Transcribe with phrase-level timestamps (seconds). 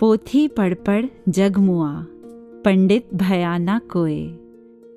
[0.00, 1.90] पोथी पढ़ पढ़ जग मुआ
[2.64, 4.14] पंडित भयाना कोय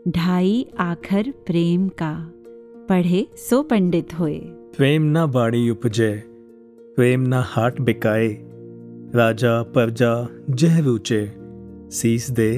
[0.07, 2.11] ढाई आखर प्रेम का
[2.89, 4.37] पढ़े सो पंडित होए।
[4.77, 6.11] प्रेम ना बाड़ी उपजे
[6.95, 8.27] प्रेम ना हाट बिकाए।
[9.15, 10.13] राजा प्रजा
[10.49, 11.21] जह रुचे
[11.91, 12.49] सीस दे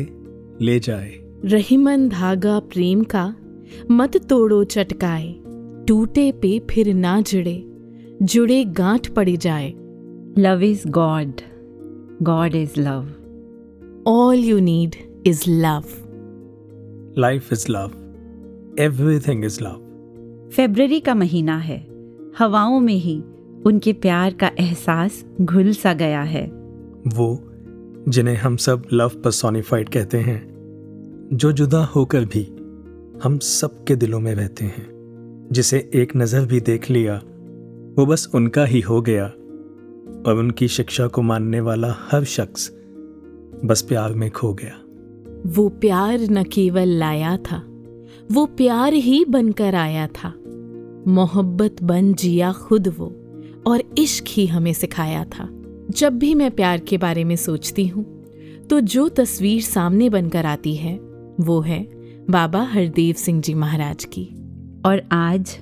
[0.61, 1.11] ले जाए।
[1.45, 3.25] रहीमन धागा प्रेम का
[3.91, 5.33] मत तोड़ो चटकाए।
[5.87, 7.57] टूटे पे फिर ना जुड़े
[8.21, 9.73] जुड़े गांठ पड़ जाए।
[10.37, 11.41] Love is God
[12.23, 13.07] God is love
[14.07, 14.95] all you need
[15.27, 15.83] is love
[17.17, 17.91] life is love
[18.79, 19.81] everything is love
[20.51, 21.87] February का महीना है।
[22.39, 23.23] हवाओं में ही
[23.65, 26.45] उनके प्यार का एहसास घुल सा गया है।
[27.07, 27.51] वो
[28.09, 30.39] जिन्हें हम सब लव पर्सोनिफाइड कहते हैं
[31.33, 32.43] जो जुदा होकर भी
[33.23, 34.87] हम सबके दिलों में रहते हैं
[35.51, 37.21] जिसे एक नज़र भी देख लिया
[37.97, 39.31] वो बस उनका ही हो गया।
[40.25, 42.71] और उनकी शिक्षा को मानने वाला हर शख्स
[43.65, 44.79] बस प्यार में खो गया।
[45.47, 47.63] वो प्यार न केवल लाया था,
[48.31, 50.33] वो प्यार ही बनकर आया था।
[51.07, 53.13] मोहब्बत बन जिया खुद वो
[53.67, 55.49] और इश्क ही हमें सिखाया था।
[55.89, 58.05] जब भी मैं प्यार के बारे में सोचती हूँ
[58.69, 60.95] तो जो तस्वीर सामने बनकर आती है,
[61.39, 61.83] वो है
[62.29, 64.23] बाबा हरदेव सिंह जी महाराज की।
[64.85, 65.57] और आज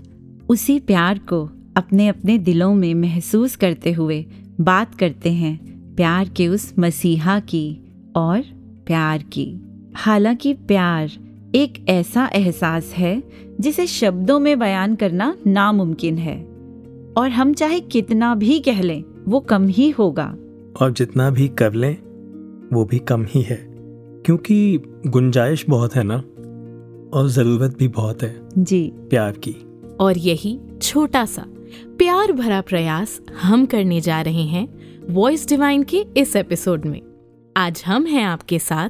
[0.50, 4.26] उसी प्यार को अपने अपने दिलों में महसूस करते हुए
[4.62, 7.78] बात करते हैं प्यार के उस मसीहा की
[8.16, 8.42] और
[8.86, 9.56] प्यार की।
[9.96, 11.12] हालाँकि प्यार
[11.56, 13.24] एक ऐसा एहसास है
[13.60, 16.44] जिसे शब्दों में बयान करना नामुमकिन है
[17.18, 20.36] और हम चाहे कितना भी कह लें वो कम ही होगा।
[20.82, 21.98] और जितना भी कर लें
[22.74, 23.74] वो भी कम ही है।
[24.26, 26.16] क्योंकि गुंजाइश बहुत है ना?
[27.20, 29.56] और ज़रूरत भी बहुत है। जी। प्यार की।
[30.00, 34.68] और यही छोटा सा प्यार भरा प्रयास हम करने जा रहे हैं
[35.14, 37.02] वॉइस डिवाइन के इस एपिसोड में।
[37.58, 38.90] आज हम हैं आपके साथ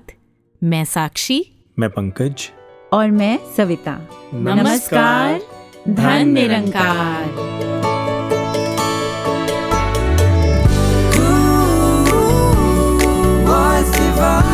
[0.64, 2.52] मैं साक्षी मैं पंकज।
[2.94, 5.42] और मैं सविता। नमस्कार,
[5.90, 7.54] Dhan Nirankar.
[13.48, 14.53] Was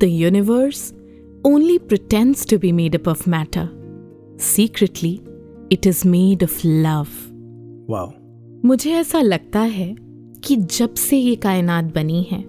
[0.00, 0.92] The universe
[1.44, 3.68] only pretends to be made up of matter.
[4.36, 5.20] Secretly,
[5.70, 7.14] it is made of love.
[7.90, 8.10] Wow
[8.64, 9.96] मुझे ऐसा लगता है
[10.44, 12.42] कि जब से ये कायनात बनी है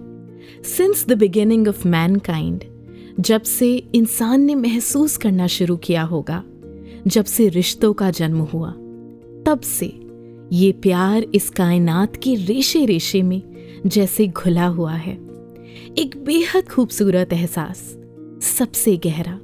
[0.64, 2.64] since the beginning of mankind
[3.20, 6.42] जब से इंसान ने महसूस करना शुरू किया होगा
[7.06, 8.70] जब से रिश्तों का जन्म हुआ
[9.46, 9.86] तब से
[10.52, 13.42] ये प्यार इस कायनात के रेशे रेशे में
[13.86, 15.29] जैसे घुला हुआ है
[15.98, 17.78] एक बेहद खूबसूरत एहसास,
[18.42, 19.38] सबसे गहरा।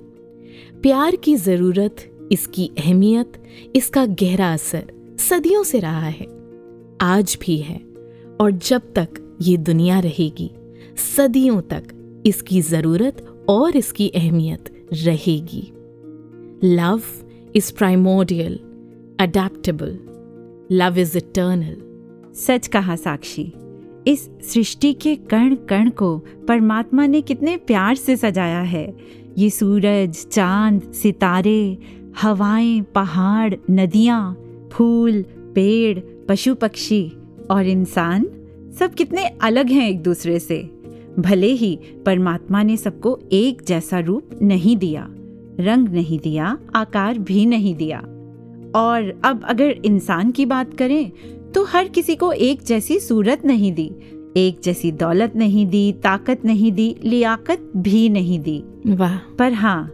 [0.83, 1.97] प्यार की ज़रूरत,
[2.33, 3.33] इसकी अहमियत,
[3.77, 6.27] इसका गहरा असर सदियों से रहा है।
[7.01, 7.81] आज भी है
[8.41, 10.51] और जब तक ये दुनिया रहेगी,
[11.17, 15.73] सदियों तक इसकी ज़रूरत और इसकी अहमियत रहेगी।
[16.65, 17.03] Love
[17.57, 18.59] is primordial
[19.21, 19.99] adaptable
[20.73, 21.77] love is eternal
[22.35, 23.53] सच कहा साक्षी।
[24.07, 26.19] इस सृष्टि के कण कण को
[26.49, 28.97] परमात्मा ने कितने प्यार से सजाया है।
[29.39, 31.79] ये सूरज, चाँद, सितारे,
[32.23, 35.23] हवाएँ, पहाड़, नदियाँ, फूल,
[35.55, 37.13] पेड़ पशु पक्षी
[37.51, 38.27] और इंसान
[38.79, 40.71] सब कितने अलग हैं एक दूसरे से।
[41.19, 45.09] भले ही परमात्मा ने सबको एक जैसा रूप नहीं दिया,
[45.61, 47.99] रंग नहीं दिया, आकार भी नहीं दिया।
[48.75, 51.13] और अब अगर इंसान की बात करें
[51.57, 53.91] तो हर किसी को एक जैसी सूरत नहीं दी
[54.37, 59.87] एक जैसी दौलत नहीं दी ताकत नहीं दी लियाकत भी नहीं दी। वाह। पर हाँ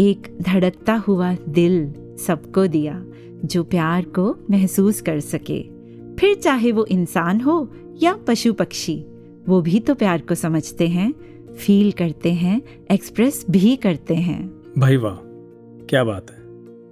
[0.00, 1.94] एक धड़कता हुआ दिल
[2.26, 3.04] सबको दिया
[3.44, 5.62] जो प्यार को महसूस कर सके।
[6.16, 7.70] फिर चाहे वो इंसान हो
[8.02, 9.04] या पशु पक्षी
[9.48, 11.12] वो भी तो प्यार को समझते हैं
[11.54, 15.16] फील करते हैं एक्सप्रेस भी करते हैं। भाई वाह
[15.86, 16.42] क्या बात है।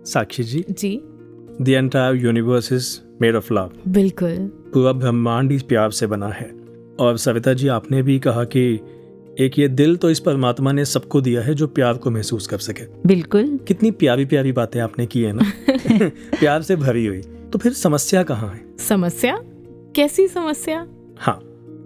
[0.04, 0.64] साक्षी जी?
[0.70, 1.00] जी।
[1.62, 4.36] The entire universe is made of love बिल्कुल।
[4.74, 6.50] पूरा ब्रह्मांड इस प्यार से बना है।
[7.00, 8.80] और सविता जी आपने भी कहा कि
[9.40, 12.58] एक ये दिल तो इस परमात्मा ने सबको दिया है जो प्यार को महसूस कर
[12.58, 15.52] सके। बिल्कुल। कितनी प्यारी प्यारी बातें आपने की है ना?
[16.40, 17.22] प्यार से भरी हुई।
[17.52, 18.76] तो फिर समस्या कहाँ है?
[18.78, 19.40] समस्या?
[19.96, 20.86] कैसी समस्या?
[21.18, 21.36] हाँ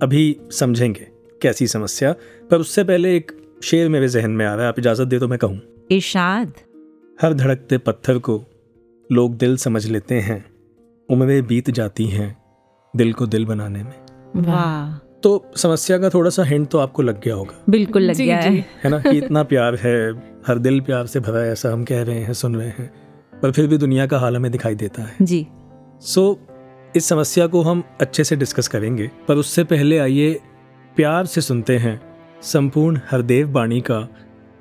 [0.02, 1.08] अभी समझेंगे
[1.42, 2.12] कैसी समस्या।
[2.50, 5.28] पर उससे पहले एक शेर मेरे जहन में आ रहा है आप इजाज़त दे तो
[5.28, 5.60] मैं कहूँ।
[5.90, 6.52] इरशाद।
[7.22, 8.44] हर धड़कते पत्थर को
[9.12, 10.55] लोग दिल समझ लेते हैं।
[11.10, 12.36] उम्रें बीत जाती हैं
[12.96, 13.94] दिल को दिल बनाने में।
[14.36, 18.26] वाह। तो समस्या का थोड़ा सा हिंट तो आपको लग गया होगा। बिल्कुल लग जी,
[18.26, 18.98] गया जी। है। है ना?
[18.98, 20.12] कि इतना प्यार है
[20.46, 22.92] हर दिल प्यार से भरा है ऐसा हम कह रहे हैं सुन रहे हैं
[23.42, 25.46] पर फिर भी दुनिया का हाल हमें दिखाई देता है। जी।
[26.00, 30.40] सो so, इस समस्या को हम अच्छे से डिस्कस करेंगे पर उससे पहले आइए
[30.96, 32.00] प्यार से सुनते हैं
[32.42, 34.08] संपूर्ण हरदेव बाणी का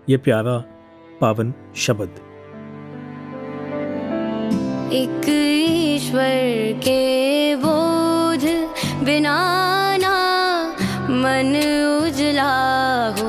[0.10, 0.64] ये प्यारा
[1.22, 2.10] पावन शब्द।
[4.94, 5.46] एक
[6.16, 8.44] ईश्वर के बोध
[9.04, 9.36] बिना
[10.00, 10.16] ना
[11.12, 11.52] मन
[12.08, 12.54] उजला
[13.18, 13.28] हो।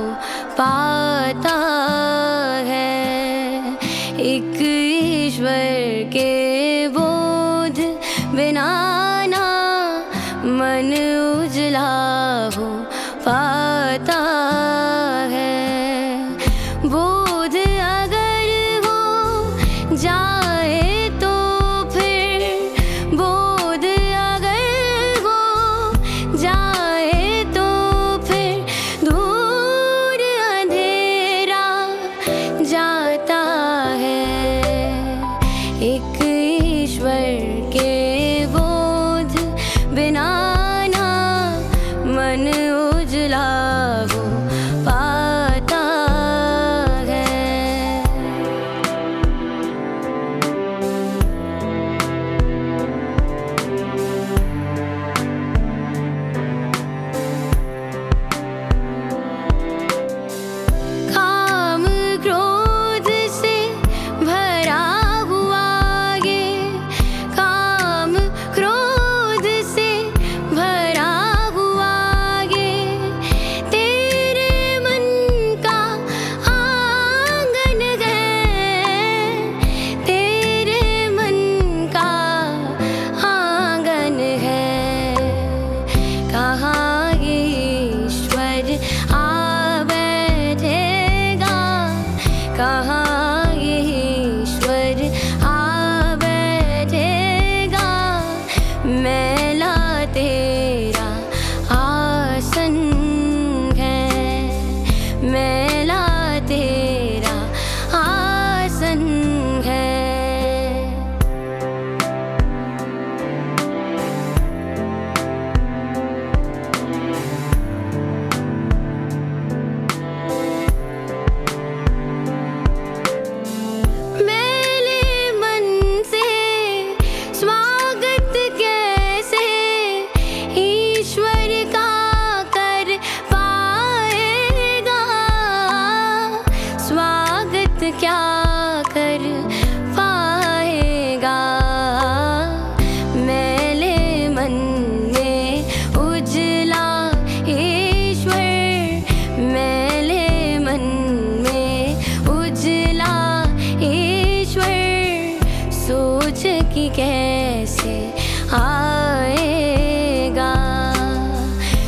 [156.97, 158.15] कैसे
[158.57, 160.53] आएगा?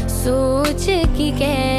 [0.09, 1.78] सोच की कैसे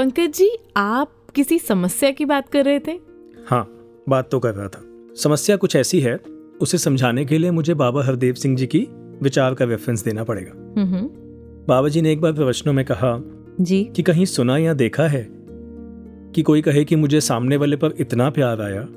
[0.00, 2.92] पंकज जी आप किसी समस्या की बात कर रहे थे?
[3.46, 3.68] हाँ
[4.08, 4.82] बात तो कर रहा था।
[5.16, 6.20] समस्या कुछ ऐसी है
[6.60, 8.88] उसे समझाने के लिए मुझे बाबा हरदेव सिंह जी की
[9.22, 11.08] विचार का रेफरेंस देना पड़ेगा। हम्म।
[11.68, 13.24] बाबा जी ने एक बार प्रवचनों में कहा
[13.60, 15.28] जी। कि कहीं सुना या देखा है
[16.34, 18.88] कि कोई कहे कि मुझे सामने वाले पर इतना प्यार आया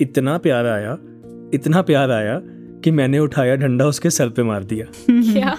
[0.00, 0.98] इतना प्यार आया
[1.54, 2.40] इतना प्यार आया
[2.84, 5.56] कि मैंने उठाया डंडा उसके सर पे मार दिया। क्या?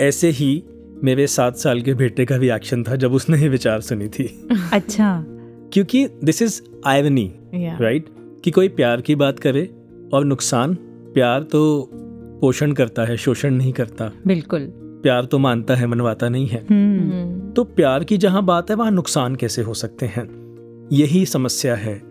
[0.00, 0.64] ऐसे ही
[1.04, 5.24] मेरे सात साल के बेटे का रिएक्शन था जब उसने ये विचार सुनी थी। अच्छा।
[5.72, 8.06] क्योंकि दिस इज़ आयरनी राइट
[8.44, 9.70] कि कोई प्यार की बात करे
[10.12, 10.74] और नुकसान
[11.14, 11.90] प्यार तो
[12.40, 14.60] पोषण करता है शोषण नहीं करता। बिल्कुल।
[15.02, 18.90] प्यार तो मानता है मनवाता नहीं है। हम्म। तो प्यार की जहाँ बात है वहाँ
[18.90, 20.44] नुकसान कैसे हो सकते हैं?
[20.92, 22.02] यही समस्या है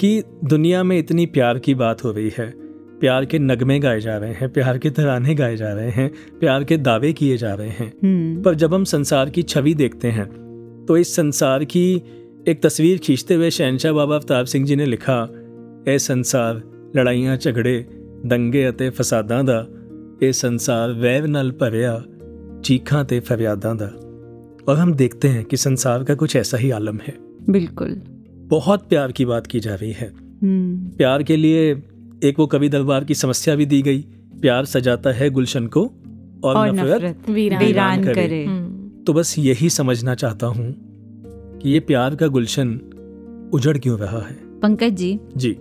[0.00, 2.63] कि दुनिया में इतनी प्यार की बात हो रही है
[3.03, 6.63] प्यार के नगमे गाए जा रहे हैं प्यार के तराने गाए जा रहे हैं प्यार
[6.63, 10.27] के दावे किए जा रहे हैं हम्म पर जब हम संसार की छवि देखते हैं
[10.85, 11.85] तो इस संसार की
[12.47, 15.21] एक तस्वीर खींचते हुए शहनशाह बाबा अवतार सिंह जी ने लिखा
[15.87, 16.61] ए संसार
[16.95, 17.77] लड़ाइयाँ झगड़े
[18.27, 19.65] दंगे ਅਤੇ ਫਸਾਦਾਂ ਦਾ
[20.21, 22.01] ਇਹ ਸੰਸਾਰ ਵੈਰ ਨਾਲ ਭਰਿਆ
[22.63, 23.91] ਚੀਖਾਂ ਤੇ ਫਰਿਆਦਾਂ ਦਾ
[24.69, 27.13] और हम देखते हैं कि संसार का कुछ ऐसा ही आलम है
[27.49, 27.93] बिल्कुल
[28.49, 30.07] बहुत प्यार की बात की जा रही है
[30.41, 31.61] हम्म प्यार के लिए
[32.22, 33.98] एक वो कवि दरबार की समस्या भी दी गई।
[34.40, 35.82] प्यार सजाता है गुलशन को
[36.44, 40.74] और, और नफरत नफरत वीरान वीरान करे। करे। हम्म, तो बस यही समझना चाहता हूँ
[41.58, 42.80] कि ये प्यार का गुलशन
[43.52, 44.60] उजड़ क्यों रहा है?
[44.60, 45.56] पंकज जी। जी।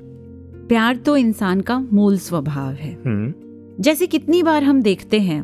[0.67, 3.33] प्यार तो इंसान का मूल स्वभाव है। हम्म।
[3.79, 5.43] जैसे कितनी बार हम देखते हैं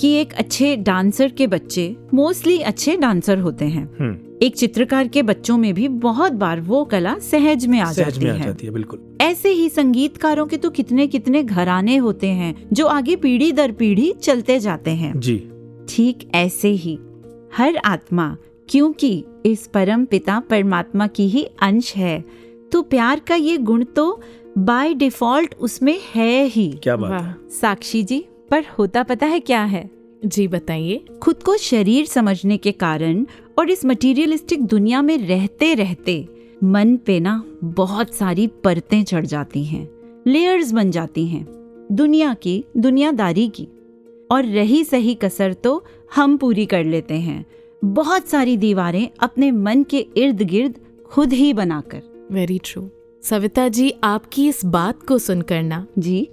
[0.00, 5.22] कि एक अच्छे डांसर के बच्चे मोस्टली अच्छे डांसर होते हैं। हम्म। एक चित्रकार के
[5.22, 8.44] बच्चों में भी बहुत बार वो कला सहज में आ सहज जाती में आ है
[8.44, 13.16] जाती है बिल्कुल। ऐसे ही संगीतकारों के तो कितने कितने घराने होते हैं जो आगे
[13.16, 15.36] पीढ़ी दर पीढ़ी चलते जाते हैं। जी।
[15.88, 16.98] ठीक ऐसे ही
[17.56, 18.36] हर आत्मा
[18.68, 22.24] क्योंकि इस परम पिता परमात्मा की ही अंश है
[22.72, 24.20] तो प्यार का ये गुण तो
[24.58, 29.62] बाय डिफ़ॉल्ट उसमें है ही। क्या बात है। साक्षी जी पर होता पता है क्या
[29.64, 29.88] है?
[30.24, 33.24] जी बताइए। खुद को शरीर समझने के कारण
[33.58, 36.26] और इस मटेरियलिस्टिक दुनिया में रहते रहते
[36.64, 39.88] मन पे ना बहुत सारी परतें चढ़ जाती हैं
[40.26, 41.46] लेयर्स बन जाती हैं
[41.92, 43.68] दुनिया की दुनियादारी की।
[44.30, 47.44] और रही सही कसर तो हम पूरी कर लेते हैं।
[47.82, 50.74] बहुत सारी दीवारें अपने मन के इर्द गिर्द
[51.06, 52.02] खुद ही बनाकर।
[52.32, 52.88] वेरी ट्रू
[53.22, 56.28] सविता जी आपकी इस बात को सुनकर ना जी।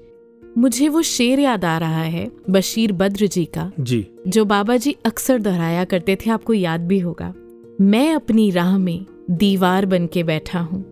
[0.58, 4.96] मुझे वो शेर याद आ रहा है बशीर बद्र जी का। जी। जो बाबा जी
[5.06, 7.34] अक्सर दोहराया करते थे आपको याद भी होगा।
[7.82, 10.84] मैं अपनी राह में दीवार बन के बैठा हूँ।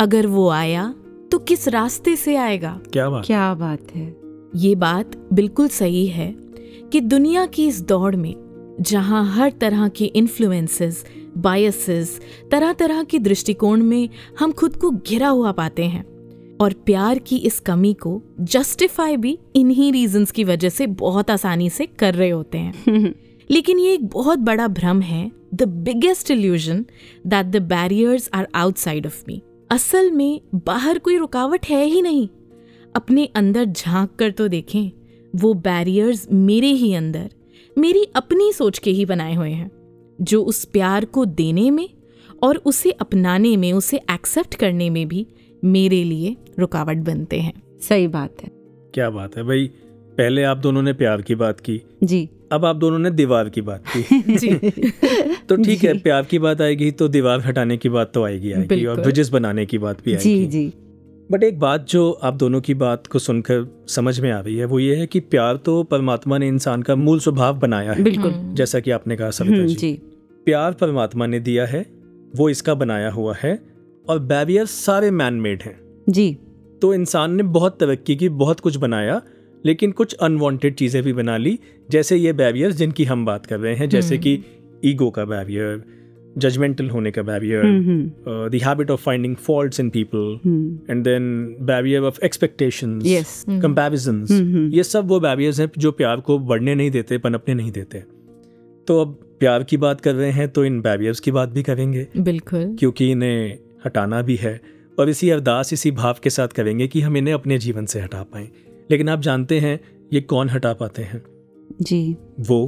[0.00, 0.94] अगर वो आया
[1.32, 2.80] तो किस रास्ते से आएगा?
[2.92, 4.16] क्या बात। क्या बात है।
[4.56, 6.34] ये बात बिल्कुल सही है
[6.92, 8.34] कि दुनिया की इस दौड़ में
[8.80, 11.04] जहाँ हर तरह के इन्फ्लुएंसेस
[11.38, 16.04] बायसेस तरह तरह के दृष्टिकोण में हम खुद को घिरा हुआ पाते हैं
[16.60, 21.70] और प्यार की इस कमी को जस्टिफाई भी इन्हीं रीजंस की वजह से बहुत आसानी
[21.70, 23.14] से कर रहे होते हैं।
[23.50, 26.86] लेकिन ये एक बहुत बड़ा भ्रम है the biggest illusion
[27.26, 32.28] that the barriers are outside of me असल में बाहर कोई रुकावट है ही नहीं।
[32.96, 34.90] अपने अंदर झाँक कर तो देखें
[35.36, 37.30] वो बैरियर्स मेरे ही अंदर
[37.78, 39.70] मेरी अपनी सोच के ही बनाए हुए हैं
[40.20, 41.88] जो उस प्यार को देने में
[42.42, 45.26] और उसे अपनाने में उसे एक्सेप्ट करने में भी
[45.64, 48.50] मेरे लिए रुकावट बनते हैं। सही बात है।
[48.94, 49.70] क्या बात है भाई।
[50.18, 53.60] पहले आप दोनों ने प्यार की बात की। जी। अब आप दोनों ने दीवार की
[53.60, 54.54] बात की। जी।
[55.48, 58.86] तो ठीक है प्यार की बात आएगी तो दीवार हटाने की बात तो आएगी आएगी
[58.86, 60.72] और। ब्रिजेस बनाने की बात भी आएगी। जी। जी
[61.32, 64.64] बट एक बात जो आप दोनों की बात को सुनकर समझ में आ रही है
[64.64, 68.32] वो ये है कि प्यार तो परमात्मा ने इंसान का मूल स्वभाव बनाया है। बिल्कुल।
[68.54, 69.92] जैसा कि आपने कहा सविता हम्म, जी। जी।
[70.44, 71.86] प्यार परमात्मा ने दिया है
[72.36, 73.71] वो इसका बनाया हुआ है
[74.08, 76.38] और बैरियर सारे मैन मेड हैं। जी।
[76.82, 79.22] तो इंसान ने बहुत तरक्की की बहुत कुछ बनाया
[79.66, 81.58] लेकिन कुछ अनवांटेड चीज़ें भी बना ली।
[81.90, 84.44] जैसे ये बैरियर्स जिनकी हम बात कर रहे हैं जैसे कि
[84.84, 85.84] ईगो का बैरियर
[86.38, 91.04] जजमेंटल होने का barrier hmm, hmm, the habit of finding faults in people hmm, and
[91.04, 94.72] then barrier of expectations hmm, hmm.
[94.72, 98.02] ये सब वो बैरियर्स हैं जो प्यार को बढ़ने नहीं देते पनपने नहीं देते।
[98.86, 102.06] तो अब प्यार की बात कर रहे हैं तो इन बैरियर्स की बात भी करेंगे।
[102.16, 104.60] बिल्कुल। क्योंकि इन्हें हटाना भी है
[104.98, 108.22] और इसी अरदास इसी भाव के साथ करेंगे कि हम इन्हें अपने जीवन से हटा
[108.22, 108.48] पाएँ।
[108.90, 109.80] लेकिन आप जानते हैं
[110.12, 111.22] ये कौन हटा पाते हैं?
[111.82, 112.66] जी। वो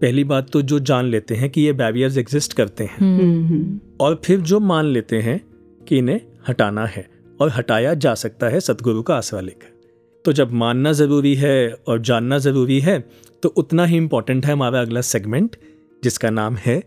[0.00, 3.80] पहली बात तो जो जान लेते हैं कि ये बैरियर्स एग्जिस्ट करते हैं। हम्म, हम्म,
[4.00, 5.40] और फिर जो मान लेते हैं
[5.88, 7.08] कि इन्हें हटाना है
[7.40, 9.78] और हटाया जा सकता है सतगुरु का आसरा लेकर।
[10.24, 13.08] तो जब मानना ज़रूरी है और जानना ज़रूरी है
[13.42, 15.56] तो उतना ही इम्पोर्टेंट है हमारा अगला सेगमेंट
[16.04, 16.82] जिसका नाम है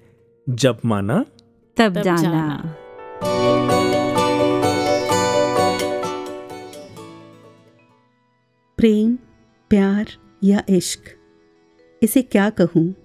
[0.49, 1.25] जब माना
[1.77, 2.75] तब तब जाना। जाना।
[8.77, 9.15] प्रेम,
[9.69, 10.07] प्यार
[10.43, 10.99] या इश्क?
[12.03, 12.95] इसे क्या कहूँ?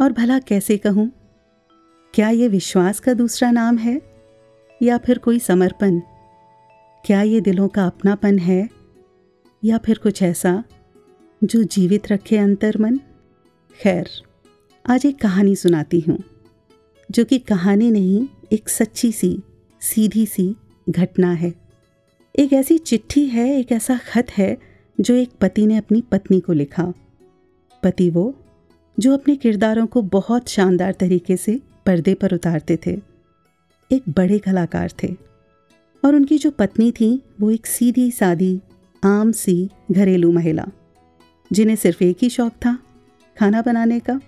[0.00, 1.12] और भला कैसे कहूँ?
[2.14, 4.02] क्या ये विश्वास का दूसरा नाम है?
[4.82, 6.00] या फिर कोई समर्पण?
[7.04, 8.68] क्या ये दिलों का अपनापन है?
[9.64, 10.64] या फिर कुछ ऐसा,
[11.44, 12.98] जो जीवित रखे अंतर मन
[13.80, 14.08] खैर,
[14.90, 16.18] आज एक कहानी सुनाती हूँ,
[17.10, 19.42] जो कि कहानी नहीं एक सच्ची सी,
[19.80, 20.56] सीधी सी
[20.90, 21.54] घटना है।
[22.38, 24.58] एक ऐसी चिट्ठी है, एक ऐसा खत है,
[25.00, 26.92] जो एक पति ने अपनी पत्नी को लिखा।
[27.82, 28.34] पति वो,
[28.98, 33.00] जो अपने किरदारों को बहुत शानदार तरीके से पर्दे पर उतारते थे।
[33.92, 35.16] एक बड़े कलाकार थे।
[36.04, 38.60] और उनकी जो पत्नी थी, वो एक सीधी, सादी,
[39.04, 40.68] आम सी घरेलू महिला,
[41.52, 42.78] जिन्हें सिर्फ़ एक ही शौक था,
[43.38, 44.20] खाना बनाने का।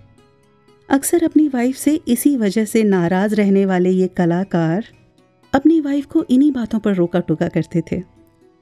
[0.89, 4.85] अक्सर अपनी वाइफ से इसी वजह से नाराज़ रहने वाले ये कलाकार
[5.53, 8.01] अपनी वाइफ को इन्हीं बातों पर रोका टोका करते थे।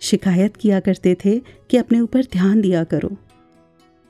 [0.01, 3.17] शिकायत किया करते थे कि अपने ऊपर ध्यान दिया करो।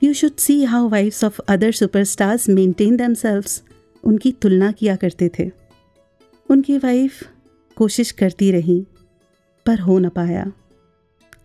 [0.02, 3.62] You should see how wives of other superstars maintain themselves
[4.04, 5.50] उनकी तुलना किया करते थे।
[6.50, 7.22] उनकी वाइफ
[7.76, 8.86] कोशिश करती रही,
[9.66, 10.52] पर हो न पाया।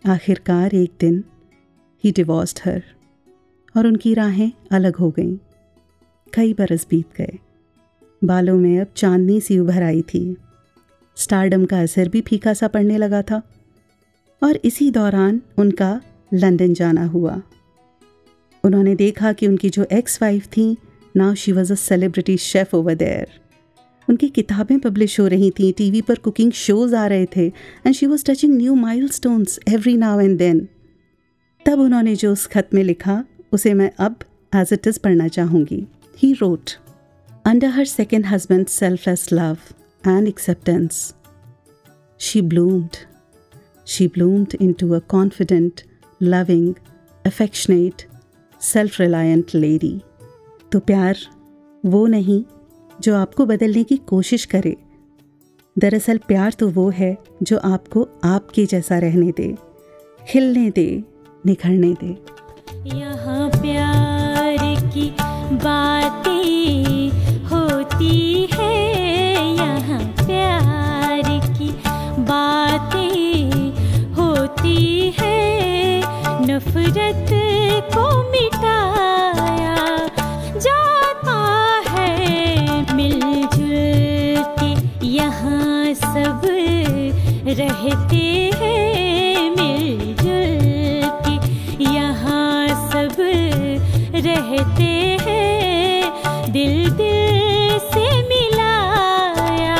[0.06, 1.24] आखिरकार एक दिन
[2.04, 2.82] ही डिवोर्स्ड हर
[3.76, 5.36] और उनकी राहें अलग हो गईं।
[6.34, 7.38] कई बरस बीत गए।
[8.24, 10.36] बालों में अब चांदनी सी उभर आई थी।
[11.16, 13.42] स्टारडम का असर भी फीका सा पड़ने लगा था।
[14.42, 16.00] और इसी दौरान उनका
[16.34, 17.42] लंदन जाना हुआ।
[18.64, 20.76] उन्होंने देखा कि उनकी जो एक्स वाइफ थी
[21.16, 23.28] now she was a celebrity chef over there
[24.08, 27.46] उनकी किताबें पब्लिश हो रही थी टीवी पर कुकिंग शोज़ आ रहे थे
[27.86, 28.74] and she was touching new
[29.08, 30.68] milestones every now and then
[31.66, 34.16] तब उन्होंने जो उस खत में लिखा, उसे मैं अब
[34.54, 35.86] एज इट इज़ पढ़ना चाहूँगी।
[36.22, 36.70] He wrote
[37.46, 39.56] under her second husband selfless love
[40.04, 41.12] and acceptance
[42.20, 42.96] she bloomed.
[43.86, 45.84] She bloomed into a confident,
[46.22, 46.76] loving,
[47.24, 48.04] affectionate,
[48.60, 49.92] self reliant lady.
[50.72, 51.18] तो प्यार
[51.84, 52.42] वो नहीं
[53.00, 54.76] जो आपको बदलने की कोशिश करे
[55.76, 59.54] दरअसल प्यार तो वो है जो आपको आपके जैसा रहने दे
[60.28, 60.86] खिलने दे
[61.46, 62.16] निखरने दे
[62.96, 65.08] यहाँ प्यार की
[65.52, 67.10] बातें
[67.50, 68.74] होती है
[69.56, 71.68] यहाँ प्यार की
[72.30, 75.38] बातें होती है।
[76.46, 77.30] नफरत
[77.94, 78.06] को
[80.66, 81.38] जाता
[81.88, 84.42] है मिलजुल
[85.18, 86.40] यहाँ सब
[87.58, 88.24] रहते
[88.60, 91.34] हैं मिलजुल के
[91.94, 93.16] यहाँ सब
[94.14, 95.19] रहते हैं
[96.52, 99.76] दिल दिल से मिलाया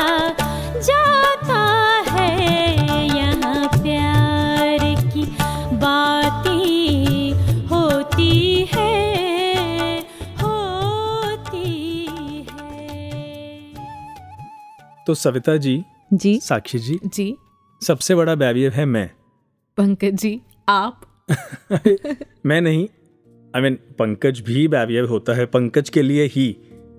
[0.79, 1.61] जाता
[2.11, 2.47] है
[3.17, 4.79] यहाँ प्यार
[5.13, 5.25] की
[5.77, 7.33] बातें
[7.67, 9.99] होती है
[10.41, 11.65] होती
[12.51, 13.75] है।
[15.07, 17.37] तो सविता जी जी। साक्षी जी जी।
[17.81, 19.09] सबसे बड़ा बैरियर है मैं।
[19.77, 21.01] पंकज जी आप?
[22.45, 22.87] मैं नहीं
[23.55, 26.55] आई मीन पंकज भी बैरियर होता है पंकज के लिए ही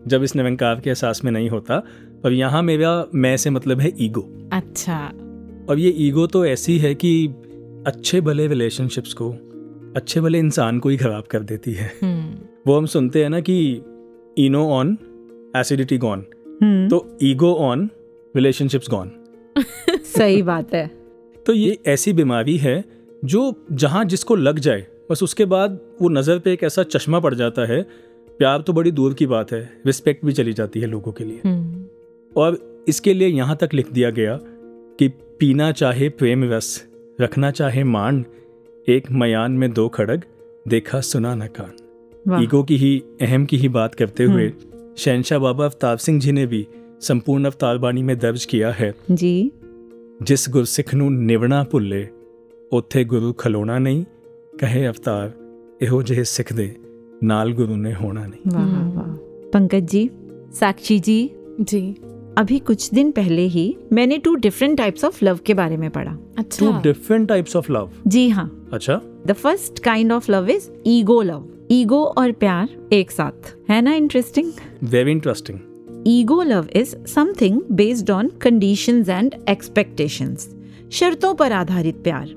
[0.09, 1.79] जब इस निरंकार के एहसास में नहीं होता।
[2.23, 4.99] पर यहाँ मेरा मैं से मतलब है ईगो अच्छा।
[5.69, 7.27] और ये ईगो तो ऐसी है कि
[7.87, 9.31] अच्छे भले रिलेशनशिप्स को
[9.97, 13.41] अच्छे भले इंसान को ही खराब कर देती है। हम्म। वो हम सुनते हैं ना
[13.41, 13.57] कि
[14.37, 14.97] इनो ऑन
[15.57, 16.25] एसिडिटी गॉन
[16.89, 17.89] तो ईगो ऑन
[18.37, 19.11] रिलेशनशिप्स गॉन
[20.07, 20.87] सही बात है।
[21.47, 22.83] तो ये ऐसी बीमारी है
[23.25, 27.35] जो जहाँ जिसको लग जाए बस उसके बाद वो नज़र पे एक ऐसा चश्मा पड़
[27.35, 27.83] जाता है।
[28.39, 31.41] प्यार तो बड़ी दूर की बात है रिस्पेक्ट भी चली जाती है लोगों के लिए।
[31.45, 31.85] हम्म।
[32.33, 34.39] और इसके लिए यहाँ तक लिख दिया गया
[34.99, 36.87] कि पीना चाहे प्रेम रस
[37.21, 38.25] रखना चाहे मान
[38.89, 40.23] एक मयान में दो खड़ग
[40.69, 45.39] देखा सुना न कान। ईगो की ही अहम की ही बात करते हुए हम्म। शहनशाह
[45.39, 46.67] बाबा अवताब सिंह जी ने भी
[47.01, 49.53] संपूर्ण अवतार बाणी में दर्ज किया है। जी।
[50.23, 52.03] जिस गुरसिख नु निवना भुले
[52.73, 54.05] उथे गुरु खलोना नहीं
[54.62, 55.32] ਕਹੇ ਅਵਤਾਰ
[55.82, 56.74] ਇਹੋ ਜਿਹੇ ਸਿੱਖ ਦੇ
[57.24, 59.14] ਨਾਲ ਗੁਰੂ ਨੇ ਹੋਣਾ नहीं वाह वाह
[59.54, 60.00] पंकज जी
[60.54, 61.18] साक्षी जी
[61.72, 61.82] जी
[62.38, 66.12] अभी कुछ दिन पहले ही मैंने two different types of love के बारे में पढ़ा
[66.12, 70.70] टू अच्छा डिफरेंट टाइप्स ऑफ लव जी हाँ अच्छा the first kind of love is
[70.88, 74.52] ego love ego और प्यार एक साथ है ना interesting
[74.92, 75.60] very interesting
[76.08, 80.50] ego love is something based on conditions and expectations
[80.92, 82.36] शर्तों पर आधारित प्यार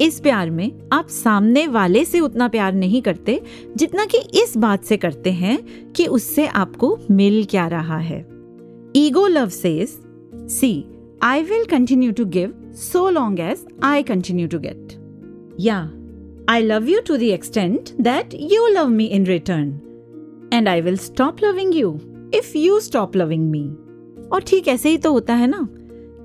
[0.00, 3.42] इस प्यार में आप सामने वाले से उतना प्यार नहीं करते,
[3.76, 5.58] जितना कि इस बात से करते हैं
[5.92, 8.26] कि उससे आपको मिल क्या रहा है।
[8.96, 9.88] Ego love says
[10.34, 10.84] see
[11.22, 14.88] I will continue to give so long as I continue to get
[15.60, 15.92] या
[16.48, 19.80] I love you to the extent that you love me in return
[20.52, 22.00] and I will stop loving you
[22.34, 23.70] if you stop loving me
[24.32, 25.68] और ठीक ऐसे ही तो होता है ना?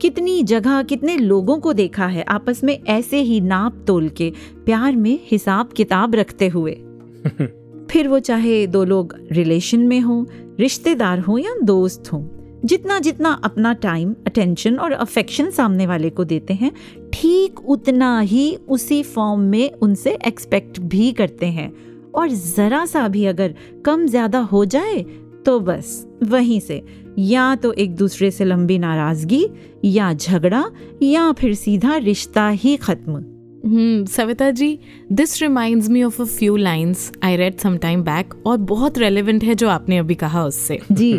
[0.01, 4.31] कितनी जगह कितने लोगों को देखा है आपस में ऐसे ही नाप तोल के
[4.65, 6.71] प्यार में हिसाब किताब रखते हुए।
[7.91, 10.25] फिर वो चाहे दो लोग रिलेशन में हो
[10.59, 12.23] रिश्तेदार हो या दोस्त हो
[12.65, 16.71] जितना जितना अपना टाइम अटेंशन और अफेक्शन सामने वाले को देते हैं
[17.13, 21.73] ठीक उतना ही उसी फॉर्म में उनसे एक्सपेक्ट भी करते हैं।
[22.15, 25.05] और ज़रा सा भी अगर कम ज़्यादा हो जाए
[25.45, 26.81] तो बस वहीं से।
[27.19, 29.45] या तो एक दूसरे से लंबी नाराज़गी
[29.85, 30.63] या झगड़ा
[31.03, 33.23] या फिर सीधा रिश्ता ही खत्म।
[33.65, 34.77] हम्म Savita ji
[35.11, 39.43] this reminds me of a few lines I read some time back और बहुत रेलेवेंट
[39.43, 41.13] है जो आपने अभी कहा उससे। जी।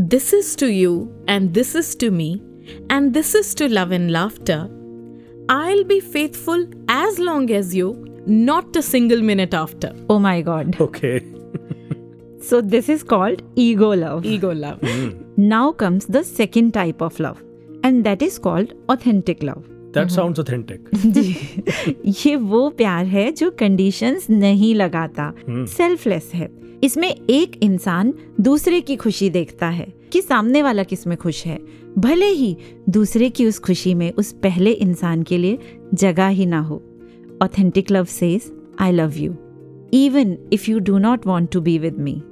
[0.00, 2.30] This is to you and this is to me
[2.92, 7.94] and this is to love and laughter I will be faithful as long as you
[8.28, 11.18] not a single minute after oh my god okay
[12.50, 14.84] so this is called ego love Ego love.
[15.38, 17.36] Now comes the second type of love
[17.84, 19.62] and that is called authentic love
[19.94, 26.50] that sounds authentic जी। ये वो प्यार है जो conditions नहीं लगाता selfless है।
[26.82, 31.58] इसमें एक इंसान दूसरे की खुशी देखता है कि सामने वाला किसमें खुश है।
[31.98, 32.56] भले ही
[32.88, 35.58] दूसरे की उस खुशी में उस पहले इंसान के लिए
[35.94, 36.82] जगह ही ना हो।
[37.42, 39.34] Authentic love says I love you
[39.92, 42.22] even if you do not want to be with me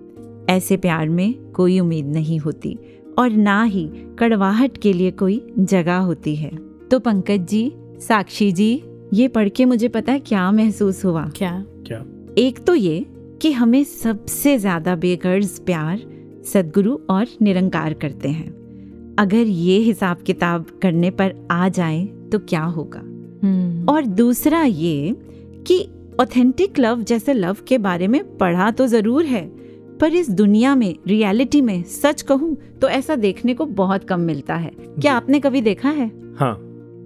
[0.51, 2.77] ऐसे प्यार में कोई उम्मीद नहीं होती
[3.19, 3.87] और ना ही
[4.19, 6.51] कड़वाहट के लिए कोई जगह होती है।
[6.91, 8.73] तो पंकज जी साक्षी जी
[9.15, 11.25] ये पढ़ के मुझे पता है क्या महसूस हुआ?
[11.37, 11.65] क्या?
[11.87, 12.05] क्या?
[12.39, 13.05] एक तो ये
[13.43, 16.01] कि हमें सबसे ज़्यादा बेगर्ज प्यार
[16.45, 18.51] सदगुरु और निरंकार करते हैं।
[19.19, 23.01] अगर ये हिसाब किताब करने पर आ जाए तो क्या होगा?
[23.43, 25.15] हम्म। और दूसरा ये
[25.67, 25.85] कि
[26.21, 29.45] ऑथेंटिक लव जैसे लव के बारे में पढ़ा तो ज़रूर है
[30.03, 34.55] पर इस दुनिया में रियलिटी में सच कहूँ तो ऐसा देखने को बहुत कम मिलता
[34.55, 36.11] है। क्या आपने कभी देखा है?
[36.37, 36.59] हाँ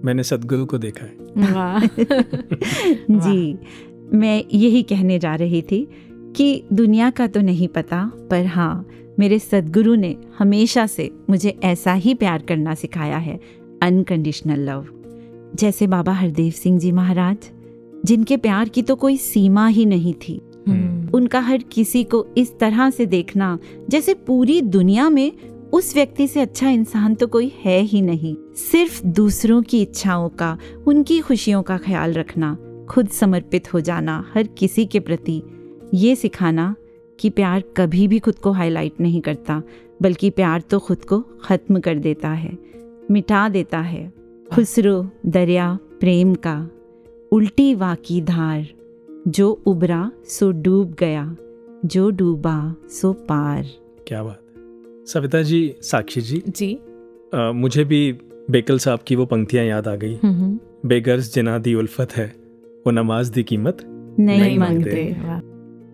[0.05, 1.17] मैंने सदगुरु को देखा है।
[1.53, 1.79] वाह।
[3.11, 3.57] जी
[4.17, 5.87] मैं यही कहने जा रही थी
[6.35, 8.87] कि दुनिया का तो नहीं पता पर हाँ
[9.19, 13.39] मेरे सदगुरु ने हमेशा से मुझे ऐसा ही प्यार करना सिखाया है
[13.81, 14.87] अनकंडीशनल लव
[15.55, 17.37] जैसे बाबा हरदेव सिंह जी महाराज
[18.05, 20.41] जिनके प्यार की तो कोई सीमा ही नहीं थी।
[21.13, 23.57] उनका हर किसी को इस तरह से देखना,
[23.89, 25.31] जैसे पूरी दुनिया में
[25.73, 30.57] उस व्यक्ति से अच्छा इंसान तो कोई है ही नहीं। सिर्फ़ दूसरों की इच्छाओं का,
[30.87, 32.57] उनकी खुशियों का ख्याल रखना,
[32.89, 35.41] खुद समर्पित हो जाना, हर किसी के प्रति।
[35.93, 36.75] ये सिखाना
[37.19, 39.61] कि प्यार कभी भी खुद को हाईलाइट नहीं करता,
[40.01, 42.57] बल्कि प्यार तो खुद को ख़त्म कर देता है,
[43.11, 44.11] मिटा देता है।
[44.55, 46.69] खुसरो, दरिया, प्रेम का
[47.31, 48.67] उल्टी वाकी धार।
[49.27, 51.35] जो उबरा सो डूब गया
[51.85, 53.65] जो डूबा सो पार।
[54.07, 54.57] क्या बात है।
[55.05, 56.73] सविता जी साक्षी जी। जी।
[57.33, 58.17] अ, मुझे भी
[58.51, 60.59] बेकल साहब की वो पंक्तियाँ याद आ गई। हम्म,
[60.89, 62.35] बेगर्स जिना दी उल्फत है
[62.85, 63.77] वो नमाज़ दी कीमत
[64.19, 65.15] नहीं, नहीं मांगते।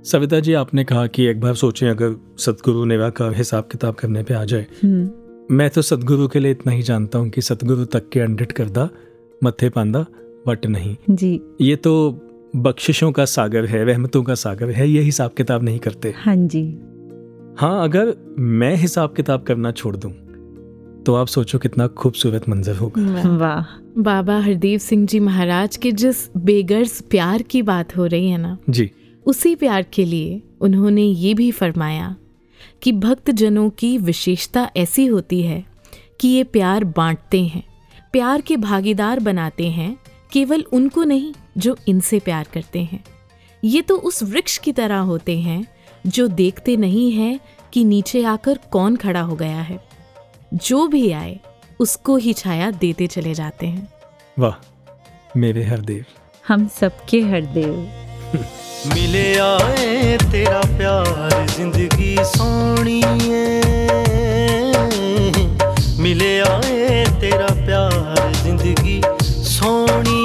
[0.10, 4.24] सविता जी आपने कहा कि एक बार सोचें अगर सतगुरु नेवा का हिसाब किताब करने
[4.24, 5.10] पे आ जाए। हम्म,
[5.56, 8.90] मैं तो सतगुरु के लिए इतना ही जानता हूँ कि सतगुरु तक के अंडिट करदा
[9.44, 10.06] मत्थे पांदा
[10.48, 12.20] वट नहीं। जी। ये तो
[12.56, 16.62] बख्शिशों का सागर है रहमतों का सागर है ये हिसाब किताब नहीं करते। हाँ जी।
[17.60, 20.12] हाँ अगर मैं हिसाब किताब करना छोड़ दूँ
[21.04, 23.02] तो आप सोचो कितना खूबसूरत मंजर होगा।
[23.38, 23.66] वाह।
[24.02, 28.58] बाबा हरदेव सिंह जी महाराज के जिस बेगर्स प्यार की बात हो रही है ना
[28.70, 28.92] जी।
[29.26, 32.16] उसी प्यार के लिए उन्होंने ये भी फरमाया
[32.82, 35.64] कि भक्त जनों की विशेषता ऐसी होती है
[36.20, 37.64] कि ये प्यार बांटते हैं
[38.12, 39.96] प्यार के भागीदार बनाते हैं
[40.32, 43.04] केवल उनको नहीं जो इनसे प्यार करते हैं।
[43.64, 45.66] ये तो उस वृक्ष की तरह होते हैं
[46.08, 47.40] जो देखते नहीं हैं
[47.74, 49.80] कि नीचे आकर कौन खड़ा हो गया है।
[50.56, 51.40] जो भी आए
[51.80, 53.88] उसको ही छाया देते चले जाते हैं।
[54.40, 56.06] वाह मेरे हरदेव।
[56.46, 57.74] हम सबके हरदेव।
[58.88, 63.62] मिले आए तेरा प्यार ज़िंदगी सोनी है।
[66.04, 69.02] मिले आए तेरा प्यार ज़िंदगी
[69.48, 70.23] सोनी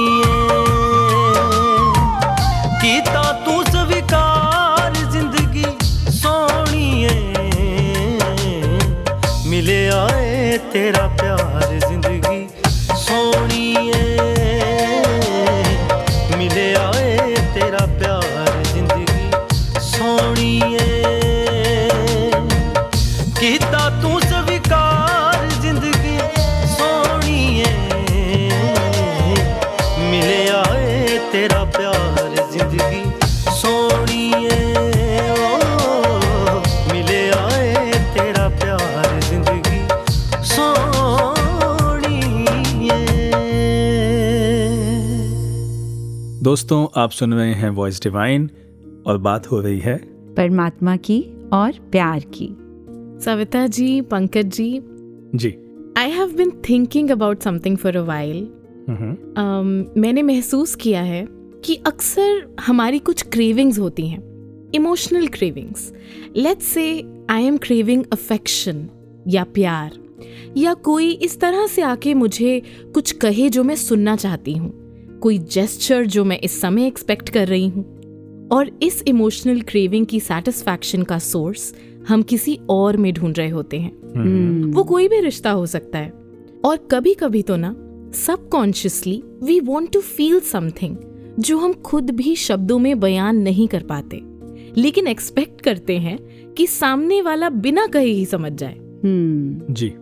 [10.73, 11.28] तेरा प्यार
[46.99, 48.51] आप सुन रहे हैं वॉइस डिवाइन
[49.07, 49.97] और बात हो रही है
[50.37, 51.21] परमात्मा की
[51.53, 52.49] और प्यार की।
[53.25, 54.81] सविता जी पंकज जी।
[55.35, 55.55] जी।
[55.97, 58.49] I have been thinking about something for a while
[59.97, 61.27] मैंने महसूस किया है
[61.65, 64.21] कि अक्सर हमारी कुछ क्रेविंग्स होती हैं।
[64.75, 65.93] Emotional cravings
[66.37, 66.89] let's say
[67.31, 68.87] I am craving affection
[69.29, 69.99] या प्यार।
[70.57, 72.61] या कोई इस तरह से आके मुझे
[72.95, 74.88] कुछ कहे जो मैं सुनना चाहती हूँ।
[75.21, 77.99] कोई जेस्चर जो मैं इस समय एक्सपेक्ट कर रही हूँ।
[78.49, 81.75] और इस इमोशनल क्रेविंग की सेटिस्फैक्शन का सोर्स
[82.09, 85.99] हम किसी और में ढूंढ रहे होते हैं। हम्म, वो कोई भी रिश्ता हो सकता
[85.99, 86.13] है।
[86.65, 87.77] और कभी कभी तो ना
[88.15, 90.97] subconsciously we want to feel something
[91.39, 94.23] जो हम खुद भी शब्दों में बयान नहीं कर पाते।
[94.81, 96.19] लेकिन एक्सपेक्ट करते हैं
[96.55, 99.93] कि सामने वाला बिना कहे ही समझ जाए। हम्म। जी।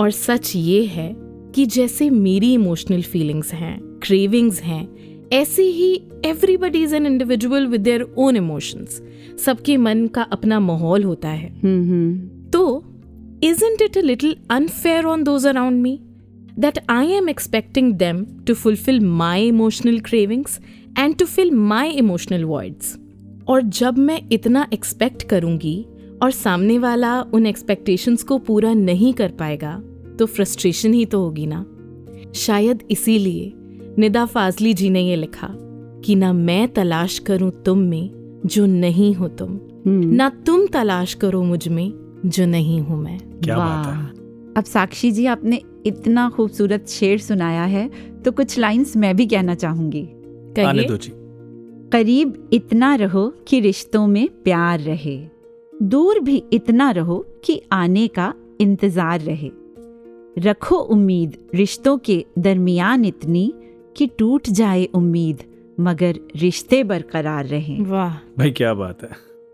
[0.00, 1.25] और सच ये है
[1.56, 4.88] कि जैसे मेरी इमोशनल फीलिंग्स हैं क्रेविंग्स हैं
[5.32, 9.02] ऐसे ही everybody is an individual with their own emotions
[9.44, 12.84] सबके मन का अपना माहौल होता है। Hmm hmm. तो
[13.44, 15.94] isn't it a little unfair on those around me
[16.64, 20.60] that I am expecting them to fulfill my emotional cravings
[20.98, 22.96] and to fill my emotional voids?
[23.48, 25.86] और जब मैं इतना एक्सपेक्ट करूँगी
[26.22, 29.82] और सामने वाला उन एक्सपेक्टेशंस को पूरा नहीं कर पाएगा
[30.18, 31.64] तो फ्रस्ट्रेशन ही तो होगी ना।
[32.34, 33.52] शायद इसीलिए
[33.98, 35.48] निदा फाजली जी ने ये लिखा
[36.04, 41.14] कि ना मैं तलाश करूँ तुम में जो नहीं हो तुम। हम्म। ना तुम तलाश
[41.14, 46.88] करो मुझमें जो नहीं हूँ मैं। क्या बात है। अब साक्षी जी आपने इतना खूबसूरत
[46.88, 47.88] शेर सुनाया है
[48.24, 51.12] तो कुछ लाइंस मैं भी कहना चाहूँगी। आने कहिए दो जी।
[51.92, 55.18] करीब इतना रहो कि रिश्तों में प्यार रहे।
[55.72, 59.50] दूर भी इतना रहो कि आने का इंतज़ार रहे।
[60.38, 63.54] रखो उम्मीद रिश्तों के दरमियान इतनी
[63.96, 65.42] कि टूट जाए उम्मीद
[65.80, 69.08] मगर रिश्ते बरकरार रहें। वाह। भाई क्या बात है।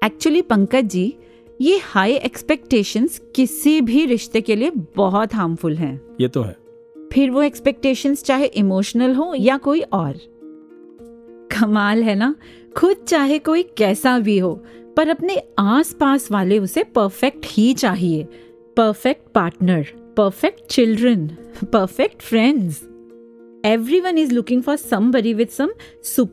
[0.04, 1.14] एक्चुअली पंकज जी
[1.60, 6.56] ये हाई एक्सपेक्टेशंस किसी भी रिश्ते के लिए बहुत हार्मफुल हैं। ये तो है।
[7.12, 10.18] फिर वो एक्सपेक्टेशंस चाहे इमोशनल हो या कोई और।
[11.50, 12.34] कमाल है ना?
[12.76, 14.62] खुद चाहे कोई कैसा भी हो
[14.96, 18.24] पर अपने आसपास वाले उसे परफेक्ट ही चाहिए।
[18.76, 19.86] Perfect partner
[20.16, 21.26] perfect children
[21.64, 22.82] perfect friends
[23.66, 25.72] everyone is looking for somebody with some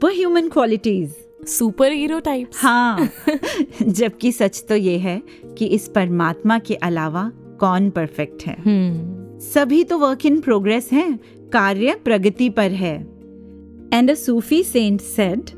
[0.05, 1.15] human qualities
[1.47, 3.09] super hero type हाँ।
[3.83, 5.21] जबकि सच तो ये है
[5.57, 11.19] कि इस परमात्मा के अलावा कौन परफेक्ट है। हम्म। सभी तो वर्क इन प्रोग्रेस हैं
[11.53, 12.95] कार्य प्रगति पर है।
[13.93, 15.49] And a Sufi saint said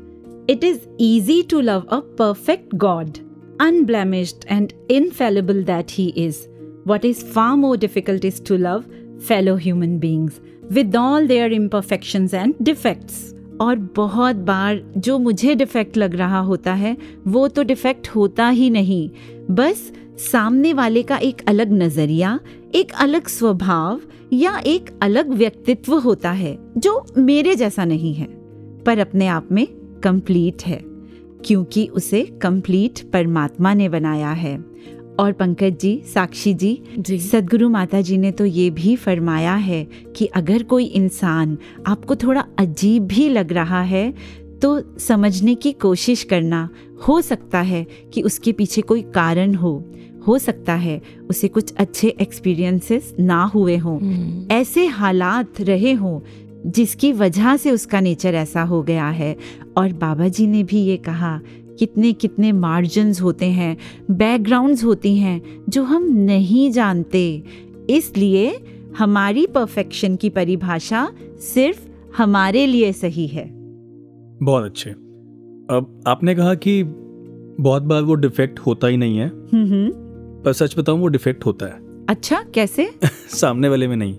[0.50, 3.18] it is easy to love a perfect god
[3.62, 6.36] unblemished and infallible that he is
[6.86, 8.84] what is far more difficult is to love
[9.20, 10.40] fellow human beings
[10.70, 13.34] with all their imperfections and defects.
[13.60, 18.70] और बहुत बार जो मुझे defect लग रहा होता है, वो तो डिफेक्ट होता ही
[18.70, 19.10] नहीं।
[19.50, 22.40] बस सामने वाले का एक अलग नज़रिया,
[22.74, 24.00] एक अलग स्वभाव
[24.32, 28.26] या एक अलग व्यक्तित्व होता है, जो मेरे जैसा नहीं है,
[28.86, 29.66] पर अपने आप में
[30.04, 30.80] कंप्लीट है,
[31.44, 34.72] क्योंकि उसे कंप्लीट परमात्मा ने बनाया है।
[35.20, 39.86] और पंकज जी साक्षी जी जी। सदगुरु माता जी ने तो ये भी फरमाया है
[40.16, 44.14] कि अगर कोई इंसान आपको थोड़ा अजीब भी लग रहा है
[44.62, 46.68] तो समझने की कोशिश करना।
[47.08, 49.84] हो सकता है कि उसके पीछे कोई कारण हो।
[50.26, 56.20] हो सकता है उसे कुछ अच्छे एक्सपीरियंसेस ना हुए हों। हम्म, ऐसे हालात रहे हों
[56.66, 59.36] जिसकी वजह से उसका नेचर ऐसा हो गया है।
[59.76, 61.40] और बाबा जी ने भी ये कहा
[61.82, 63.76] कितने कितने मार्जिन्स होते हैं
[64.10, 67.42] बैकग्राउंड्स होती हैं जो हम नहीं जानते।
[67.90, 68.60] इसलिए
[68.98, 71.80] हमारी परफेक्शन की परिभाषा सिर्फ़
[72.16, 73.50] हमारे लिए सही है।
[74.42, 76.82] बहुत अच्छे। अब आपने कहा कि
[77.60, 79.90] बहुत बार वो डिफेक्ट होता ही नहीं है। हम्म हम्म।
[80.42, 82.90] पर सच बताऊँ वो डिफेक्ट होता है। अच्छा कैसे?
[83.28, 84.16] सामने वाले में नहीं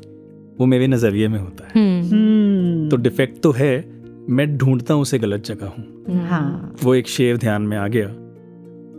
[0.59, 5.19] वो मेरे नज़रिए में होता है। हम्म। तो डिफेक्ट तो है मैं ढूंढता हूँ उसे
[5.19, 8.07] गलत जगह हूँ। हाँ। वो एक शेर ध्यान में आ गया।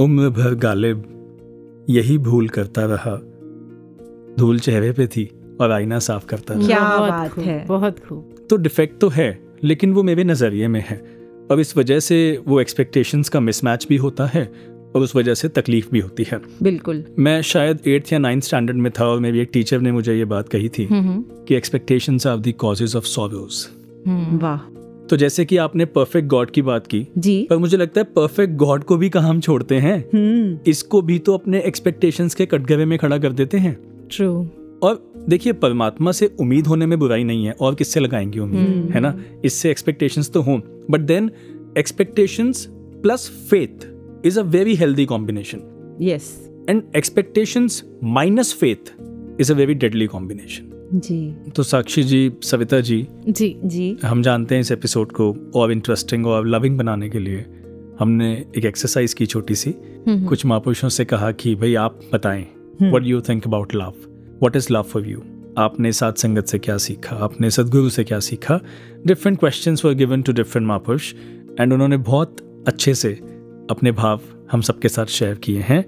[0.04, 1.10] उम्र भर गालिब
[1.90, 3.16] यही भूल करता रहा।
[4.38, 8.56] धूल चेहरे पे थी और आईना साफ़ करता रहा। क्या बात है। बहुत खूब। तो
[8.56, 11.14] डिफेक्ट तो है लेकिन वो मेरे नज़रिए में है।
[11.50, 14.52] और इस वजह से वो एक्सपेक्टेशंस का मिसमैच भी होता है
[14.96, 18.76] और उस वजह से तकलीफ़ भी होती है। बिल्कुल। मैं शायद एट्थ या नाइन्थ स्टैंडर्ड
[18.76, 22.26] में था और मेरी एक टीचर ने मुझे ये बात कही थी हम्म, कि expectations
[22.26, 23.68] are the causes of sorrows
[24.06, 24.58] hmm, वाह।
[25.10, 28.54] तो जैसे कि आपने परफेक्ट गॉड की बात की जी। पर मुझे लगता है परफेक्ट
[28.54, 30.08] गॉड को भी कहा हम छोड़ते हैं?
[30.14, 33.78] हम्म। इसको भी तो अपने एक्सपेक्टेशंस के कटघरे में खड़ा कर देते हैं।
[34.10, 34.48] ट्रू
[34.82, 38.90] और देखिए परमात्मा से उम्मीद होने में बुराई नहीं है और किससे लगाएँगे उम्मीद?
[38.94, 39.20] है ना?
[39.44, 41.30] इससे एक्सपेक्टेशंस तो हों। But then
[41.78, 42.56] expectations
[43.02, 43.86] plus faith
[44.24, 45.60] is a very healthy combination
[46.00, 48.92] yes and expectations minus faith
[49.40, 50.73] is a very deadly combination.
[50.94, 55.72] जी। तो साक्षी जी सविता जी जी जी। हम जानते हैं इस एपिसोड को और
[55.72, 57.44] इंटरेस्टिंग और लविंग बनाने के लिए।
[57.98, 59.74] हमने एक एक्सरसाइज की छोटी सी।
[60.08, 62.46] कुछ महापुरुषों से कहा कि भाई आप बताएँ
[62.82, 63.94] what you think about love
[64.42, 65.22] what is love for you
[65.58, 67.16] आपने सात संगत से क्या सीखा?
[67.16, 68.60] आपने सदगुरु से क्या सीखा?
[69.06, 71.14] Different questions were given to different महापुरुष
[71.60, 73.12] एंड उन्होंने बहुत अच्छे से
[73.70, 74.20] अपने भाव
[74.52, 75.84] हम सबके साथ शेयर किए हैं।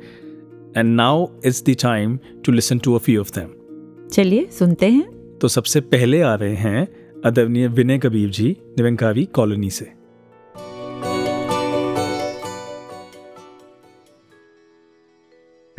[0.77, 3.66] And now is the time to listen to a few of them
[4.13, 6.87] चलिए सुनते हैं। तो सबसे पहले आ रहे हैं
[7.27, 9.93] आदरणीय विनय कबीर जी निरंकारी कॉलोनी से।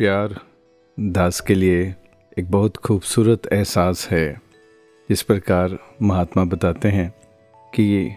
[0.00, 0.40] प्यार
[1.00, 1.94] दास के लिए
[2.38, 4.40] एक बहुत खूबसूरत एहसास है।
[5.10, 7.10] इस प्रकार महात्मा बताते हैं
[7.74, 8.14] कि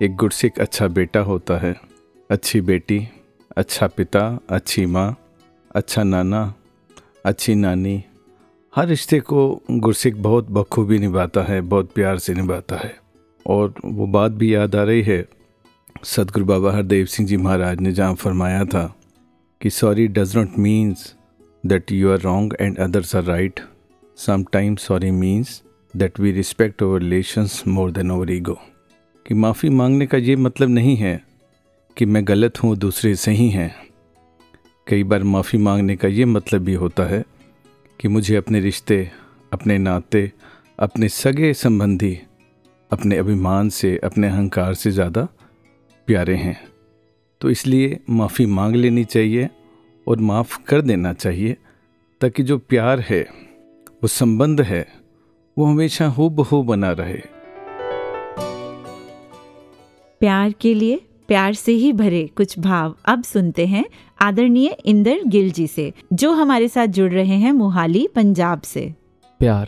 [0.00, 1.74] एक गुरसिक अच्छा बेटा होता है।
[2.30, 3.08] अच्छी बेटी
[3.56, 5.16] अच्छा पिता अच्छी माँ
[5.74, 6.54] अच्छा नाना
[7.24, 8.04] अच्छी नानी
[8.76, 12.96] हर रिश्ते को गुरसिक बहुत बखूबी निभाता है, बहुत प्यार से निभाता है
[13.46, 15.28] और वो बात भी याद आ रही है,
[16.04, 18.96] सदगुरु बाबा हरदेव सिंह जी महाराज ने जहाँ फरमाया था
[19.60, 21.14] कि sorry does not means
[21.66, 23.60] that you are wrong and others are right.
[24.18, 25.52] Sometimes sorry means
[25.94, 28.56] that we respect our relations more than our ego.
[29.26, 31.20] कि माफ़ी मांगने का ये मतलब नहीं है
[31.96, 33.74] कि मैं गलत हूँ, दूसरे सही हैं
[34.86, 37.24] कई बार माफ़ी मांगने का ये मतलब भी होता है
[38.00, 39.10] कि मुझे अपने रिश्ते,
[39.52, 40.32] अपने नाते,
[40.78, 42.18] अपने सगे संबंधी,
[42.90, 45.28] अपने अभिमान से, अपने अहंकार से ज़्यादा
[46.06, 46.56] प्यारे हैं।
[47.40, 49.48] तो इसलिए माफ़ी मांग लेनी चाहिए
[50.06, 51.56] और माफ़ कर देना चाहिए,
[52.20, 53.22] ताकि जो प्यार है,
[54.02, 54.86] वो संबंध है,
[55.56, 57.20] वो हमेशा हो बहू बना रहे।
[60.20, 63.84] प्यार के लिए प्यार से ही भरे कुछ भाव अब सुनते हैं
[64.23, 68.91] आदरणीय इंदर गिल जी से जो हमारे साथ जुड़ रहे हैं मोहाली पंजाब से
[69.39, 69.67] ਪਿਆਰ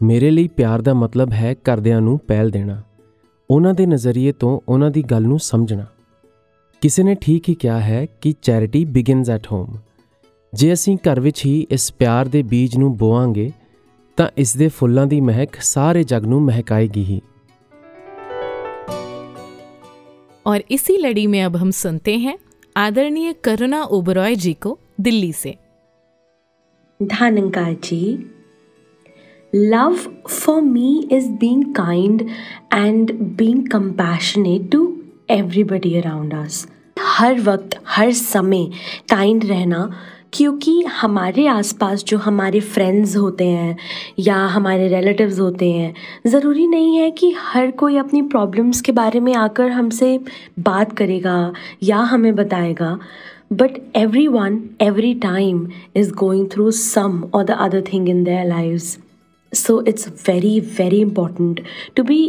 [0.00, 2.82] ਮੇਰੇ ਲਈ ਪਿਆਰ ਦਾ ਮਤਲਬ ਹੈ ਕਰਦਿਆਂ ਨੂੰ ਪਹਿਲ ਦੇਣਾ
[3.50, 5.86] ਉਹਨਾਂ ਦੇ ਨਜ਼ਰੀਏ ਤੋਂ ਉਹਨਾਂ ਦੀ ਗੱਲ ਨੂੰ ਸਮਝਣਾ
[6.82, 9.76] ਕਿਸੇ ਨੇ ਠੀਕ ਹੀ ਕਿਹਾ ਹੈ ਕਿ ਚੈਰਿਟੀ ਬਿਗਿਨਸ ਐਟ ਹੋਮ
[10.52, 13.50] ਜੇ ਅਸੀਂ ਘਰ ਵਿੱਚ ਹੀ ਇਸ ਪਿਆਰ ਦੇ ਬੀਜ ਨੂੰ ਬੋਵਾਂਗੇ
[14.18, 17.20] ਤਾਂ ਇਸ ਦੇ ਫੁੱਲਾਂ ਦੀ ਮਹਿਕ ਸਾਰੇ ਜਗ ਨੂੰ ਮਹਿਕਾਏਗੀ ਹੀ
[20.46, 22.36] और इसी लड़ी में अब हम सुनते हैं
[22.75, 25.55] आदरणीय करुणा ओबरॉय जी को दिल्ली से।
[26.99, 28.17] धानंकार जी
[29.53, 29.95] love
[30.29, 32.21] for me is being kind
[32.73, 34.81] and being compassionate to
[35.29, 36.67] everybody around us
[36.99, 38.65] हर वक्त, हर समय
[39.09, 39.89] काइंड रहना
[40.33, 43.77] क्योंकि हमारे आसपास जो हमारे फ्रेंड्स होते हैं
[44.19, 45.93] या हमारे रिलेटिव्स होते हैं,
[46.27, 50.19] ज़रूरी नहीं है कि हर कोई अपनी प्रॉब्लम्स के बारे में आकर हमसे
[50.59, 52.99] बात करेगा या हमें बताएगा
[53.53, 58.45] but every one every time is going through some और the other thing in their
[58.45, 58.81] life
[59.53, 61.61] so it's very very important
[61.95, 62.21] to be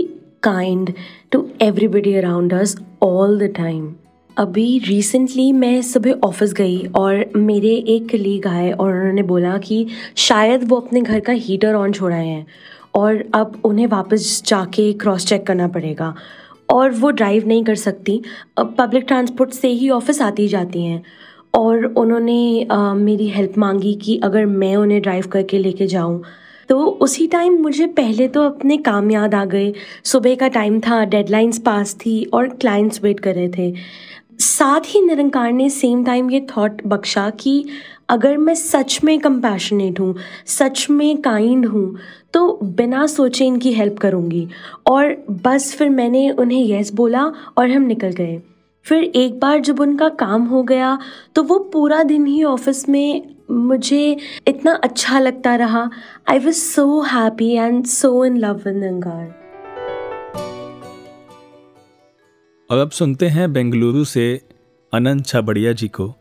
[0.42, 0.92] kind
[1.32, 3.94] to everybody around us all the time
[4.36, 9.86] अभी रिसेंटली मैं सुबह office गई और मेरे एक colleague आए और उन्होंने बोला कि
[10.16, 12.46] शायद वो अपने घर का हीटर ऑन छोड़ाए हैं
[12.94, 16.14] और अब उन्हें वापस जाके क्रॉस चेक करना पड़ेगा
[16.68, 18.20] और वो ड्राइव नहीं कर सकती।
[18.58, 21.02] पब्लिक ट्रांसपोर्ट से ही ऑफ़िस आती जाती हैं
[21.54, 26.22] और उन्होंने अ, मेरी हेल्प मांगी कि अगर मैं उन्हें ड्राइव करके लेके जाऊँ।
[26.68, 29.72] तो उसी टाइम मुझे पहले तो अपने काम याद आ गए।
[30.04, 33.74] सुबह का टाइम था डेडलाइंस पास थी और क्लाइंट्स वेट कर रहे थे।
[34.40, 37.64] साथ ही निरंकार ने सेम टाइम ये थॉट बख्शा कि
[38.08, 40.14] अगर मैं सच में कंपैशनेट हूँ,
[40.46, 41.96] सच में काइंड हूँ
[42.32, 44.46] तो बिना सोचे इनकी हेल्प करूँगी।
[44.86, 47.24] और बस फिर मैंने उन्हें यस बोला
[47.58, 48.40] और हम निकल गए।
[48.86, 50.98] फिर एक बार जब उनका काम हो गया
[51.34, 54.16] तो वो पूरा दिन ही ऑफ़िस में मुझे
[54.48, 55.88] इतना अच्छा लगता रहा।
[56.30, 59.45] I was so happy and so in love with Nirankar
[62.69, 64.25] और अब सुनते हैं बेंगलुरु से
[64.93, 66.13] अनंत छाबड़िया जी को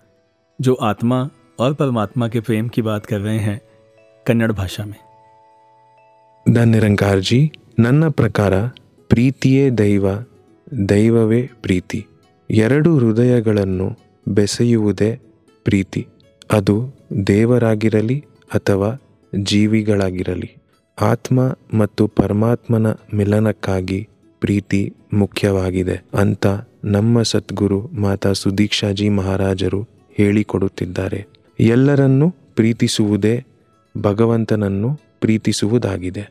[0.59, 1.19] जो आत्मा
[1.61, 3.61] और परमात्मा के प्रेम की बात कर रहे हैं
[4.27, 4.99] कन्नड़ भाषा में
[6.47, 7.39] ದ ನಿರಂಕಾರ್ಜಿ
[7.81, 8.55] ನನ್ನ ಪ್ರಕಾರ
[9.11, 10.05] ಪ್ರೀತಿಯೇ ದೈವ
[10.89, 12.01] ದೈವವೇ ಪ್ರೀತಿ
[12.51, 13.89] ಎರಡು ಹೃದಯಗಳನ್ನು
[14.27, 15.11] ಬೆಸೆಯುವುದೇ
[15.67, 16.03] ಪ್ರೀತಿ
[16.51, 16.77] ಅದು
[17.27, 18.19] ದೇವರಾಗಿರಲಿ
[18.51, 18.91] ಅಥವಾ
[19.33, 20.51] ಜೀವಿಗಳಾಗಿರಲಿ
[20.99, 21.37] ಆತ್ಮ
[21.75, 24.01] ಮತ್ತು ಪರಮಾತ್ಮನ ಮಿಲನಕ್ಕಾಗಿ
[24.45, 24.81] ಪ್ರೀತಿ
[25.13, 26.47] ಮುಖ್ಯವಾಗಿದೆ ಅಂತ
[26.95, 29.81] ನಮ್ಮ ಸದ್ಗುರು ಮಾತಾ ಸುದೀಕ್ಷಾಜಿ ಮಹಾರಾಜರು
[30.19, 31.21] ಹೇಳಿಕೊಡುತ್ತಿದ್ದಾರೆ
[31.61, 33.37] ಎಲ್ಲರನ್ನೂ ಪ್ರೀತಿಸುವುದೇ
[33.95, 34.91] ಭಗವಂತನನ್ನು
[35.21, 36.27] ಪ್ರೀತಿಸುವುದಾಗಿದೆ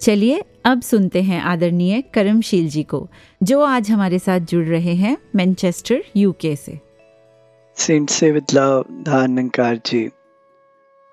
[0.00, 2.98] चलिए अब सुनते हैं आदरणीय करमशील जी को
[3.40, 6.74] जो आज हमारे साथ जुड़ रहे हैं मैनचेस्टर यूके से
[7.76, 10.02] Saint say with love, Dhanankarji.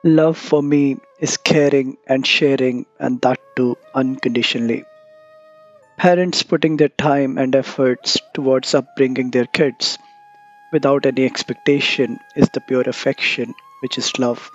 [0.07, 4.85] Love for me is caring and sharing, and that too unconditionally.
[5.97, 9.99] Parents putting their time and efforts towards upbringing their kids
[10.75, 14.51] without any expectation is the pure affection, which is love.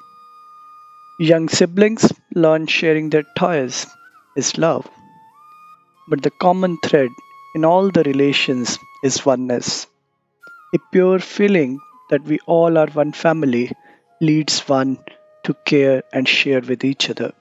[1.18, 3.88] Young siblings learn sharing their toys
[4.36, 4.88] is love.
[6.08, 7.10] But the common thread
[7.56, 9.88] in all the relations is oneness.
[10.76, 11.80] A pure feeling
[12.12, 13.72] that we all are one family
[14.22, 15.00] leads one
[15.45, 17.33] to care and share with each other.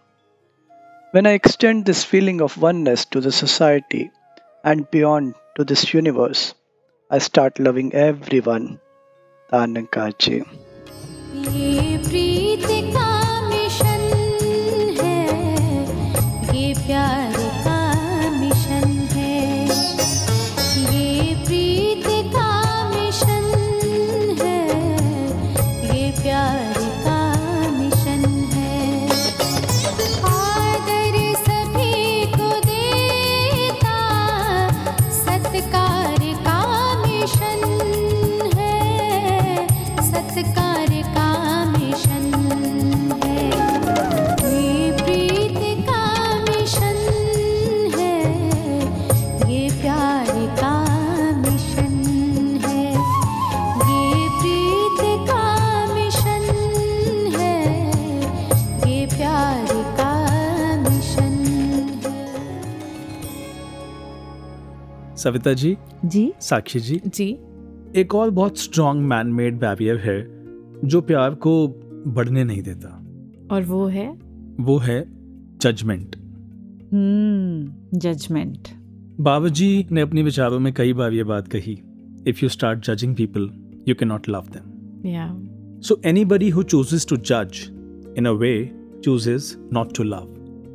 [1.12, 4.12] When I extend this feeling of oneness to the society
[4.64, 6.54] and beyond to this universe,
[7.10, 8.80] I start loving everyone.
[9.52, 10.44] Dhanankarji.
[11.34, 13.10] ये प्रीत का
[13.50, 14.04] mission
[15.02, 15.22] है
[16.58, 17.37] ये प्यार
[65.19, 65.77] सविता जी?
[66.05, 67.01] जी। साक्षी जी?
[67.07, 67.39] जी।
[67.97, 70.21] एक और बहुत strong man made barrier है
[70.85, 71.69] जो प्यार को
[72.07, 72.89] बढ़ने नहीं देता।
[73.51, 74.09] और वो है?
[74.61, 75.05] वो है
[75.61, 76.17] जजमेंट
[76.93, 78.69] हम्म जजमेंट
[79.21, 81.79] बाबा जी ने अपने विचारों में कई बार ये बात कही
[82.27, 83.51] if you start judging people
[83.89, 85.29] you can not love them या
[85.81, 87.65] so anybody who chooses to जज
[88.19, 88.71] in a way
[89.05, 90.35] chooses not to love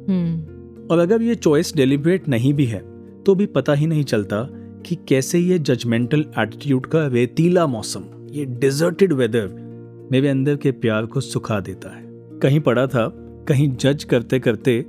[0.10, 0.88] hmm.
[0.88, 2.93] और अगर ये चॉइस डेलिब्रेट नहीं भी है
[3.26, 4.48] तो भी पता ही नहीं चलता
[4.86, 9.64] कि कैसे ये जजमेंटल एटीट्यूड का रेतीला मौसम ये डिजर्टेड वेदर
[10.12, 12.04] मेरे अंदर के प्यार को सुखा देता है।
[12.40, 13.08] कहीं पड़ा था
[13.48, 14.86] कहीं जज करते करते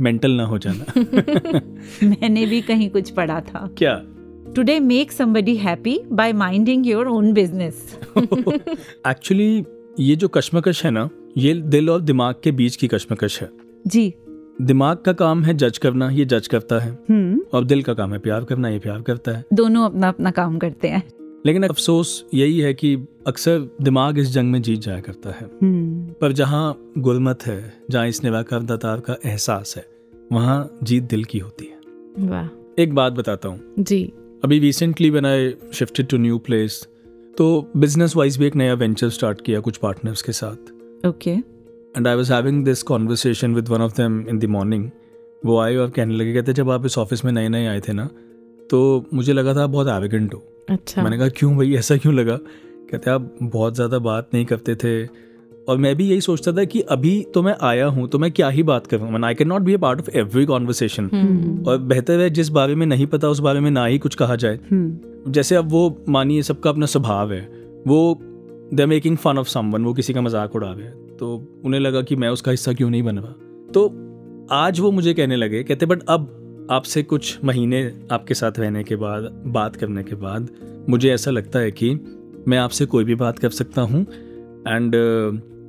[0.00, 0.92] मेंटल ना हो जाना।
[2.02, 4.02] मैंने भी कहीं कुछ पढ़ा था। क्या?
[4.56, 7.98] Today make somebody happy by minding your own business
[9.08, 9.64] actually
[10.00, 13.50] ये जो कश्मकश है ना ये दिल और दिमाग के बीच की कश्मकश है।
[13.86, 14.14] जी।
[14.62, 18.12] दिमाग का काम है जज करना ये जज करता है। हम्म। और दिल का काम
[18.12, 21.02] है प्यार करना ये प्यार करता है। दोनों अपना अपना काम करते हैं।
[21.46, 22.94] लेकिन अफसोस यही है कि
[23.26, 28.08] अक्सर दिमाग इस जंग में जीत जाया करता है। हम्म। पर जहाँ गुलमत है जहाँ
[28.08, 29.86] इस निराकार दातार का एहसास है
[30.32, 34.12] वहाँ जीत दिल की होती है। वाह। एक बात बताता हूँ। जी।
[34.44, 36.88] अभी recently when I shifted to new place
[37.38, 41.57] तो बिज़नेस वाइज भी एक नया वेंचर स्टार्ट किया कुछ पार्टनर्स के साथ। Okay
[41.98, 44.88] and I was having this conversation with one of them in the morning
[45.42, 47.92] वो आए और कहने लगे कहते जब आप इस ऑफ़िस में नए नए आए थे
[47.92, 48.08] ना
[48.70, 48.78] तो
[49.14, 52.36] मुझे लगा था आप बहुत एविगेंट हो। अच्छा। मैंने कहा क्यों भाई ऐसा क्यों लगा?
[52.90, 55.06] कहते आप बहुत ज़्यादा बात नहीं करते थे।
[55.68, 58.48] और मैं भी यही सोचता था कि अभी तो मैं आया हूँ तो मैं क्या
[58.48, 61.08] ही बात करूँ मैं I can not be a part of every conversation
[61.68, 64.36] और बेहतर है जिस बारे में नहीं पता उस बारे में ना ही कुछ कहा
[64.36, 67.40] जाए। हम्म। जैसे अब वो मानिए सबका अपना स्वभाव है।
[67.86, 68.18] वो
[68.74, 72.02] they making fun of someone वो किसी का मज़ाक उड़ा रहे हैं। तो उन्हें लगा
[72.02, 73.32] कि मैं उसका हिस्सा क्यों नहीं बन रहा
[73.74, 74.04] तो
[74.50, 76.34] आज वो मुझे कहने लगे कहते बट अब
[76.70, 80.48] आपसे कुछ महीने आपके साथ रहने के बाद बात करने के बाद
[80.88, 81.94] मुझे ऐसा लगता है कि
[82.48, 84.02] मैं आपसे कोई भी बात कर सकता हूँ।
[84.68, 84.94] एंड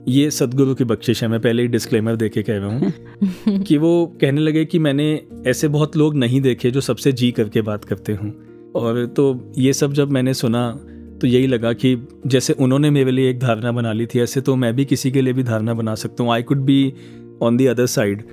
[0.08, 2.94] ये सदगुरु की बख्शिश है। मैं पहले ही डिस्क्लेमर दे के कह रहा हूँ
[3.64, 7.62] कि वो कहने लगे कि मैंने ऐसे बहुत लोग नहीं देखे जो सबसे जी करके
[7.62, 8.34] बात करते हूँ।
[8.76, 10.80] और तो ये सब जब मैंने सुना
[11.22, 11.96] तो यही लगा कि
[12.28, 15.22] जैसे उन्होंने मेरे लिए एक धारणा बना ली थी ऐसे तो मैं भी किसी के
[15.22, 16.94] लिए भी धारणा बना सकता हूँ। I could be
[17.42, 18.24] on the other side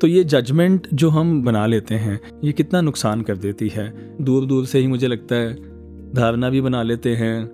[0.00, 4.46] तो ये जजमेंट जो हम बना लेते हैं ये कितना नुकसान कर देती है। दूर
[4.46, 5.54] दूर से ही मुझे लगता है
[6.14, 7.50] धारणा भी बना लेते हैं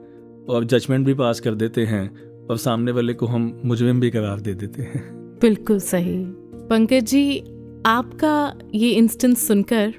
[0.49, 2.05] और जजमेंट भी पास कर देते हैं
[2.47, 5.03] और सामने वाले को हम मुजरिम भी करार दे देते हैं।
[5.43, 6.17] बिल्कुल सही।
[6.71, 7.39] पंकज जी
[7.87, 9.95] आपका ये इंस्टेंस सुनकर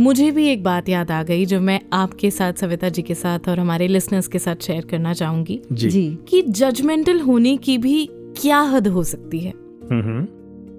[0.00, 3.38] मुझे भी एक बात याद आ गई जो मैं आपके साथ सविता जी के साथ
[3.48, 8.08] और हमारे लिसनर्स के साथ शेयर करना चाहूँगी। जी, जी। कि जजमेंटल होने की भी
[8.12, 9.52] क्या हद हो सकती है?
[9.90, 10.26] हम्म हम्म,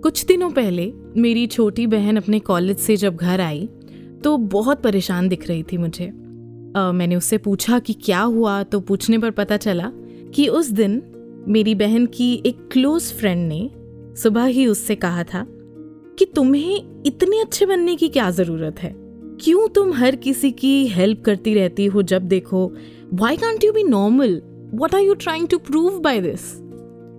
[0.01, 3.69] कुछ दिनों पहले मेरी छोटी बहन अपने कॉलेज से जब घर आई
[4.23, 8.79] तो बहुत परेशान दिख रही थी मुझे। अ, मैंने उससे पूछा कि क्या हुआ तो
[8.79, 9.91] पूछने पर पता चला
[10.35, 11.03] कि उस दिन
[11.47, 13.69] मेरी बहन की एक क्लोज फ्रेंड ने
[14.15, 15.47] सुबह ही उससे कहा था
[16.17, 18.95] कि तुम्हें इतने अच्छे बनने की क्या ज़रूरत है?
[19.41, 22.73] क्यों तुम हर किसी की हेल्प करती रहती हो जब देखो
[23.13, 24.41] why can't you be normal
[24.73, 26.61] what are you trying to prove by this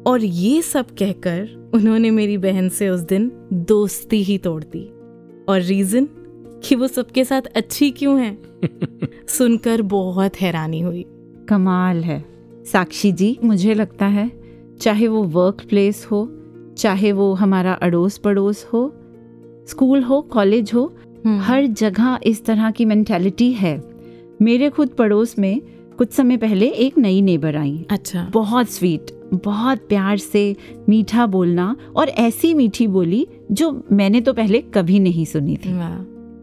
[0.06, 4.92] और ये सब कहकर उन्होंने मेरी बहन से उस दिन दोस्ती ही तोड़ दी।
[5.48, 6.08] और रीजन
[6.64, 8.38] कि वो सबके साथ अच्छी क्यों है?
[9.28, 11.04] सुनकर बहुत हैरानी हुई।
[11.48, 12.24] कमाल है।
[12.72, 14.30] साक्षी जी मुझे लगता है
[14.80, 16.37] चाहे वो वर्क प्लेस हो
[16.78, 18.92] चाहे वो हमारा अड़ोस पड़ोस हो
[19.68, 20.92] स्कूल हो कॉलेज हो
[21.26, 23.82] हर जगह इस तरह की मैंटेलिटी है।
[24.42, 25.60] मेरे खुद पड़ोस में
[25.98, 30.56] कुछ समय पहले एक नई नेबर आई। अच्छा। बहुत स्वीट बहुत प्यार से
[30.88, 35.72] मीठा बोलना और ऐसी मीठी बोली जो मैंने तो पहले कभी नहीं सुनी थी।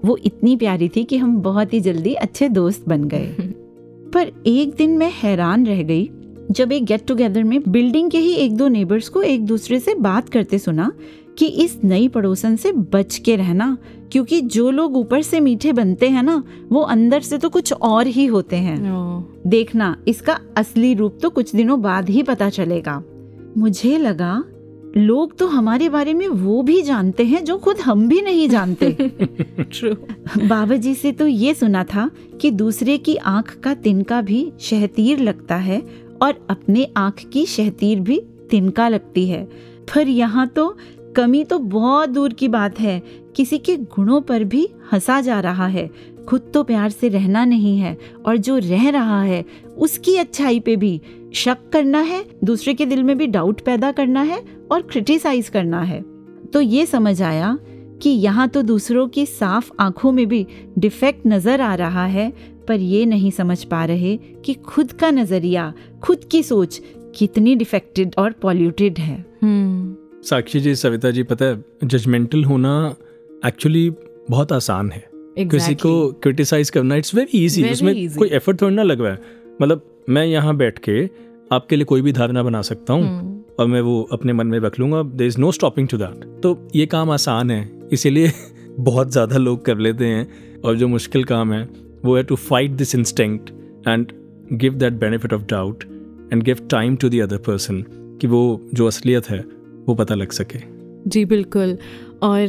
[0.07, 3.36] वो इतनी प्यारी थी कि हम बहुत ही जल्दी अच्छे दोस्त बन गए।
[4.13, 6.09] पर एक दिन मैं हैरान रह गई
[6.52, 9.96] जब एक गेट टुगेदर में बिल्डिंग के ही एक दो नेबर्स को एक दूसरे से
[9.96, 10.91] बात करते सुना
[11.38, 13.78] कि इस नई पड़ोसन से बच के रहना
[14.12, 18.08] क्योंकि जो लोग ऊपर से मीठे बनते हैं ना वो अंदर से तो कुछ और
[18.08, 23.04] ही होते हैं। देखना इसका असली रूप तो कुछ दिनों बाद ही पता चलेगा।
[23.58, 24.43] मुझे लगा
[24.98, 28.89] लोग तो हमारे बारे में वो भी जानते हैं जो खुद हम भी नहीं जानते।
[30.48, 32.10] बाबा जी से तो ये सुना था
[32.41, 37.99] कि दूसरे की आँख का तिनका भी शहतीर लगता है और अपने आँख की शहतीर
[37.99, 38.19] भी
[38.49, 39.43] तिनका लगती है।
[39.95, 40.76] पर यहाँ तो
[41.15, 43.01] कमी तो बहुत दूर की बात है।
[43.36, 45.89] किसी के गुणों पर भी हंसा जा रहा है।
[46.28, 49.43] खुद तो प्यार से रहना नहीं है और जो रह रहा है,
[49.78, 50.99] उसकी अच्छाई पे भी
[51.34, 55.82] शक करना है, दूसरे के दिल में भी डाउट पैदा करना है और क्रिटिसाइज करना
[55.82, 56.01] है।
[56.53, 57.57] तो ये समझ आया
[58.01, 60.45] कि यहाँ तो दूसरों की साफ़ आँखों में भी
[60.78, 62.32] डिफेक्ट नज़र आ रहा है
[62.68, 66.80] पर ये नहीं समझ पा रहे कि खुद का नज़रिया खुद की सोच
[67.18, 69.26] कितनी डिफेक्टेड और पॉल्यूटेड है।
[70.24, 72.95] साक्षी जी सविता जी पता है जजमेंटल होना
[73.45, 73.89] एक्चुअली
[74.30, 75.51] बहुत आसान है। exactly.
[75.51, 78.18] किसी को क्रिटिसाइज करना इट्स वेरी इजी उसमें easy.
[78.18, 79.18] कोई एफर्ट थोड़ी ना लग है।
[79.61, 81.03] मतलब मैं यहाँ बैठ के
[81.51, 84.80] आपके लिए कोई भी धारणा बना सकता हूँ और मैं वो अपने मन में रख
[84.80, 88.32] लूँगा। There is no stopping to that तो ये काम आसान है इसीलिए
[88.80, 91.63] बहुत ज़्यादा लोग कर लेते हैं और जो मुश्किल काम है
[92.06, 93.49] वो है to fight this instinct
[93.88, 94.12] and
[94.53, 95.84] give that benefit of doubt
[96.34, 97.86] and give time to the other person
[98.22, 99.39] कि वो जो असलियत है,
[99.88, 100.60] वो पता लग सके।
[101.08, 101.78] जी, बिल्कुल।
[102.24, 102.47] और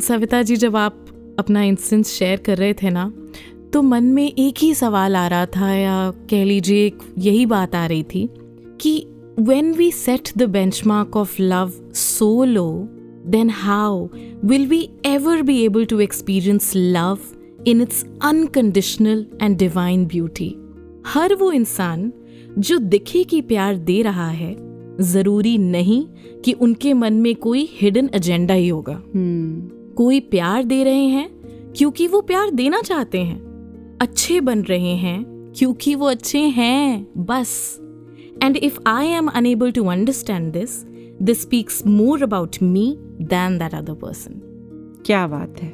[0.00, 1.06] सविता जी, जब आप
[1.38, 3.12] अपना इंस्टेंस शेयर कर रहे थे ना
[3.72, 7.74] तो मन में एक ही सवाल आ रहा था या कह लीजिए एक यही बात
[7.74, 8.28] आ रही थी
[8.80, 9.06] कि
[9.40, 12.88] when we set the benchmark of love so low
[13.28, 13.92] then how
[14.50, 17.33] will we ever be able to experience love
[17.68, 20.54] in its unconditional and divine beauty
[21.06, 22.12] हर वो इंसान
[22.58, 24.56] जो दिखे की प्यार दे रहा है
[25.00, 26.06] ज़रूरी नहीं
[26.44, 29.02] कि उनके मन में कोई हिडन एजेंडा ही होगा।
[29.96, 31.28] कोई प्यार दे रहे हैं
[31.76, 37.78] क्योंकि वो प्यार देना चाहते हैं। अच्छे बन रहे हैं क्योंकि वो अच्छे हैं बस।
[38.42, 40.82] And if I am unable to understand this
[41.22, 44.40] this speaks more about me than that other person
[45.06, 45.72] क्या बात है।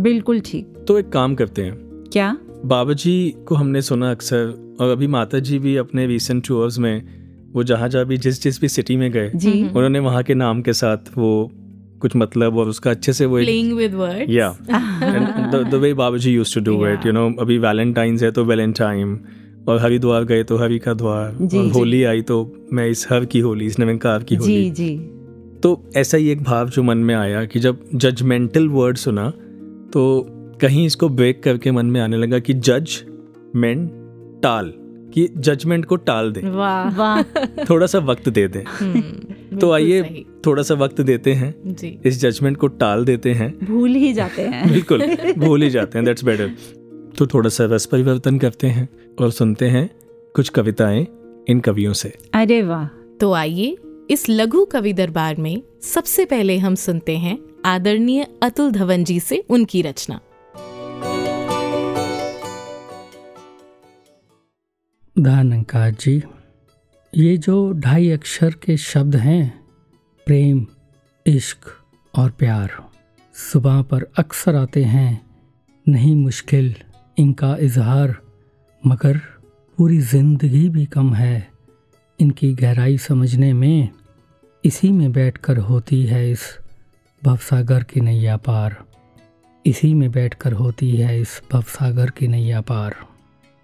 [0.00, 1.74] बिल्कुल ठीक। तो एक काम करते हैं।
[2.12, 2.36] क्या?
[2.64, 7.02] बाबा जी को हमने सुना अक्सर और अभी माता जी भी अपने रिसेंट टूर्स में
[7.54, 10.72] वो जहाँ जहाँ भी जिस जिस भी सिटी में गए। उन्होंने वहाँ के नाम के
[10.72, 11.50] साथ वो
[12.00, 14.56] कुछ मतलब और उसका अच्छे से वो प्लेइंग विद वर्ड्स या
[15.62, 19.20] the way Baba ji use to do it you know अभी वैलेंटाइंस है तो वैलेंटाइन
[19.68, 23.24] और हरिद्वार गए तो हरि का द्वार जी, और होली आई तो मैं इस हर
[23.24, 24.96] की होली इस निरंकार की होली। जी जी।
[25.62, 29.30] तो ऐसा ही एक भाव जो मन में आया कि जब जजमेंटल वर्ड सुना
[29.92, 30.04] तो
[30.60, 33.02] कहीं इसको ब्रेक करके मन में आने लगा कि जज
[33.56, 33.86] मेन
[34.42, 34.72] टाल
[35.14, 37.22] कि जजमेंट को टाल दें। वाह। वाह।
[37.70, 42.56] थोड़ा सा वक्त दे दें। तो आइए थोड़ा सा वक्त देते हैं जी। इस जजमेंट
[42.56, 45.06] को टाल देते हैं। भूल ही जाते हैं। बिल्कुल
[45.38, 46.52] भूल ही जाते हैं दैट्स बेटर
[47.18, 48.88] तो थोड़ा सा रस परिवर्तन करते हैं
[49.20, 49.90] और सुनते हैं
[50.34, 51.06] कुछ कविताएँ
[51.48, 52.86] इन कवियों से। अरे वाह।
[53.20, 53.76] तो आइए
[54.10, 59.44] इस लघु कवि दरबार में सबसे पहले हम सुनते हैं आदरणीय अतुल धवन जी से
[59.50, 60.20] उनकी रचना।
[65.20, 66.22] दानंकार जी
[67.14, 69.64] ये जो ढाई अक्षर के शब्द हैं,
[70.26, 70.66] प्रेम,
[71.26, 71.58] इश्क
[72.14, 72.70] और प्यार,
[73.34, 75.26] सुबह पर अक्सर आते हैं,
[75.88, 76.74] नहीं मुश्किल,
[77.18, 78.16] इनका इजहार,
[78.86, 79.18] मगर
[79.78, 81.48] पूरी ज़िंदगी भी कम है,
[82.20, 83.88] इनकी गहराई समझने में,
[84.64, 86.58] इसी में बैठकर होती है इस
[87.24, 88.76] भवसागर की नैया पार,
[89.66, 92.96] इसी में बैठकर होती है इस भवसागर की नैया पार।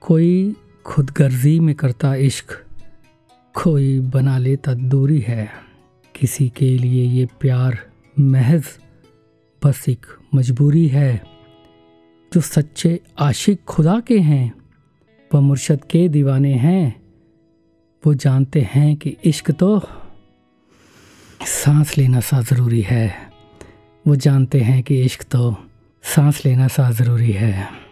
[0.00, 2.64] कोई खुदगर्जी में करता इश्क।
[3.62, 5.50] कोई बना लेता दूरी है।
[6.14, 7.78] किसी के लिए ये प्यार
[8.18, 8.64] महज
[9.64, 11.24] बस एक मजबूरी है।
[12.32, 14.54] जो सच्चे आशिक खुदा के हैं
[15.34, 17.02] वह मुर्शद के दीवाने हैं,
[18.06, 19.82] वो जानते हैं कि इश्क तो
[21.46, 23.32] सांस लेना सा ज़रूरी है।
[24.06, 25.56] वो जानते हैं कि इश्क तो
[26.02, 27.83] सांस लेना सा ज़रूरी है।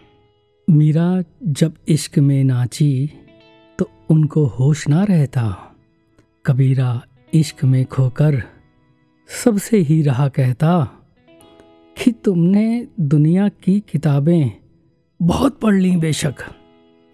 [0.69, 3.09] मीरा जब इश्क में नाची
[3.79, 5.75] तो उनको होश ना रहता।
[6.45, 7.01] कबीरा
[7.33, 8.43] इश्क में खोकर
[9.43, 10.83] सबसे ही रहा कहता
[11.97, 14.51] कि तुमने दुनिया की किताबें
[15.21, 16.35] बहुत पढ़ ली बेशक।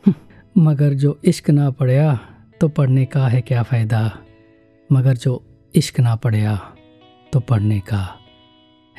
[0.57, 2.19] मगर जो इश्क ना पढ़या
[2.61, 4.19] तो पढ़ने का है क्या फ़ायदा?
[4.91, 5.43] मगर जो
[5.75, 6.55] इश्क ना पढ़या
[7.33, 8.19] तो पढ़ने का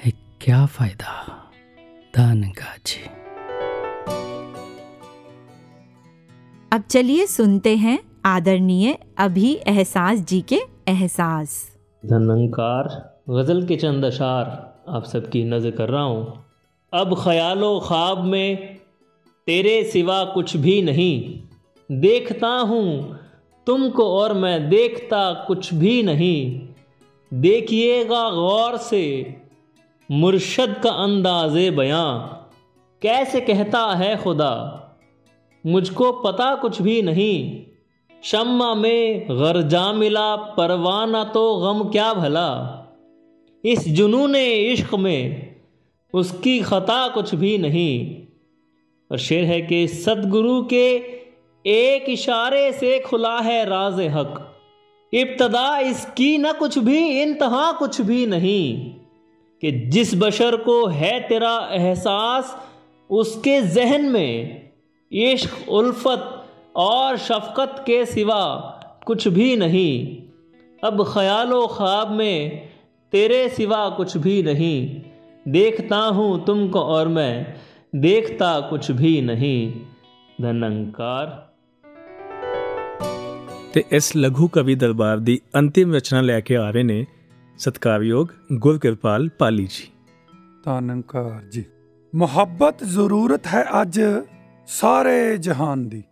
[0.04, 1.36] है क्या फ़ायदा?
[2.16, 3.19] धन का जी
[6.72, 10.58] अब चलिए सुनते हैं आदरणीय अभी एहसास जी के
[10.88, 12.88] एहसास। धनंकार,
[13.30, 14.44] गज़ल के चंद अशार
[14.88, 16.44] आप सबकी नज़र कर रहा हूँ।
[16.92, 18.76] अब ख्यालो ख्वाब में
[19.46, 21.40] तेरे सिवा कुछ भी नहीं।
[22.00, 23.18] देखता हूँ,
[23.66, 26.68] तुमको और मैं देखता कुछ भी नहीं।
[27.32, 29.36] देखिएगा गौर से
[30.10, 32.18] मुर्शद का अंदाज़े बयां।
[33.02, 34.79] कैसे कहता है खुदा?
[35.66, 37.62] मुझको पता कुछ भी नहीं।
[38.22, 42.76] शम्मा में गरजा मिला परवाना तो गम क्या भला।
[43.64, 45.56] इस जुनून इश्क में
[46.14, 48.16] उसकी खता कुछ भी नहीं।
[49.12, 50.96] और शेर है कि सदगुरु के
[51.66, 54.58] एक इशारे से खुला है राज हक।
[55.12, 58.94] इब्तदा इसकी न कुछ भी, इंतहा कुछ भी नहीं।
[59.60, 62.68] कि जिस बशर को है तेरा एहसास,
[63.10, 64.69] उसके जहन में
[65.11, 66.31] इश्क उल्फत
[66.77, 68.43] और शफकत के सिवा
[69.05, 69.95] कुछ भी नहीं
[70.83, 72.69] अब ख्यालो ख्वाब में
[73.13, 74.77] तेरे सिवा कुछ भी नहीं
[75.47, 77.33] देखता हूँ तुमको और मैं
[78.01, 79.59] देखता कुछ भी नहीं
[80.41, 81.41] धनंकार
[83.73, 87.05] ਤੇ ਇਸ ਲਘੂ ਕਵੀ ਦਰਬਾਰ ਦੀ ਅੰਤਿਮ ਰਚਨਾ ਲੈ ਕੇ ਆ ਰਹੇ ਨੇ
[87.59, 89.87] ਸਤਕਾਰਯੋਗ ਗੁਰਕਿਰਪਾਲ ਪਾਲੀ ਜੀ
[90.63, 91.63] ਧੰਨਕਾਰ ਜੀ
[92.13, 93.99] ਮੁਹੱਬਤ ਜ਼ਰੂਰਤ ਹੈ ਅੱਜ
[94.72, 96.02] ਸਾਰੇ ਜਹਾਨ ਦੀ,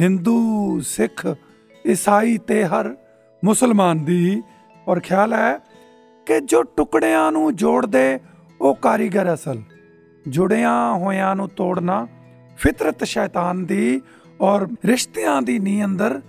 [0.00, 1.36] ਹਿੰਦੂ, ਸਿੱਖ,
[1.86, 2.96] ਈਸਾਈ ਤੇ ਹਰ
[3.44, 4.42] ਮੁਸਲਮਾਨ ਦੀ।
[4.88, 5.58] ਔਰ ਖਿਆਲ ਹੈ
[6.26, 8.18] ਕਿ ਜੋ ਟੁਕੜਿਆਂ ਨੂੰ ਜੋੜਦੇ,
[8.60, 9.62] ਉਹ ਕਾਰੀਗਰ ਅਸਲ।
[10.28, 12.06] ਜੁੜਿਆਂ ਹੋਇਆਂ ਨੂੰ ਤੋੜਨਾ
[12.56, 14.00] ਫਿਤਰਤ ਸ਼ੈਤਾਨ ਦੀ
[14.40, 16.20] ਔਰ ਰਿਸ਼ਤਿਆਂ ਦੀ ਨੀ ਅੰਦਰ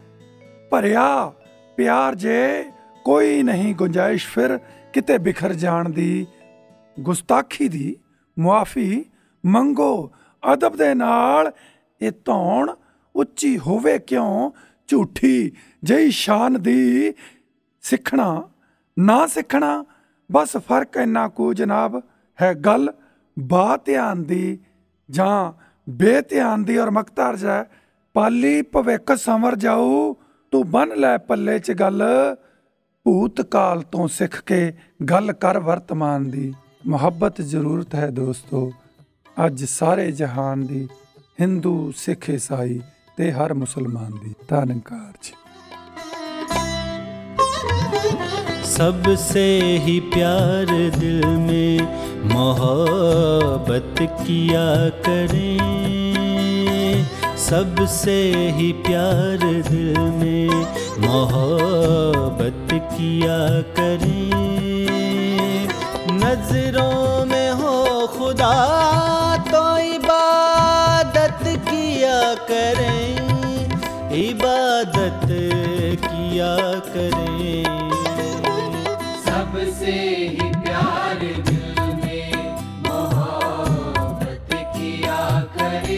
[0.69, 1.34] ਭਰਿਆ
[1.77, 2.63] ਪਿਆਰ ਜੇ
[3.05, 4.59] ਕੋਈ ਨਹੀਂ ਗੁੰਜਾਇਸ਼, ਫਿਰ
[4.93, 6.27] ਕਿਤੇ ਬਿਖਰ ਜਾਣ ਦੀ
[6.99, 7.95] ਗੁਸਤਾਖੀ ਦੀ
[8.39, 9.05] ਮੁਆਫੀ
[9.45, 10.11] ਮੰਗੋ।
[10.53, 11.51] ਅਦਬ ਦੇ ਨਾਲ
[12.01, 12.69] ਇਹ ਧੌਣ
[13.15, 14.51] ਉੱਚੀ ਹੋਵੇ ਕਿਉਂ?
[14.89, 15.51] ਝੂਠੀ
[15.83, 17.13] ਜਈ ਸ਼ਾਨ ਦੀ
[17.83, 18.43] ਸਿੱਖਣਾ,
[18.97, 19.83] ਨਾ ਸਿੱਖਣਾ,
[20.29, 22.01] ਬਸ ਫ਼ਰਕ ਇੰਨਾ ਕੁ ਜਨਾਬ
[22.39, 22.89] ਹੈ ਗੱਲ।
[23.37, 24.59] ਬਾ ਧਿਆਨ ਦੀ
[25.09, 25.53] ਜਾਂ
[25.87, 27.63] ਬੇਧਿਆਨ ਦੀ ਔਰ ਮਕਤਾਰ ਜਾ
[28.15, 30.13] ਪਾਲੀ ਭਵਿੱਖ ਸੰਵਰ ਜਾਊ,
[30.51, 32.03] ਤੂੰ ਬੰਨ ਲੈ ਪੱਲੇ 'ਚ ਗੱਲ।
[33.05, 34.73] ਭੂਤ ਕਾਲ ਤੋਂ ਸਿੱਖ ਕੇ
[35.09, 36.53] ਗੱਲ ਕਰ ਵਰਤਮਾਨ ਦੀ।
[36.87, 38.71] ਮੁਹੱਬਤ ਜ਼ਰੂਰਤ ਹੈ ਦੋਸਤੋ,
[39.45, 40.87] ਅੱਜ ਸਾਰੇ ਜਹਾਨ ਦੀ
[41.42, 42.80] ਹਿੰਦੂ ਸਿੱਖ ਈਸਾਈ
[43.18, 45.32] ਤੇ ਹਰ ਮੁਸਲਮਾਨ ਦੀ ਧੰਨਕਾਰ ਜੀ
[48.78, 49.42] सबसे
[49.84, 51.80] ही प्यार दिल में
[52.32, 54.66] मोहब्बत किया
[55.07, 55.59] करें
[57.46, 58.16] सबसे
[58.59, 60.53] ही प्यार दिल में
[61.07, 63.38] मोहब्बत किया
[63.78, 64.30] करें
[66.22, 67.74] नजरों में हो
[68.14, 68.55] खुदा
[74.16, 75.22] इबादत
[76.01, 76.55] किया
[76.88, 77.64] करें।
[79.24, 82.34] सबसे ही प्यार दिल में
[82.84, 85.18] मोहब्बत किया
[85.55, 85.97] करे।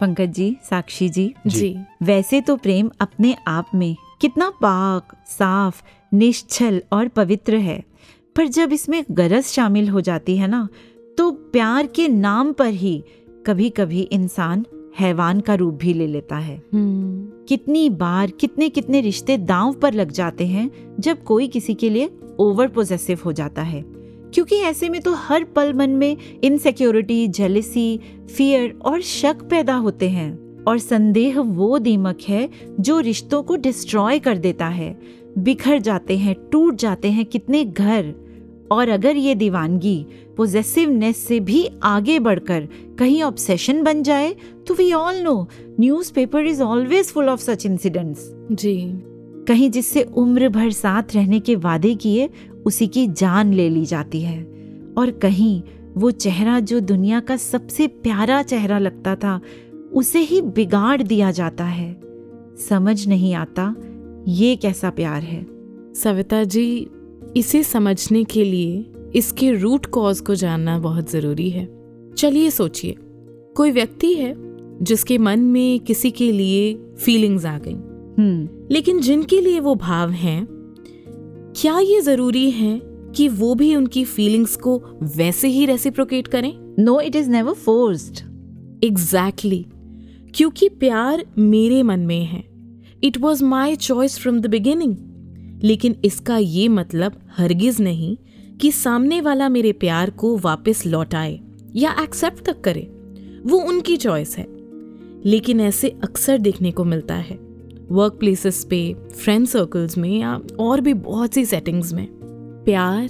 [0.00, 5.82] पंकज जी साक्षी जी जी। वैसे तो प्रेम अपने आप में कितना पाक साफ़
[6.12, 7.82] निश्चल और पवित्र है।
[8.36, 10.68] पर जब इसमें गरज शामिल हो जाती है ना
[11.18, 13.02] तो प्यार के नाम पर ही
[13.46, 14.64] कभी कभी इंसान
[15.00, 20.10] हैवान का रूप भी ले लेता है। कितनी बार कितने कितने रिश्ते दांव पर लग
[20.10, 20.70] जाते हैं
[21.00, 23.82] जब कोई किसी के लिए ओवर पोजेसिव हो जाता है।
[24.34, 28.00] क्योंकि ऐसे में तो हर पल मन में इनसेक्योरिटी जेलिसी
[28.36, 30.32] फियर और शक पैदा होते हैं।
[30.64, 32.48] और संदेह वो दीमक है
[32.80, 34.98] जो रिश्तों को डिस्ट्रॉय कर देता है।
[35.38, 38.14] बिखर जाते हैं टूट जाते हैं कितने घर।
[38.72, 40.06] और अगर ये दीवानगी
[40.36, 44.34] पोजेसिवनेस से भी आगे बढ़कर कहीं ऑब्सेशन बन जाए
[44.66, 45.48] तो we all know
[45.80, 48.76] newspaper is always full of such incidents जी।
[49.48, 52.28] कहीं जिससे उम्र भर साथ रहने के वादे किए
[52.66, 54.42] उसी की जान ले ली जाती है।
[54.98, 55.62] और कहीं
[55.96, 59.40] वो चेहरा जो दुनिया का सबसे प्यारा चेहरा लगता था
[59.92, 62.00] उसे ही बिगाड़ दिया जाता है।
[62.68, 63.74] समझ नहीं आता
[64.28, 65.46] ये कैसा प्यार है।
[65.94, 66.86] सविता जी
[67.36, 71.68] इसे समझने के लिए इसके रूट कॉज को जानना बहुत ज़रूरी है।
[72.16, 72.96] चलिए सोचिए
[73.56, 74.34] कोई व्यक्ति है
[74.82, 77.76] जिसके मन में किसी के लिए फीलिंग्स आ गई।
[78.74, 80.46] लेकिन जिनके लिए वो भाव हैं
[81.56, 82.80] क्या ये ज़रूरी है
[83.16, 86.52] कि वो भी उनकी फीलिंग्स को वैसे ही रेसिप्रोकेट करें?
[86.78, 88.20] No it is never forced
[88.84, 89.66] exactly
[90.34, 92.44] क्योंकि प्यार मेरे मन में है।
[93.04, 94.96] It was my choice from the beginning
[95.62, 98.16] लेकिन इसका ये मतलब हरगिज नहीं
[98.60, 101.40] कि सामने वाला मेरे प्यार को वापस लौटाए
[101.76, 102.82] या एक्सेप्ट तक करे।
[103.46, 104.46] वो उनकी चॉइस है।
[105.24, 107.36] लेकिन ऐसे अक्सर देखने को मिलता है।
[107.90, 112.06] वर्क प्लेसेस पे फ्रेंड सर्कल्स में या और भी बहुत सी सेटिंग्स में।
[112.64, 113.04] प्यार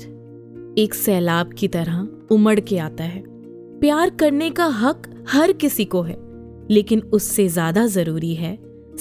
[0.78, 3.22] एक सैलाब की तरह उमड़ के आता है।
[3.80, 6.16] प्यार करने का हक हर किसी को है,
[6.70, 8.58] लेकिन उससे ज़्यादा ज़रूरी है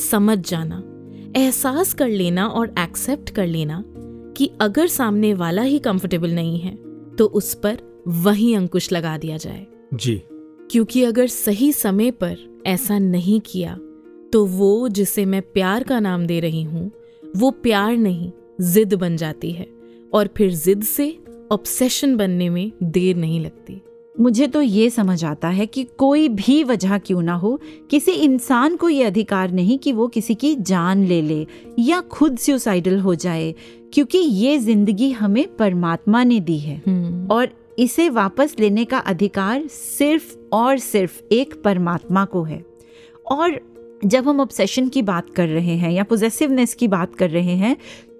[0.09, 0.83] समझ जाना।
[1.35, 3.83] एहसास कर लेना और एक्सेप्ट कर लेना
[4.37, 6.75] कि अगर सामने वाला ही कंफर्टेबल नहीं है
[7.15, 7.77] तो उस पर
[8.07, 10.21] वही अंकुश लगा दिया जाए। जी।
[10.71, 13.75] क्योंकि अगर सही समय पर ऐसा नहीं किया
[14.33, 16.91] तो वो जिसे मैं प्यार का नाम दे रही हूँ
[17.35, 18.31] वो प्यार नहीं
[18.61, 19.67] जिद बन जाती है
[20.13, 21.17] और फिर जिद से
[21.51, 23.81] ऑब्सेशन बनने में देर नहीं लगती।
[24.15, 27.59] मुझे तो ये समझ आता है कि कोई भी वजह क्यों ना हो
[27.91, 31.45] किसी इंसान को ये अधिकार नहीं कि वो किसी की जान ले ले
[31.79, 33.53] या खुद सुसाइडल हो जाए
[33.93, 36.77] क्योंकि ये ज़िंदगी हमें परमात्मा ने दी है।
[37.27, 37.49] और
[37.79, 42.63] इसे वापस लेने का अधिकार सिर्फ़ और सिर्फ़ एक परमात्मा को है।
[43.25, 43.59] और
[44.05, 47.75] जब हम ऑब्सेशन की बात कर रहे हैं या पोजेसिवनेस की बात कर रहे हैं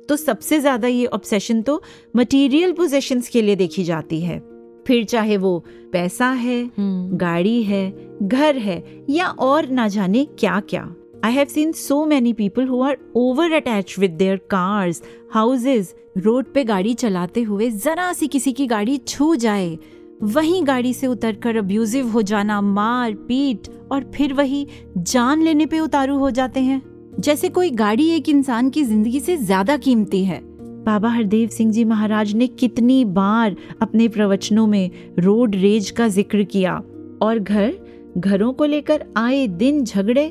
[0.10, 1.82] तो सबसे ज़्यादा ये ऑब्सेशन तो
[2.16, 4.42] मटेरियल पोजेशंस के लिए देखी जाती है।
[4.88, 5.58] फिर चाहे वो
[5.94, 6.70] पैसा है
[7.18, 7.84] गाड़ी है
[8.22, 10.84] घर है या और ना जाने क्या क्या
[11.26, 15.02] I have seen so many people who are over attach with their cars
[15.34, 19.78] houses road पे गाड़ी चलाते हुए जरा सी किसी की गाड़ी छू जाए।
[20.24, 24.68] वहीं गाड़ी से उतरकर अब्यूजिव हो जाना मार पीट और फिर वही
[24.98, 26.82] जान लेने पे उतारू हो जाते हैं।
[27.20, 30.42] जैसे कोई गाड़ी एक इंसान की ज़िंदगी से ज़्यादा कीमती है।
[30.86, 36.44] बाबा हरदेव सिंह जी महाराज ने कितनी बार अपने प्रवचनों में रोड रेज का ज़िक्र
[36.44, 36.76] किया
[37.22, 37.74] और घर,
[38.18, 40.26] घरों को लेकर आए दिन झगड़े।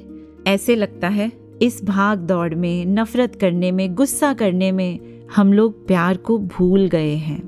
[0.46, 1.30] ऐसे लगता है,
[1.62, 4.98] इस भाग दौड़ में, नफरत करने में, गुस्सा करने में
[5.36, 7.40] हम लोग प्यार को भूल गए हैं।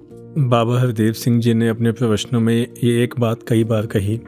[0.49, 4.19] बाबा हरदेव सिंह जी ने अपने प्रवचनों में ये एक बात कई बार कही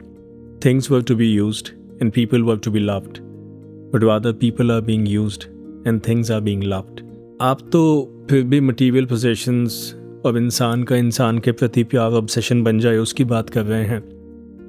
[0.65, 1.63] things were to be use
[2.01, 3.17] and people were to be loved
[3.93, 5.39] but other people are being use
[5.87, 7.06] and things are being loved
[7.41, 7.81] आप तो
[8.29, 13.23] फिर भी मटीरियल पोजेशंस और इंसान का इंसान के प्रति प्यार ऑब्सेशन बन जाए उसकी
[13.23, 13.99] बात कर रहे हैं।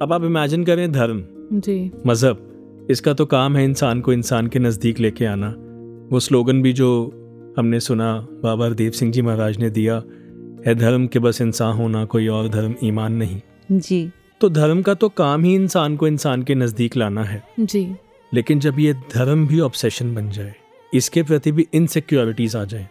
[0.01, 4.59] अब आप इमेजिन करें धर्म। जी। मज़हब। इसका तो काम है इंसान को इंसान के
[4.59, 5.55] नज़दीक लेके आना।
[6.11, 6.89] वो स्लोगन भी जो
[7.57, 10.03] हमने सुना बाबा हरदेव सिंह जी महाराज ने दिया
[10.67, 13.41] है धर्म के बस इंसान होना कोई और धर्म ईमान नहीं।
[13.71, 14.11] जी।
[14.41, 17.87] तो धर्म का तो काम ही इंसान को इंसान के नज़दीक लाना है। जी।
[18.33, 20.55] लेकिन जब ये धर्म भी ऑब्सेशन बन जाए
[20.93, 22.87] इसके प्रति भी इनसिक्योरिटीज आ जाए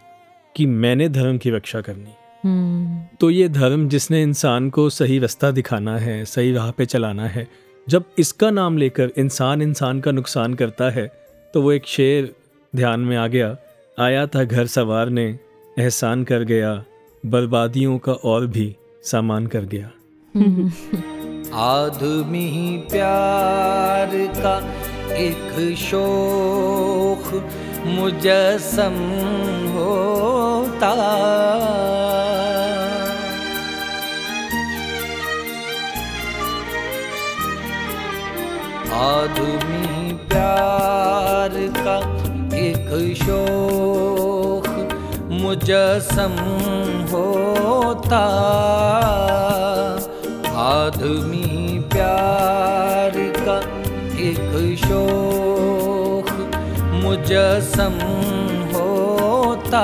[0.55, 5.51] कि मैंने धर्म की रक्षा करनी। हम्म। तो ये धर्म जिसने इंसान को सही रास्ता
[5.51, 7.47] दिखाना है सही राह पे चलाना है
[7.89, 11.11] जब इसका नाम लेकर इंसान इंसान का नुकसान करता है
[11.53, 12.35] तो वो एक शेर
[12.75, 13.57] ध्यान में आ गया।
[13.99, 15.39] आया था घर सवार ने
[15.79, 16.83] एहसान कर गया
[17.25, 19.91] बर्बादियों का और भी सामान कर गया।
[21.53, 24.73] आदमी प्यार का
[25.15, 27.43] एक शोख
[27.85, 28.95] मुजसम
[29.75, 30.93] होता
[38.99, 41.95] आदमी प्यार का
[42.59, 42.89] एक
[43.23, 44.67] शोक
[45.41, 46.35] मुजसम
[47.11, 48.23] होता
[50.67, 53.59] आदमी प्यार का
[54.29, 55.38] एक शोख
[57.29, 57.97] मुजसम
[58.73, 59.81] होता।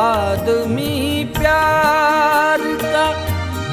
[0.00, 3.02] आदमी प्यार का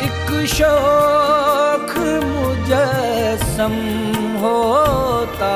[0.05, 3.75] एक शोख मुजसम
[4.43, 5.53] होता।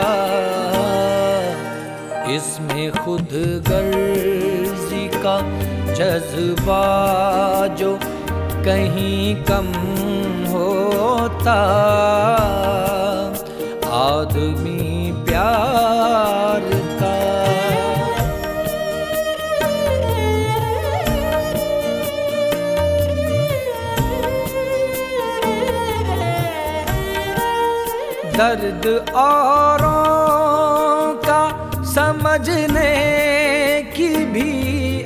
[2.36, 3.34] इसमें खुद
[3.70, 5.38] गर्जी का
[5.94, 6.86] जज्बा
[7.82, 7.98] जो
[8.66, 9.74] कहीं कम
[10.54, 11.60] होता।
[14.02, 14.71] आदमी
[28.42, 29.88] दर्द औरों
[31.26, 31.44] का
[31.84, 32.94] समझने
[33.96, 34.52] की भी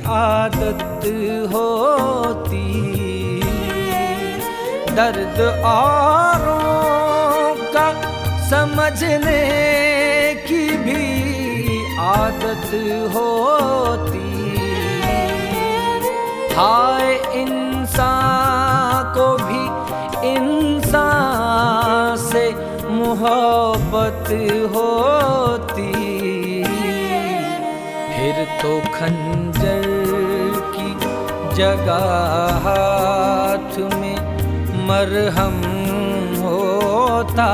[0.08, 1.06] आदत
[1.54, 2.68] होती।
[4.96, 7.88] दर्द औरों का
[8.50, 9.25] समझने
[13.14, 14.26] होती।
[16.56, 19.64] हाय इंसान को भी
[20.30, 22.46] इंसान से
[22.90, 24.28] मोहब्बत
[24.76, 25.92] होती।
[28.16, 29.86] फिर तो खंजर
[30.76, 30.92] की
[31.56, 32.06] जगह
[32.66, 34.18] हाथ में
[34.88, 35.58] मरहम
[36.44, 37.52] होता।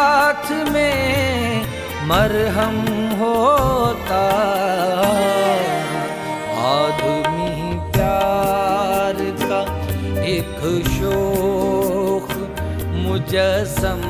[0.71, 1.65] में
[2.07, 2.77] मरहम
[3.21, 4.21] होता
[6.67, 7.55] आदमी
[7.91, 9.61] प्यार का
[10.35, 10.59] एक
[10.97, 12.29] शोक
[13.07, 14.01] मुजसम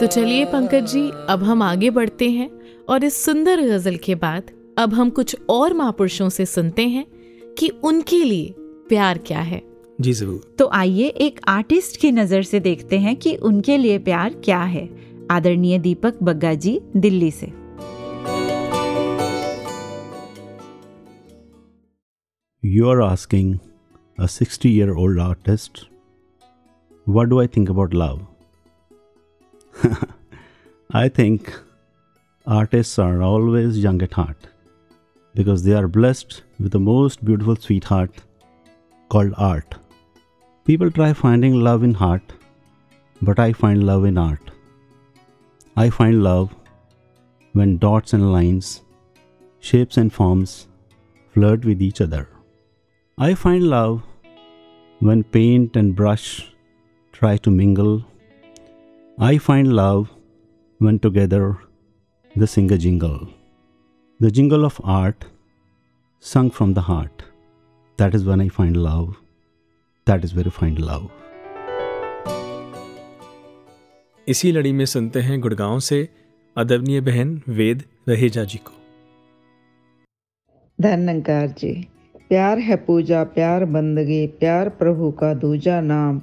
[0.00, 2.48] तो चलिए पंकज जी अब हम आगे बढ़ते हैं
[2.88, 7.04] और इस सुंदर गज़ल के बाद अब हम कुछ और महापुरुषों से सुनते हैं
[7.58, 8.54] कि उनके लिए
[8.88, 9.62] प्यार क्या है।
[10.00, 14.34] जी ज़रूर। तो आइए एक आर्टिस्ट की नज़र से देखते हैं कि उनके लिए प्यार
[14.44, 14.88] क्या है।
[15.30, 17.52] आदरणीय दीपक बग्गा जी दिल्ली से।
[22.62, 23.58] You are asking
[24.18, 25.84] a 60 year old artist,
[27.06, 28.35] what do I think about love?
[30.90, 31.52] I think
[32.46, 34.46] artists are always young at heart
[35.34, 38.10] because they are blessed with the most beautiful sweetheart
[39.08, 39.74] called art.
[40.64, 42.32] People try finding love in heart,
[43.22, 44.50] but I find love in art.
[45.76, 46.54] I find love
[47.52, 48.82] when dots and lines,
[49.60, 50.68] shapes and forms
[51.32, 52.28] flirt with each other.
[53.18, 54.02] I find love
[55.00, 56.52] when paint and brush
[57.12, 58.04] try to mingle.
[59.20, 60.06] I find love
[60.82, 61.54] one together
[62.38, 63.18] the singer jingle
[64.22, 65.24] the jingle of art
[66.20, 67.22] song from the heart
[67.98, 69.14] that is one I find love
[70.06, 71.08] that is very find love
[74.28, 76.08] इसी लड़ी में सुनते हैं गुड़गांव से
[76.56, 78.72] अदरणीय बहन वेद रहेजा जी को।
[80.80, 81.22] धन
[81.58, 81.88] जी
[82.28, 86.22] प्यार है पूजा प्यार बंदगी प्यार प्रभु का दूजा नाम।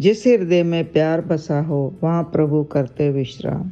[0.00, 3.70] जिस हृदय में प्यार बसा हो, वहाँ प्रभु करते विश्राम।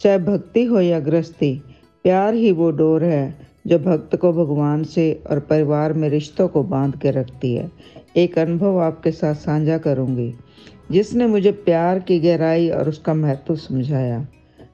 [0.00, 1.62] चाहे भक्ति हो या गृहस्थी,
[2.02, 3.34] प्यार ही वो डोर है
[3.66, 7.70] जो भक्त को भगवान से और परिवार में रिश्तों को बाँध के रखती है।
[8.16, 10.34] एक अनुभव आपके साथ साझा करूँगी।
[10.90, 14.26] जिसने मुझे प्यार की गहराई और उसका महत्व समझाया।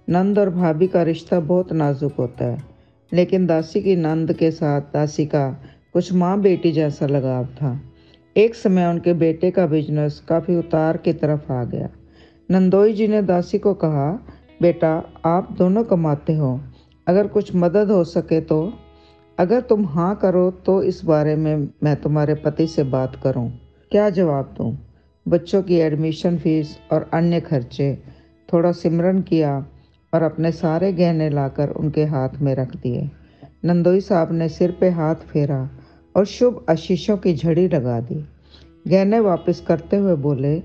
[0.08, 2.62] नंद और भाभी का रिश्ता बहुत नाजुक होता है,
[3.12, 5.62] लेकिन दासी की नंद के साथ दासी का
[5.92, 7.80] कुछ माँ बेटी जैसा लगाव था।
[8.36, 11.88] एक समय उनके बेटे का बिज़नेस काफ़ी उतार की तरफ़ आ गया।
[12.50, 14.26] नंदोई जी ने दासी को कहा,
[14.62, 16.60] बेटा, आप दोनों कमाते हो।
[17.08, 18.72] अगर कुछ मदद हो सके तो।
[19.38, 23.60] अगर तुम हाँ करो तो इस बारे में मैं तुम्हारे पति से बात करूँ।
[23.90, 24.78] क्या जवाब दूँ?
[25.28, 27.98] बच्चों की एडमिशन फ़ीस और अन्य खर्चे।
[28.52, 29.66] थोड़ा सिमरन किया
[30.14, 33.10] और अपने सारे गहने लाकर उनके हाथ में रख दिए।
[33.64, 35.70] नंदोई साहब ने सिर पे हाथ फेरा।
[36.16, 38.24] और शुभ आशीषों की झड़ी लगा दी।
[38.88, 40.56] गहने वापस करते हुए बोले,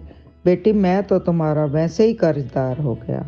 [0.45, 3.25] बेटी, मैं तो तुम्हारा वैसे ही कर्जदार हो गया।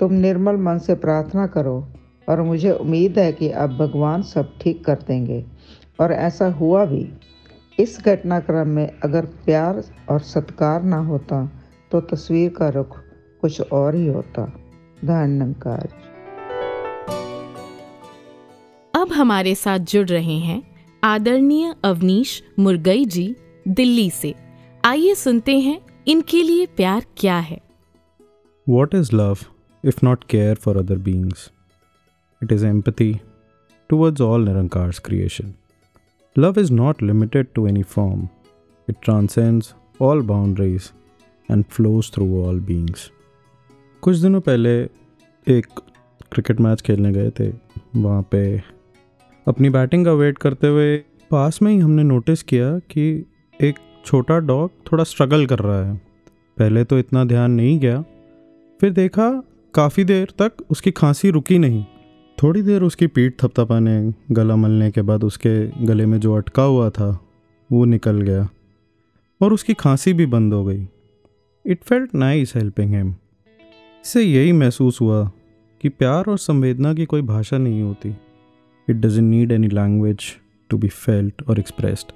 [0.00, 1.88] तुम निर्मल मन से प्रार्थना करो
[2.28, 5.44] और मुझे उम्मीद है कि अब भगवान सब ठीक कर देंगे।
[6.00, 7.12] और ऐसा हुआ भी।
[7.78, 11.38] इस घटनाक्रम में अगर प्यार और सत्कार ना होता
[11.90, 12.96] तो तस्वीर का रुख
[13.40, 14.44] कुछ और ही होता।
[15.04, 15.88] धन्यकार
[18.94, 20.73] अब हमारे साथ जुड़ रहे हैं
[21.04, 23.36] आदरणीय अवनीश मुर्गई जी,
[23.68, 24.34] दिल्ली से।
[24.84, 27.60] आइए सुनते हैं, इनके लिए प्यार क्या है?
[28.68, 29.38] What is love
[29.84, 31.50] if not care for other beings
[32.42, 33.12] it is empathy
[33.88, 35.52] towards all Nirankar creation
[36.38, 38.28] love is not limited to any form
[38.88, 40.90] it transcends all boundaries
[41.50, 43.10] and flows through all beings
[44.02, 44.78] कुछ दिनों पहले
[45.46, 45.66] एक
[46.32, 47.52] cricket match खेलने गए थे।
[47.96, 48.73] वहाँ पे
[49.46, 50.96] अपनी बैटिंग का वेट करते हुए
[51.30, 53.02] पास में ही हमने नोटिस किया कि
[53.60, 55.96] एक छोटा डॉग थोड़ा स्ट्रगल कर रहा है।
[56.56, 58.00] पहले तो इतना ध्यान नहीं गया,
[58.80, 59.28] फिर देखा
[59.74, 61.84] काफ़ी देर तक उसकी खांसी रुकी नहीं।
[62.38, 66.90] थोड़ी देर उसकी पीठ थपथपाने, गला मलने के बाद उसके गले में जो अटका हुआ
[66.90, 67.18] था,
[67.70, 68.48] वो निकल गया
[69.40, 70.86] और उसकी खांसी भी बंद हो गई।
[71.64, 75.24] It felt nice helping him इससे यही महसूस हुआ
[75.82, 78.14] कि प्यार और संवेदना की कोई भाषा नहीं होती।
[78.88, 80.24] It doesn't need any language
[80.70, 82.12] to be felt और एक्सप्रेस्ड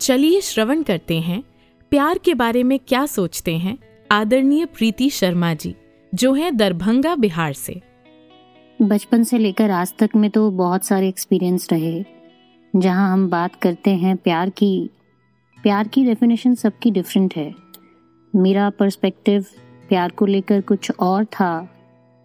[0.00, 1.42] चलिए श्रवण करते हैं।
[1.90, 3.76] प्यार के बारे में क्या सोचते हैं?
[4.10, 5.74] आदरणीय प्रीति शर्मा जी
[6.12, 7.80] जो हैं दरभंगा बिहार से।
[8.82, 12.04] बचपन से लेकर आज तक में तो बहुत सारे एक्सपीरियंस रहे।
[12.76, 14.90] जहाँ हम बात करते हैं प्यार की
[15.58, 17.54] प्यार की डेफिनेशन सबकी डिफरेंट है।
[18.34, 19.44] मेरा पर्सपेक्टिव
[19.88, 21.75] प्यार को लेकर कुछ और था।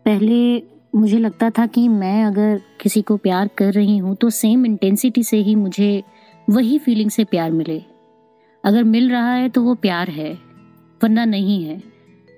[0.05, 0.63] पहले
[0.95, 5.23] मुझे लगता था कि मैं अगर किसी को प्यार कर रही हूँ तो सेम इंटेंसिटी
[5.23, 6.03] से ही मुझे
[6.49, 7.81] वही फीलिंग से प्यार मिले।
[8.63, 10.33] अगर मिल रहा है तो वो प्यार है,
[11.01, 11.81] वरना नहीं है।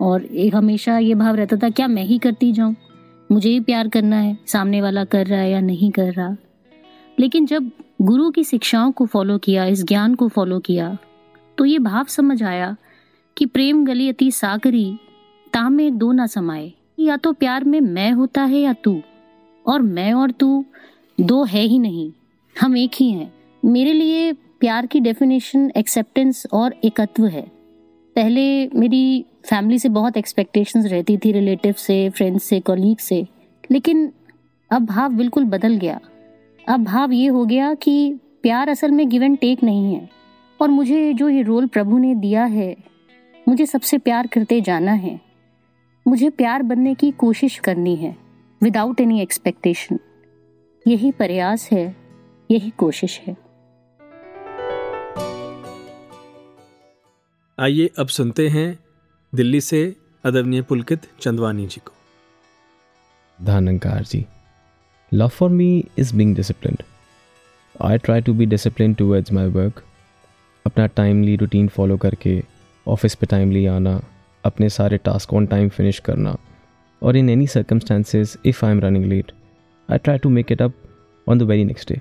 [0.02, 2.76] और एक हमेशा ये भाव रहता था, क्या मैं ही करती जाऊँ?
[3.30, 6.36] मुझे ही प्यार करना है, सामने वाला कर रहा है या नहीं कर रहा?
[7.18, 10.98] लेकिन जब गुरु की शिक्षाओं को फॉलो किया, इस ज्ञान को फॉलो किया
[11.58, 12.76] तो ये भाव समझ आया
[13.38, 14.98] कि प्रेम गली अति सागरी,
[15.54, 19.02] तामे दो ना समाए या तो प्यार में मैं होता है या तू।
[19.68, 20.66] और मैं और तू
[21.22, 22.12] दो है ही नहीं,
[22.62, 23.34] हम एक ही हैं।
[23.66, 27.52] मेरे लिए प्यार की डेफिनेशन एक्सेप्टेंस और एकत्व है।
[28.16, 33.28] पहले मेरी फैमिली से बहुत एक्सपेक्टेशंस रहती थी रिलेटिव से फ्रेंड्स से कॉलीग से।
[33.72, 34.12] लेकिन
[34.72, 36.00] अब भाव बिल्कुल बदल गया।
[36.70, 40.10] अब भाव ये हो गया कि प्यार असल में गिव एंड टेक नहीं है।
[40.62, 42.76] और मुझे जो ये रोल प्रभु ने दिया है,
[43.50, 45.33] मुझे सबसे प्यार करते जाना है।
[46.06, 48.16] मुझे प्यार बनने की कोशिश करनी है
[48.62, 50.00] विदाउट एनी एक्सपेक्टेशन
[50.88, 51.96] यही प्रयास है
[52.52, 53.36] यही कोशिश है।
[57.60, 58.80] आइए अब सुनते हैं
[59.36, 61.94] दिल्ली से अदरणीय पुलकित चंदवानी जी को।
[63.46, 64.26] धानंकार जी
[65.14, 66.78] love for me is being discipline
[67.82, 69.84] I try to be discipline towards my work
[70.66, 72.42] अपना टाइमली रूटीन फॉलो करके
[72.88, 74.02] ऑफ़िस पे टाइमली आना
[74.46, 76.36] अपने सारे टास्क ऑन टाइम फिनिश करना।
[77.02, 79.32] और in any circumstances if I am running late
[79.90, 80.74] I try to make it up
[81.28, 82.00] on the very next day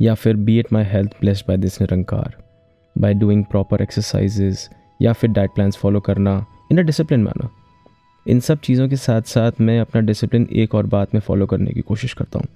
[0.00, 2.36] या फिर be at my health blessed by this Nirankar
[2.96, 4.68] by doing proper exercises
[5.02, 7.48] या फिर diet plans follow करना इन a discipline manner
[8.26, 11.70] in सब चीज़ों के साथ साथ मैं अपना डिसिप्लिन एक और बात में फॉलो करने
[11.70, 12.48] की कोशिश करता हूँ।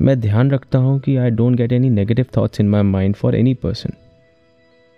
[0.00, 3.34] मैं ध्यान रखता हूँ कि I don't get any negative thoughts in my mind for
[3.34, 3.92] any person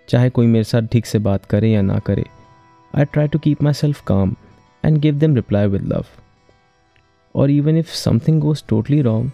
[0.09, 2.23] चाहे कोई मेरे साथ ठीक से बात करे या ना करे
[2.95, 4.35] I try to keep myself calm
[4.85, 6.05] and give them reply with love
[7.35, 9.31] और even if something goes totally wrong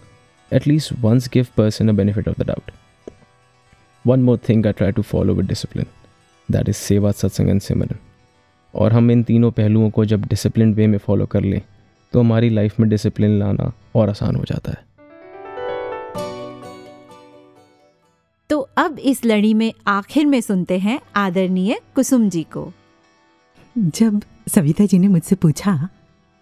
[0.53, 2.72] at least once give person a benefit of the doubt
[4.08, 5.86] one more thing I try to follow with discipline
[6.51, 7.97] that is seva satsang and सिमरन
[8.74, 11.62] और हम इन तीनों पहलुओं को जब discipline way में follow कर लें
[12.14, 14.84] तो हमारी लाइफ में डिसिप्लिन लाना और आसान हो जाता है।
[18.49, 22.72] तो अब इस लड़ी में आखिर में सुनते हैं आदरणीय कुसुम जी को।
[23.76, 25.89] जब सविता जी ने मुझसे पूछा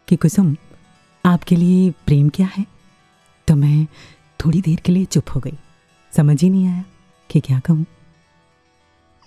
[0.07, 0.55] कि कुसुम,
[1.25, 2.65] आपके लिए प्रेम क्या है
[3.47, 3.85] तो मैं
[4.39, 5.57] थोड़ी देर के लिए चुप हो गई।
[6.13, 6.83] समझ ही नहीं आया
[7.29, 7.85] कि क्या कहूँ।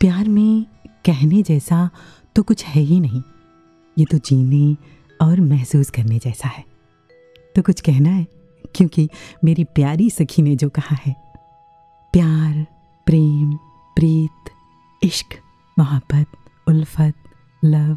[0.00, 0.64] प्यार में
[1.07, 1.88] कहने जैसा
[2.36, 3.22] तो कुछ है ही नहीं।
[3.96, 4.76] ये तो जीने
[5.20, 6.64] और महसूस करने जैसा है।
[7.54, 8.26] तो कुछ कहना है,
[8.74, 9.09] क्योंकि
[9.44, 11.14] मेरी प्यारी सखी ने जो कहा है,
[12.14, 12.66] प्यार,
[13.07, 13.52] प्रेम,
[13.96, 14.50] प्रीत,
[15.02, 15.38] इश्क,
[15.78, 16.26] मोहब्बत,
[16.66, 17.14] उल्फत
[17.62, 17.96] लव,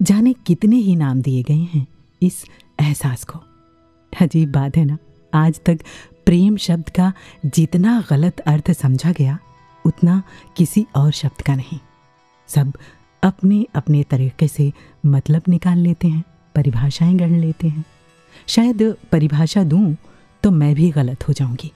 [0.00, 1.86] जाने कितने ही नाम दिए गए हैं
[2.22, 2.44] इस
[2.78, 3.38] एहसास को।
[4.12, 4.96] अजीब बात है ना,
[5.32, 5.78] आज तक
[6.26, 7.12] प्रेम शब्द का
[7.46, 9.38] जितना गलत अर्थ समझा गया,
[9.84, 10.22] उतना
[10.56, 11.78] किसी और शब्द का नहीं।
[12.48, 12.72] सब
[13.22, 14.72] अपने अपने तरीके से
[15.06, 16.24] मतलब निकाल लेते हैं,
[16.54, 17.84] परिभाषाएँ गढ़ लेते हैं।
[18.48, 18.82] शायद
[19.12, 19.96] परिभाषा दूँ
[20.42, 21.72] तो मैं भी गलत हो जाऊँगी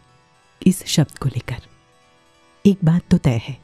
[0.62, 1.62] इस शब्द को लेकर।
[2.64, 3.56] एक बात तो तय है,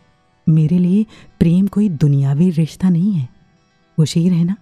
[0.46, 1.04] मेरे लिए
[1.38, 3.28] प्रेम कोई दुनियावी रिश्ता नहीं है।
[3.98, 4.56] वो शेर है ना?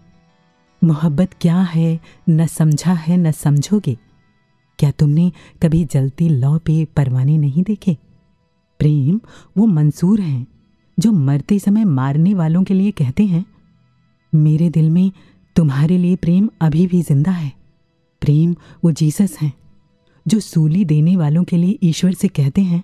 [0.82, 2.00] मोहब्बत क्या है?
[2.28, 3.96] न समझा है, न समझोगे?
[4.78, 5.32] क्या तुमने
[5.62, 7.96] कभी जलती लौ पे परवाने नहीं देखे?
[8.80, 9.20] प्रेम
[9.56, 10.46] वो मंसूर हैं,
[10.98, 13.44] जो मरते समय मारने वालों के लिए कहते हैं।
[14.32, 15.10] मेरे दिल में
[15.56, 17.52] तुम्हारे लिए प्रेम अभी भी ज़िंदा है।
[18.22, 19.52] प्रेम वो जीसस हैं,
[20.26, 22.82] जो सूली देने वालों के लिए ईश्वर से कहते हैं।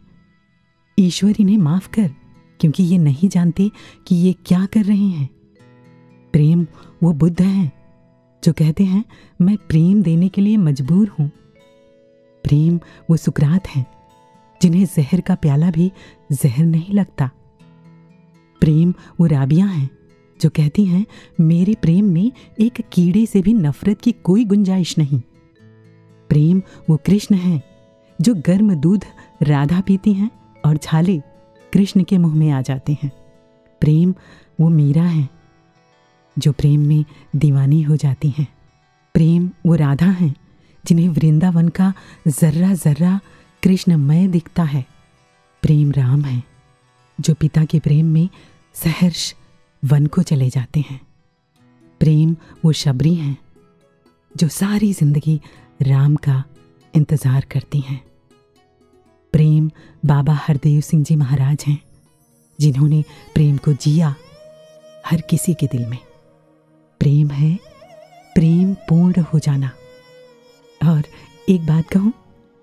[0.99, 2.11] ईश्वर इन्हें माफ़ कर,
[2.61, 3.71] क्योंकि ये नहीं जानते
[4.07, 5.29] कि ये क्या कर रहे हैं।
[6.33, 6.67] प्रेम
[7.03, 7.73] वो बुद्ध हैं,
[8.45, 9.05] जो कहते हैं,
[9.41, 11.31] मैं प्रेम देने के लिए मजबूर हूँ।
[12.45, 12.81] प्रेम
[13.11, 13.87] वो सुकरात हैं,
[14.63, 15.93] जिन्हें जहर का प्याला भी
[16.33, 17.31] जहर नहीं लगता।
[18.61, 19.91] प्रेम वो राबिया हैं,
[20.41, 21.07] जो कहती हैं,
[21.41, 25.21] मेरे प्रेम में एक कीड़े से भी नफरत की कोई गुंजाइश नहीं।
[26.29, 27.63] प्रेम वो कृष्ण हैं,
[28.21, 29.05] जो गर्म दूध
[29.43, 30.31] राधा पीती हैं
[30.67, 31.21] और छाले
[31.73, 33.13] कृष्ण के मुँह में आ जाते हैं।
[33.81, 34.15] प्रेम
[34.61, 35.29] वो मीरा हैं
[36.37, 37.05] जो प्रेम में
[37.37, 38.47] दीवानी हो जाती हैं।
[39.15, 40.35] प्रेम वो राधा हैं,
[40.85, 41.93] जिन्हें वृंदावन का
[42.29, 43.19] जर्रा जर्रा
[43.63, 44.85] कृष्णमय दिखता है।
[45.63, 46.43] प्रेम राम है,
[47.19, 48.29] जो पिता के प्रेम में
[48.75, 49.35] सहर्ष
[49.83, 51.01] वन को चले जाते हैं।
[52.01, 53.37] प्रेम वो शबरी हैं,
[54.35, 55.41] जो सारी ज़िंदगी
[55.83, 56.43] राम का
[56.95, 58.01] इंतज़ार करती हैं।
[59.35, 59.71] प्रेम
[60.07, 61.79] बाबा हरदेव सिंह जी महाराज हैं,
[62.59, 63.03] जिन्होंने
[63.35, 64.15] प्रेम को जिया
[65.07, 65.99] हर किसी के दिल में।
[67.03, 67.59] प्रेम है,
[68.35, 69.71] प्रेम पूर्ण हो जाना।
[70.89, 71.03] और
[71.49, 72.13] एक बात कहूँ,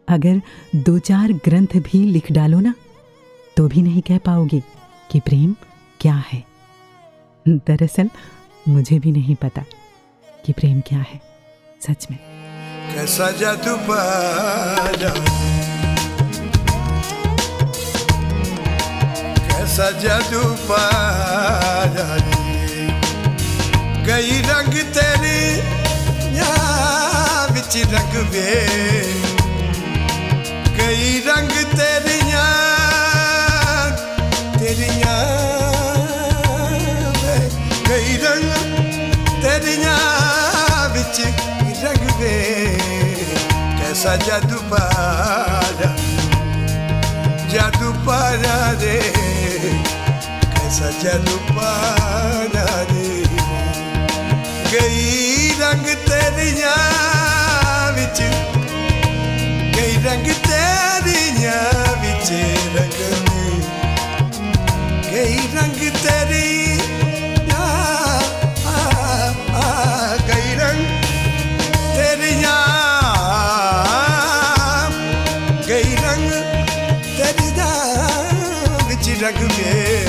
[0.07, 0.41] अगर
[0.75, 2.73] दो चार ग्रंथ भी लिख डालो ना
[3.57, 4.59] तो भी नहीं कह पाओगे
[5.11, 5.55] कि प्रेम
[5.99, 6.43] क्या है।
[7.47, 8.09] दरअसल,
[8.67, 9.65] मुझे भी नहीं पता
[10.45, 11.21] कि प्रेम क्या है,
[11.81, 12.19] सच में।
[12.95, 15.13] कैसा जादू पाया?
[19.47, 22.38] कैसा जादू पाया?
[24.09, 25.41] गई रंग तेरी
[26.35, 26.51] या
[27.51, 28.53] विच रंग वे।
[30.77, 32.45] गई रंग तेरिया
[34.55, 35.13] तेरिया
[37.19, 37.35] वे
[37.89, 38.49] गई रंग
[39.43, 39.95] तेरिया
[40.95, 41.19] विच
[41.83, 42.35] रंग वे।
[43.77, 45.91] कैसा जादू पाया
[47.53, 48.99] जादू पाया रे।
[50.53, 52.98] कैसा जादू पाया रे।
[54.71, 56.73] गई रंग तेरिया
[57.95, 58.19] विच
[59.75, 61.55] गई रंग तेरिया
[62.01, 62.29] विच
[62.75, 63.55] रंग में
[65.07, 66.51] गई रंग तेरी
[67.53, 67.65] आ,
[68.71, 68.77] आ,
[69.61, 70.85] आ, गई रंग
[71.95, 72.55] तेरिया
[75.69, 76.29] गई रंग
[77.17, 77.71] तेरिया
[78.89, 79.99] विच रंग में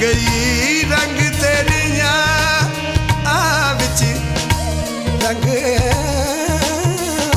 [0.00, 2.12] गई रंग तेरिया
[3.28, 4.02] आ विच
[5.24, 5.44] रंग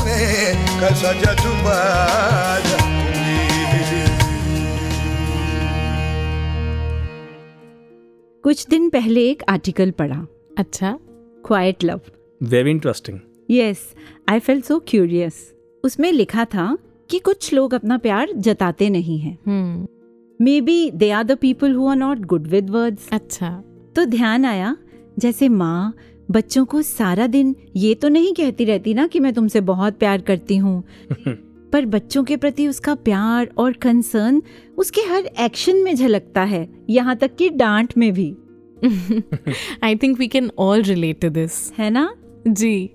[0.04, 0.52] वे
[8.44, 10.26] कुछ दिन पहले एक आर्टिकल पढ़ा।
[10.58, 10.98] अच्छा।
[11.46, 12.00] Quite love
[12.42, 13.18] very interesting
[13.50, 13.94] yes
[14.28, 15.54] I fell so curious
[15.84, 16.78] उसमें लिखा था
[17.12, 19.86] कि कुछ लोग अपना प्यार जताते नहीं हैं।
[20.60, 23.50] Maybe they are the people who are not good with words अच्छा।
[23.96, 24.76] तो ध्यान आया
[25.18, 25.94] जैसे माँ
[26.30, 30.20] बच्चों को सारा दिन ये तो नहीं कहती रहती ना कि मैं तुमसे बहुत प्यार
[30.20, 30.82] करती हूँ।
[31.72, 34.42] पर बच्चों के प्रति उसका प्यार और कंसर्न
[34.78, 38.36] उसके हर एक्शन में झलकता है यहाँ तक कि डांट में भी।
[39.82, 42.14] I think we can all relate to this है ना?
[42.48, 42.90] जी।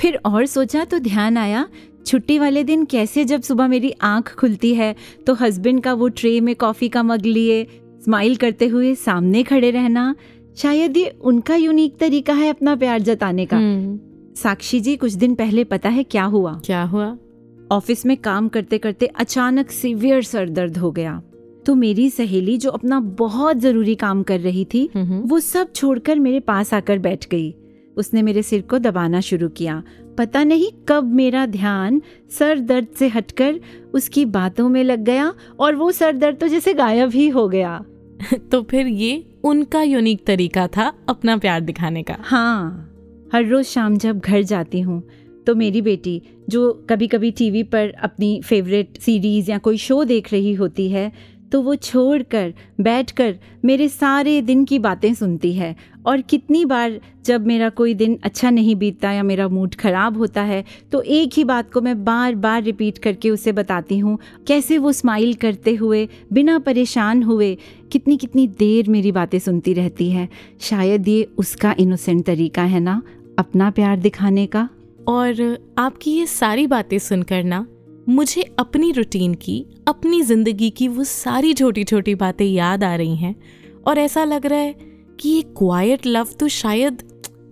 [0.00, 1.68] फिर और सोचा तो ध्यान आया
[2.06, 4.94] छुट्टी वाले दिन कैसे जब सुबह मेरी आँख खुलती है
[5.26, 7.66] तो हस्बैंड का वो ट्रे में कॉफ़ी का मग लिए
[8.04, 10.14] स्माइल करते हुए सामने खड़े रहना
[10.56, 13.58] शायद ये उनका यूनिक तरीका है अपना प्यार जताने का।
[14.42, 16.60] साक्षी जी कुछ दिन पहले पता है क्या हुआ?
[16.64, 17.16] क्या हुआ?
[17.72, 21.22] ऑफ़िस में काम करते करते अचानक सीवियर सर दर्द हो गया।
[21.66, 26.40] तो मेरी सहेली जो अपना बहुत ज़रूरी काम कर रही थी वो सब छोड़कर मेरे
[26.40, 27.54] पास आकर बैठ गई।
[27.96, 29.82] उसने मेरे सिर को दबाना शुरू किया।
[30.18, 32.00] पता नहीं कब मेरा ध्यान
[32.30, 33.60] सर दर्द से हटकर
[33.94, 37.84] उसकी बातों में लग गया और वो सर दर्द तो जैसे गायब ही हो गया।
[38.52, 42.88] तो फिर ये उनका यूनिक तरीका था अपना प्यार दिखाने का। हाँ
[43.32, 45.02] हर रोज शाम जब घर जाती हूँ
[45.46, 50.32] तो मेरी बेटी जो कभी कभी टीवी पर अपनी फेवरेट सीरीज़ या कोई शो देख
[50.32, 51.10] रही होती है
[51.52, 55.74] तो वो छोड़कर, बैठकर मेरे सारे दिन की बातें सुनती है।
[56.06, 60.42] और कितनी बार जब मेरा कोई दिन अच्छा नहीं बीतता या मेरा मूड ख़राब होता
[60.42, 64.18] है तो एक ही बात को मैं बार बार रिपीट करके उसे बताती हूँ।
[64.48, 67.56] कैसे वो स्माइल करते हुए, बिना परेशान हुए
[67.92, 70.28] कितनी कितनी देर मेरी बातें सुनती रहती है।
[70.60, 73.02] शायद ये उसका इनोसेंट तरीका है ना,
[73.38, 74.68] अपना प्यार दिखाने का?
[75.08, 77.66] और आपकी ये सारी बातें सुनकर ना
[78.08, 83.16] मुझे अपनी रूटीन की अपनी ज़िंदगी की वो सारी छोटी छोटी बातें याद आ रही
[83.16, 83.34] हैं
[83.86, 84.74] और ऐसा लग रहा है
[85.20, 87.02] कि ये क्वाइट लव तो शायद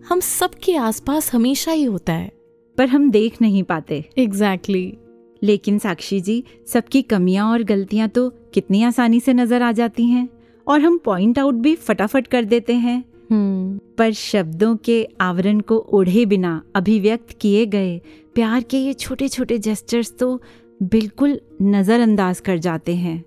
[0.09, 2.31] हम सबके आसपास हमेशा ही होता है।
[2.79, 5.45] पर हम देख नहीं पाते। Exactly exactly.
[5.45, 10.29] लेकिन साक्षी जी सबकी कमियाँ और गलतियाँ तो कितनी आसानी से नज़र आ जाती हैं
[10.67, 16.25] और हम पॉइंट आउट भी फटाफट कर देते हैं। पर शब्दों के आवरण को ओढ़े
[16.27, 18.01] बिना अभिव्यक्त किए गए
[18.35, 20.41] प्यार के ये छोटे छोटे जेस्टर्स तो
[20.83, 23.23] बिल्कुल नज़रअंदाज कर जाते हैं।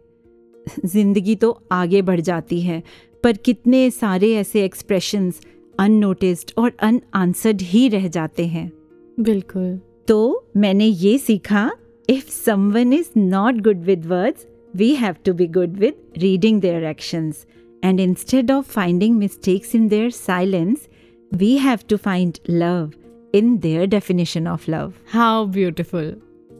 [0.85, 2.81] ज़िंदगी तो आगे बढ़ जाती है
[3.23, 5.41] पर कितने सारे ऐसे एक्सप्रेशंस
[5.75, 8.71] अननोटिस्ड और अन आंसर्ड ही रह जाते हैं।
[9.17, 11.69] बिल्कुल। तो मैंने ये सीखा
[12.09, 16.83] if someone is not good with words we have to be good with reading their
[16.85, 17.45] actions
[17.82, 20.88] and instead of finding mistakes in their silence
[21.32, 22.90] we have to find love
[23.34, 26.14] in their definition of love how beautiful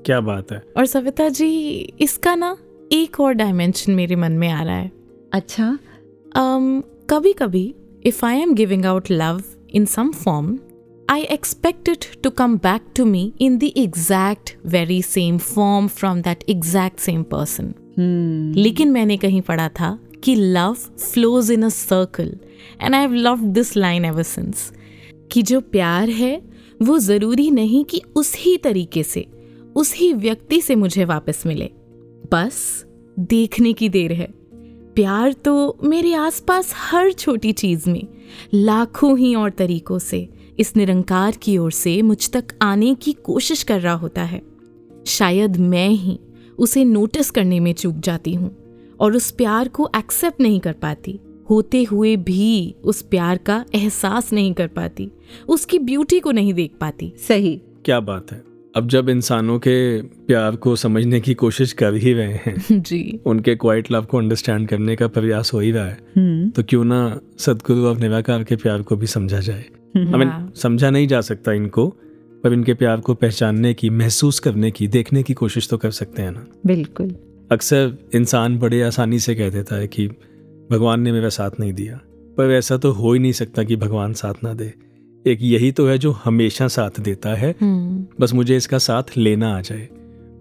[0.06, 1.50] क्या बात है और सविता जी
[2.00, 2.56] इसका ना
[2.92, 4.90] एक और dimension मेरे मन में आ रहा है
[5.32, 5.72] अच्छा
[6.32, 7.74] um, कभी कभी
[8.06, 9.42] if I am giving out love
[9.74, 10.58] in some form
[11.08, 16.20] I expect it to come back to me in the exact very same form from
[16.22, 17.72] that exact same person
[18.56, 22.37] लेकिन मैंने कहीं पढ़ा था कि love flows in a circle
[22.81, 24.71] and I have love this line ever since
[25.31, 26.41] कि जो प्यार है,
[26.81, 29.27] वो ज़रूरी नहीं कि उसी तरीके से,
[29.75, 31.69] उसी व्यक्ति से मुझे वापस मिले।
[32.31, 32.85] बस,
[33.19, 34.27] देखने की देर है।
[34.95, 38.07] प्यार तो मेरे आसपास हर छोटी चीज़ में,
[38.53, 40.29] लाखों ही और तरीकों से,
[40.59, 44.41] इस निरंकार की ओर से मुझ तक आने की कोशिश कर रहा होता है।
[45.07, 46.19] शायद मैं ही
[46.57, 48.62] उसे नोटिस करने में चूक जाती हूँ।
[48.99, 54.33] और उस प्यार को एक्सेप्ट नहीं कर पाती। होते हुए भी उस प्यार का एहसास
[54.33, 55.11] नहीं कर पाती।
[55.47, 58.43] उसकी ब्यूटी को नहीं देख पाती। सही। क्या बात है।
[58.75, 63.55] अब जब इंसानों के प्यार को समझने की कोशिश कर ही रहे हैं जी। उनके
[63.55, 67.85] क्वाइट लव को अंडरस्टैंड करने का प्रयास हो ही रहा है तो क्यों ना सदगुरु
[67.85, 69.65] और निराकार के प्यार को भी समझा जाए।
[69.97, 71.87] आई मीन समझा नहीं जा सकता इनको
[72.43, 76.21] पर इनके प्यार को पहचानने की महसूस करने की देखने की कोशिश तो कर सकते
[76.21, 77.15] हैं ना। बिल्कुल।
[77.51, 80.07] अक्सर इंसान बड़े आसानी से कह देता है कि
[80.71, 81.99] भगवान ने मेरा साथ नहीं दिया
[82.37, 84.73] पर ऐसा तो हो ही नहीं सकता कि भगवान साथ ना दे।
[85.27, 87.55] एक यही तो है जो हमेशा साथ देता है।
[88.19, 89.87] बस मुझे इसका साथ लेना आ जाए।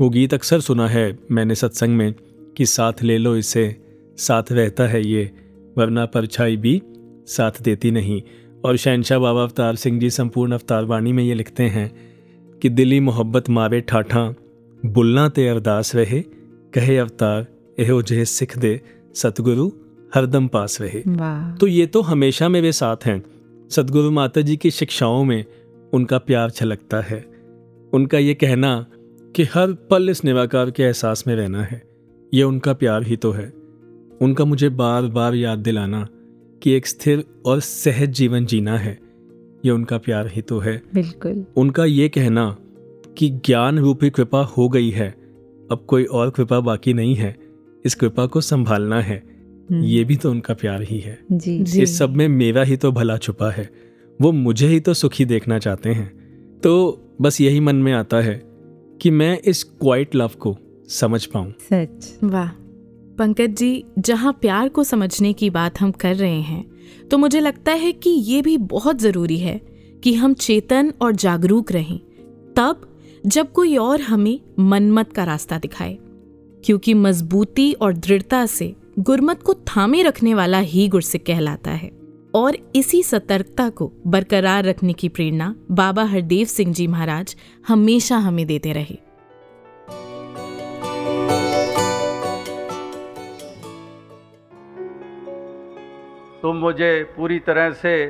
[0.00, 2.14] वो गीत अक्सर सुना है मैंने सत्संग में
[2.56, 3.76] कि साथ ले लो इसे
[4.18, 5.30] साथ रहता है ये
[5.78, 6.82] वरना परछाई भी
[7.26, 8.22] साथ देती नहीं।
[8.64, 11.90] और शहनशाह बाबा अवतार सिंह जी संपूर्ण अवतार वाणी में ये लिखते हैं
[12.62, 14.34] कि दिली मोहब्बत मारे ठाठा
[14.86, 16.22] बुलना ते अरदास रहे
[16.74, 17.46] कहे अवतार
[17.78, 18.80] एहो जे सिख दे
[19.14, 19.70] सतगुरु
[20.14, 21.00] हरदम पास रहे।
[21.56, 23.22] तो ये तो हमेशा मेरे साथ हैं।
[23.70, 25.44] सदगुरु माता जी की शिक्षाओं में
[25.92, 27.24] उनका प्यार छलकता है।
[27.92, 28.86] उनका ये कहना
[29.36, 31.82] कि हर पल इस निराकार के एहसास में रहना है
[32.32, 33.52] ये उनका प्यार ही तो है।
[34.20, 36.06] उनका मुझे बार बार याद दिलाना
[36.62, 38.98] कि एक स्थिर और सहज जीवन जीना है
[39.64, 42.56] ये उनका प्यार ही तो है। बिल्कुल। उनका ये कहना
[43.18, 45.21] कि ज्ञान रूपी कृपा हो गई है
[45.72, 47.36] अब कोई और कृपा बाकी नहीं है।
[47.84, 49.22] इस कृपा को संभालना है।
[49.72, 53.16] ये भी तो उनका प्यार ही है। जी। इस सब में मेरा ही तो भला
[53.16, 53.68] छुपा है।
[54.20, 56.08] वो मुझे ही तो सुखी देखना चाहते हैं।
[56.60, 58.42] तो बस यही मन में आता है
[59.00, 60.56] कि मैं इस क्वाइट लव को
[60.88, 62.48] समझ पाऊँ। सच। वाह।
[63.18, 66.64] पंकज जी जहाँ प्यार को समझने की बात हम कर रहे हैं
[67.10, 69.60] तो मुझे लगता है कि ये भी बहुत ज़रूरी है
[70.02, 71.98] कि हम चेतन और जागरूक रहें।
[72.56, 72.88] तब
[73.26, 75.98] जब कोई और हमें मनमत का रास्ता दिखाए,
[76.64, 81.90] क्योंकि मजबूती और दृढ़ता से गुरमत को थामे रखने वाला ही गुरसिक कहलाता है।
[82.34, 87.36] और इसी सतर्कता को बरकरार रखने की प्रेरणा बाबा हरदेव सिंह जी महाराज
[87.68, 88.94] हमेशा हमें देते रहे।
[96.42, 98.06] तुम मुझे पूरी तरह से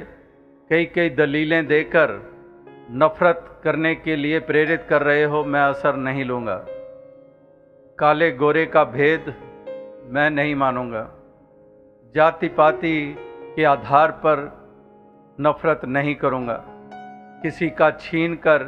[0.70, 2.31] कई कई दलीलें देकर
[2.94, 6.66] नफरत करने के लिए प्रेरित कर रहे हो, मैं असर नहीं लूँगा।
[7.98, 9.35] काले गोरे का भेद
[10.09, 11.10] मैं नहीं मानूँगा।
[12.14, 13.16] जाति पाति
[13.56, 14.40] के आधार पर
[15.40, 16.64] नफरत नहीं करूँगा।
[17.43, 18.62] किसी का छीन कर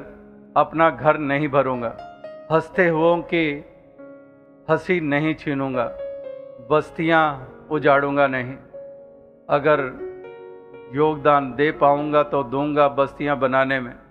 [0.57, 1.97] अपना घर नहीं भरूँगा।
[2.53, 3.65] हँसते हुओं की
[4.71, 5.85] हँसी नहीं छीनूँगा।
[6.71, 7.25] बस्तियाँ
[7.71, 8.55] उजाड़ूँगा नहीं।
[9.49, 9.81] अगर
[10.95, 14.04] योगदान दे पाऊँगा तो दूँगा बस्तियाँ बनाने में।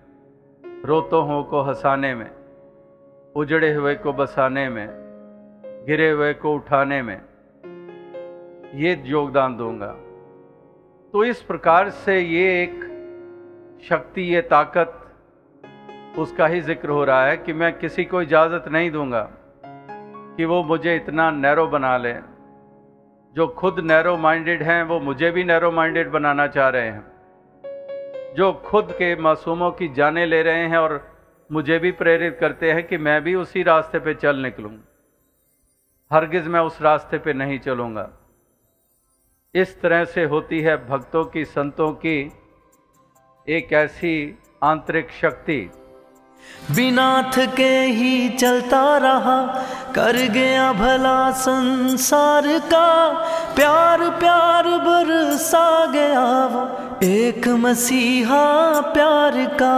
[0.84, 2.30] रोतों को हंसाने में,
[3.36, 4.88] उजड़े हुए को बसाने में,
[5.86, 7.20] गिरे हुए को उठाने में
[8.74, 9.86] ये योगदान दूँगा।
[11.14, 12.74] तो इस प्रकार से ये एक
[13.88, 15.00] शक्ति, ये ताकत
[16.18, 19.28] उसका ही ज़िक्र हो रहा है कि मैं किसी को इजाज़त नहीं दूँगा
[20.36, 22.22] कि वो मुझे इतना नैरो बना लें।
[23.36, 27.13] जो खुद नैरो माइंडेड हैं, वो मुझे भी नैरो माइंडेड बनाना चाह रहे हैं।
[28.36, 31.18] जो खुद के मासूमों की जाने ले रहे हैं और
[31.52, 34.70] मुझे भी प्रेरित करते हैं कि मैं भी उसी रास्ते पे चल निकलूं।
[36.12, 38.10] हरगिज़ मैं उस रास्ते पे नहीं चलूँगा।
[39.54, 42.32] इस तरह से होती है भक्तों की, संतों की
[43.48, 45.70] एक ऐसी आंतरिक शक्ति।
[46.76, 49.62] बिना थके ही चलता रहा,
[49.94, 53.12] कर गया भला संसार का
[53.54, 59.74] प्यार प्यार बरसा गया वो। एक मसीहा प्यार का।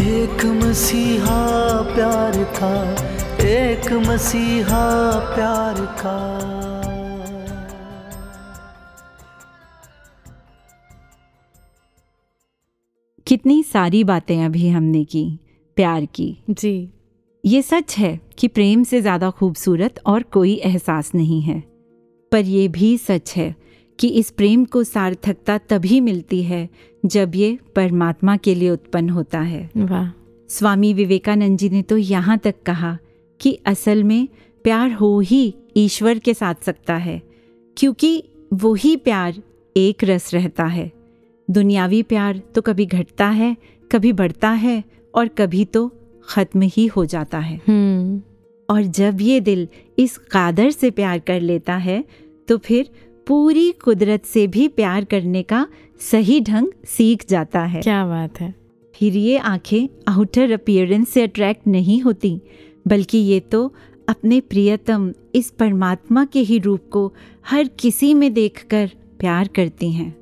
[0.00, 1.40] एक मसीहा
[1.82, 2.92] प्यार था
[3.48, 6.16] एक मसीहा प्यार का।
[13.26, 15.38] कितनी सारी बातें अभी हमने की
[15.76, 16.92] प्यार की। जी।
[17.44, 21.62] ये सच है कि प्रेम से ज़्यादा खूबसूरत और कोई एहसास नहीं है।
[22.32, 23.54] पर यह भी सच है
[23.98, 26.68] कि इस प्रेम को सार्थकता तभी मिलती है
[27.04, 30.10] जब ये परमात्मा के लिए उत्पन्न होता है। वाह।
[30.50, 32.96] स्वामी विवेकानंद जी ने तो यहाँ तक कहा
[33.40, 34.28] कि असल में
[34.64, 37.20] प्यार हो ही ईश्वर के साथ सकता है
[37.76, 38.22] क्योंकि
[38.54, 39.42] वही प्यार
[39.76, 40.90] एक रस रहता है।
[41.48, 43.56] दुनियावी प्यार तो कभी घटता है
[43.90, 44.82] कभी बढ़ता है
[45.14, 45.90] और कभी तो
[46.30, 48.20] ख़त्म ही हो जाता है। हम्म।
[48.68, 49.66] और जब ये दिल
[49.98, 52.04] इस कादर से प्यार कर लेता है
[52.48, 52.90] तो फिर
[53.26, 55.66] पूरी कुदरत से भी प्यार करने का
[56.00, 58.54] सही ढंग सीख जाता है। क्या बात है।
[58.94, 62.40] फिर ये आँखें आउटर अपियरेंस से अट्रैक्ट नहीं होती
[62.88, 63.72] बल्कि ये तो
[64.08, 67.12] अपने प्रियतम इस परमात्मा के ही रूप को
[67.46, 70.14] हर किसी में देखकर प्यार करती हैं।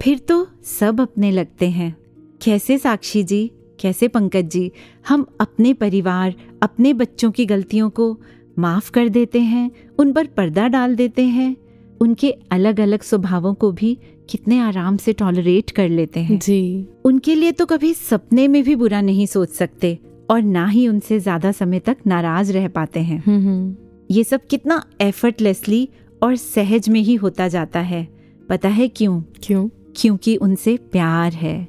[0.00, 1.94] फिर तो सब अपने लगते हैं।
[2.42, 3.50] कैसे साक्षी जी?
[3.80, 4.70] कैसे पंकज जी
[5.08, 8.16] हम अपने परिवार अपने बच्चों की गलतियों को
[8.56, 11.56] माफ़ कर देते हैं उन पर पर्दा डाल देते हैं।
[12.00, 13.96] उनके अलग अलग स्वभावों को भी
[14.30, 18.76] कितने आराम से टॉलरेट कर लेते हैं। जी। उनके लिए तो कभी सपने में भी
[18.76, 19.98] बुरा नहीं सोच सकते
[20.30, 23.74] और ना ही उनसे ज़्यादा समय तक नाराज़ रह पाते हैं। हम्म
[24.10, 25.88] ये सब कितना एफर्टलेसली
[26.22, 28.06] और सहज में ही होता जाता है।
[28.48, 29.20] पता है क्यों?
[29.42, 29.68] क्यों?
[29.96, 31.68] क्योंकि उनसे प्यार है।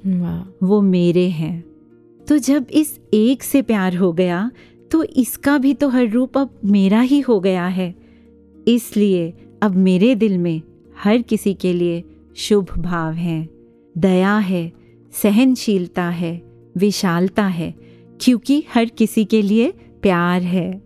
[0.64, 1.71] वो मेरे हैं।
[2.32, 4.52] तो जब इस एक से प्यार हो गया
[4.92, 7.94] तो इसका भी तो हर रूप अब मेरा ही हो गया है।
[8.68, 9.34] इसलिए
[9.64, 10.62] अब मेरे दिल में
[10.98, 12.04] हर किसी के लिए
[12.38, 13.48] शुभ भाव है।
[13.96, 14.72] दया है,
[15.14, 16.42] सहनशीलता है,
[16.78, 17.74] विशालता है,
[18.22, 19.72] क्योंकि हर किसी के लिए
[20.02, 20.82] प्यार है।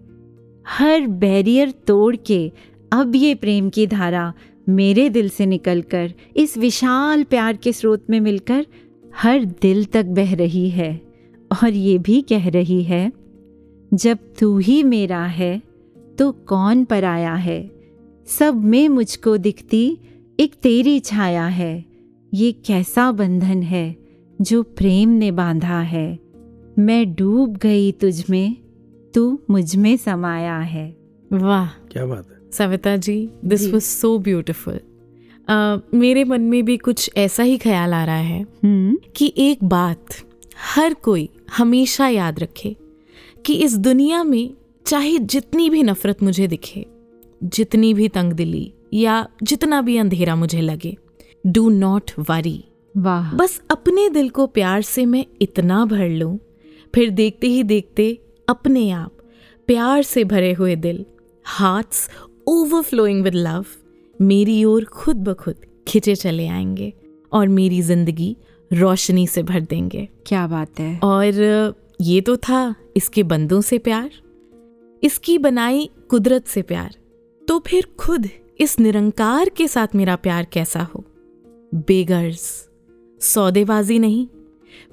[0.66, 2.52] हर बैरियर तोड़ के
[2.92, 4.32] अब ये प्रेम की धारा
[4.70, 8.66] मेरे दिल से निकलकर इस विशाल प्यार के स्रोत में मिलकर
[9.16, 11.05] हर दिल तक बह रही है।
[11.64, 13.12] और ये भी कह रही है
[13.94, 15.62] जब तू ही मेरा है
[16.18, 17.72] तो कौन पराया है?
[18.28, 19.98] सब में मुझको दिखती
[20.40, 21.86] एक तेरी छाया है।
[22.34, 23.96] ये कैसा बंधन है
[24.42, 26.20] जो प्रेम ने बांधा है?
[26.80, 28.56] मैं डूब गई तुझ में
[29.14, 30.98] तू मुझमें समाया है।
[31.34, 34.80] वाह। क्या बात है। Savita ji this was so beautiful
[35.94, 38.46] मेरे मन में भी कुछ ऐसा ही ख्याल आ रहा है
[39.16, 40.16] कि एक बात
[40.76, 42.76] हर कोई हमेशा याद रखे
[43.46, 44.54] कि इस दुनिया में
[44.86, 46.86] चाहे जितनी भी नफरत मुझे दिखे
[47.44, 50.98] जितनी भी तंग दिली या जितना भी अंधेरा मुझे लगे
[51.48, 52.64] डू नॉट वरी
[52.98, 56.40] वाह। बस अपने दिल को प्यार से मैं इतना भर लूँ
[56.96, 59.12] फिर देखते ही देखते अपने आप
[59.68, 61.06] प्यार से भरे हुए दिल
[61.44, 62.10] हार्ट्स
[62.48, 63.66] ओवरफ्लोइंग विद लव
[64.22, 65.56] मेरी ओर खुद ब खुद
[65.88, 66.94] खिंचे चले आएँगे
[67.32, 68.38] और मेरी ज़िंदगी
[68.76, 71.00] रोशनी से भर देंगे। क्या बात है?
[71.04, 71.34] और
[72.02, 74.10] ये तो था इसके बंदों से प्यार
[75.04, 76.96] इसकी बनाई कुदरत से प्यार।
[77.48, 78.30] तो फिर खुद
[78.60, 81.04] इस निरंकार के साथ मेरा प्यार कैसा हो?
[81.76, 82.70] बेगर्स
[83.22, 84.28] सौदेबाजी नहीं।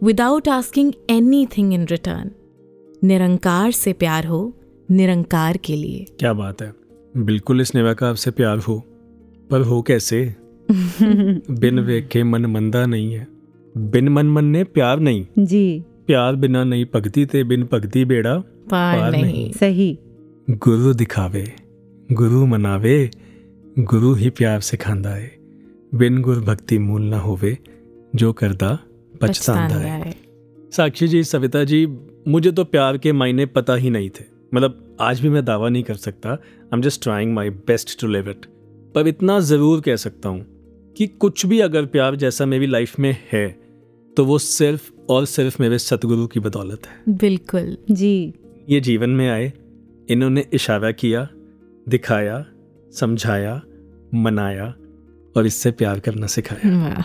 [0.02, 2.30] Without asking any thing in return
[3.04, 4.52] Nirankar से प्यार हो
[4.90, 6.74] निरंकार के लिए। क्या बात है?
[7.16, 8.84] बिल्कुल इस नेवा का आपसे प्यार हो
[9.50, 10.34] पर हो कैसे?
[11.50, 13.31] बिन वेखे मन मंदा नहीं है।
[13.74, 18.34] बिन मन मन ने प्यार नहीं। जी। प्यार बिना नहीं पगती ते बिन पगती बेड़ा
[18.70, 19.98] पार पार नहीं।, नहीं। सही।
[20.48, 21.44] गुरु दिखावे
[22.12, 23.10] गुरु मनावे
[23.80, 25.30] गुरु ही प्यार सिखांदा है।
[25.94, 27.56] बिन गुर भक्ति मूल ना होवे
[28.14, 28.78] जो करदा
[29.22, 30.14] पछतांदा है।
[30.72, 31.86] साक्षी जी सविता जी
[32.28, 34.24] मुझे तो प्यार के मायने पता ही नहीं थे।
[34.54, 38.08] मतलब आज भी मैं दावा नहीं कर सकता। I am just trying my best to
[38.08, 38.46] live it
[38.94, 40.44] पर इतना ज़रूर कह सकता हूँ
[40.96, 43.61] कि कुछ भी अगर प्यार जैसा मेरी लाइफ में है
[44.16, 48.34] तो वो सिर्फ़ और सिर्फ़ मेरे सतगुरु की बदौलत है। बिल्कुल जी।
[48.68, 49.52] ये जीवन में आए
[50.10, 51.28] इन्होंने इशारा किया
[51.88, 52.46] दिखाया
[52.92, 53.62] समझाया
[54.14, 54.74] मनाया
[55.36, 57.04] और इससे प्यार करना सिखाया।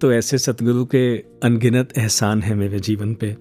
[0.00, 3.36] तो ऐसे सतगुरु के अनगिनत एहसान है मेरे जीवन पे।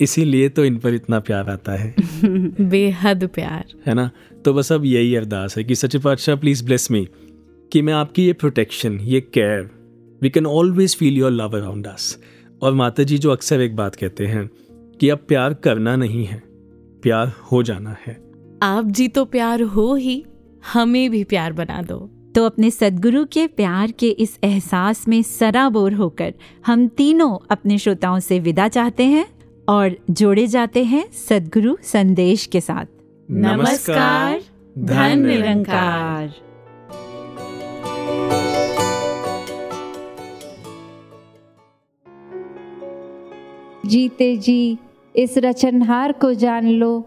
[0.00, 1.94] इसीलिए तो इन पर इतना प्यार आता है।
[2.60, 4.10] बेहद प्यार। है ना?
[4.44, 7.08] तो बस अब यही अरदास है कि सच्चे पातशाह प्लीज़ ब्लेस मी
[7.72, 9.70] कि मैं आपकी ये प्रोटेक्शन ये care
[10.22, 12.18] we can always feel your love around us
[12.62, 14.48] और माता जी जो अक्सर एक बात कहते हैं
[15.00, 16.42] कि अब प्यार करना नहीं है
[17.02, 18.16] प्यार हो जाना है।
[18.62, 20.24] आप जी तो प्यार हो ही
[20.72, 21.98] हमें भी प्यार बना दो।
[22.34, 26.34] तो अपने सदगुरु के प्यार के इस एहसास में सराबोर होकर
[26.66, 29.26] हम तीनों अपने श्रोताओं से विदा चाहते हैं
[29.68, 32.86] और जोड़े जाते हैं सदगुरु संदेश के साथ।
[33.30, 34.40] नमस्कार
[34.78, 36.34] धन निरंकार
[43.88, 44.78] जीते जी,
[45.14, 47.00] इस रचनहार को जान लो,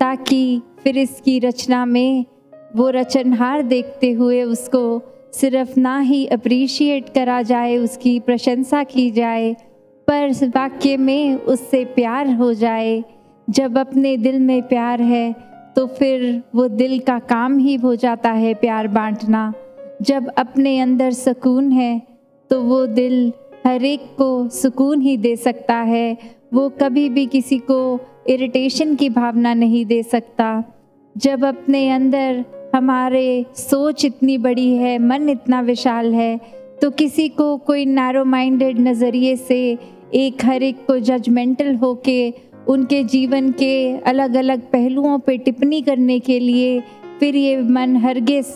[0.00, 2.24] ताकि फिर इसकी रचना में
[2.76, 5.02] वो रचनहार देखते हुए उसको
[5.32, 9.54] सिर्फ़ ना ही अप्रिशिएट करा जाए, उसकी प्रशंसा की जाए,
[10.08, 13.02] पर वाक्य में उससे प्यार हो जाए।
[13.48, 15.32] जब अपने दिल में प्यार है
[15.76, 19.52] तो फिर वो दिल का काम ही हो जाता है प्यार बांटना।
[20.02, 22.02] जब अपने अंदर सुकून है
[22.50, 23.32] तो वो दिल
[23.66, 26.16] हर एक को सुकून ही दे सकता है।
[26.54, 30.64] वो कभी भी किसी को इरिटेशन की भावना नहीं दे सकता।
[31.16, 36.40] जब अपने अंदर हमारे सोच इतनी बड़ी है, मन इतना विशाल है
[36.82, 39.78] तो किसी को कोई नैरो माइंडेड नज़रिए से
[40.14, 42.32] एक हर एक को जजमेंटल होके
[42.68, 46.80] उनके जीवन के अलग अलग पहलुओं पे टिप्पणी करने के लिए
[47.20, 48.46] फिर ये मन हरगिज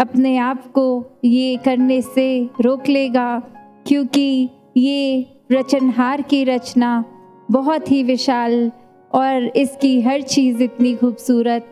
[0.00, 0.86] अपने आप को
[1.24, 2.26] ये करने से
[2.60, 3.42] रोक लेगा।
[3.86, 7.04] क्योंकि ये रचनहार की रचना
[7.50, 8.70] बहुत ही विशाल
[9.10, 11.70] और इसकी हर चीज़ इतनी खूबसूरत।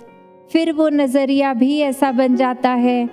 [0.52, 3.08] फिर वो नज़रिया भी ऐसा बन जाता है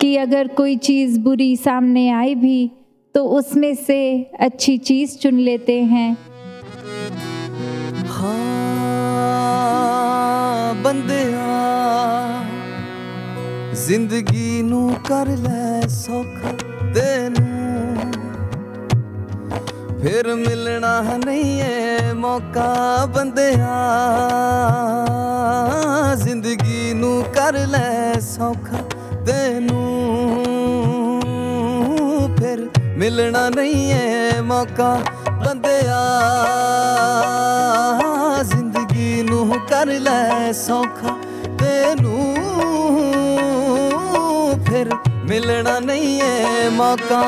[0.00, 2.70] कि अगर कोई चीज़ बुरी सामने आई भी
[3.14, 4.00] तो उसमें से
[4.40, 6.16] अच्छी चीज़ चुन लेते हैं।
[8.08, 8.46] हाँ
[13.76, 16.38] ज़िंदगी नू कर ले सुख
[16.94, 17.55] तेनू
[20.06, 23.72] ਫਿਰ ਮਿਲਣਾ ਨਹੀਂ ਏ ਮੌਕਾ ਬੰਦਿਆ।
[26.14, 28.76] ਜ਼ਿੰਦਗੀ ਨੂੰ ਕਰ ਲੈ ਸੌਖਾ
[29.26, 30.42] ਤੈਨੂੰ।
[32.38, 34.98] ਫਿਰ ਮਿਲਣਾ ਨਹੀਂ ਏ ਮੌਕਾ
[35.46, 36.00] ਬੰਦਿਆ।
[38.42, 41.16] ਜ਼ਿੰਦਗੀ ਨੂੰ ਕਰ ਲੈ ਸੌਖਾ
[41.58, 42.36] ਤੈਨੂੰ।
[44.70, 44.90] ਫਿਰ
[45.28, 47.24] ਮਿਲਣਾ ਨਹੀਂ ਏ ਮੌਕਾ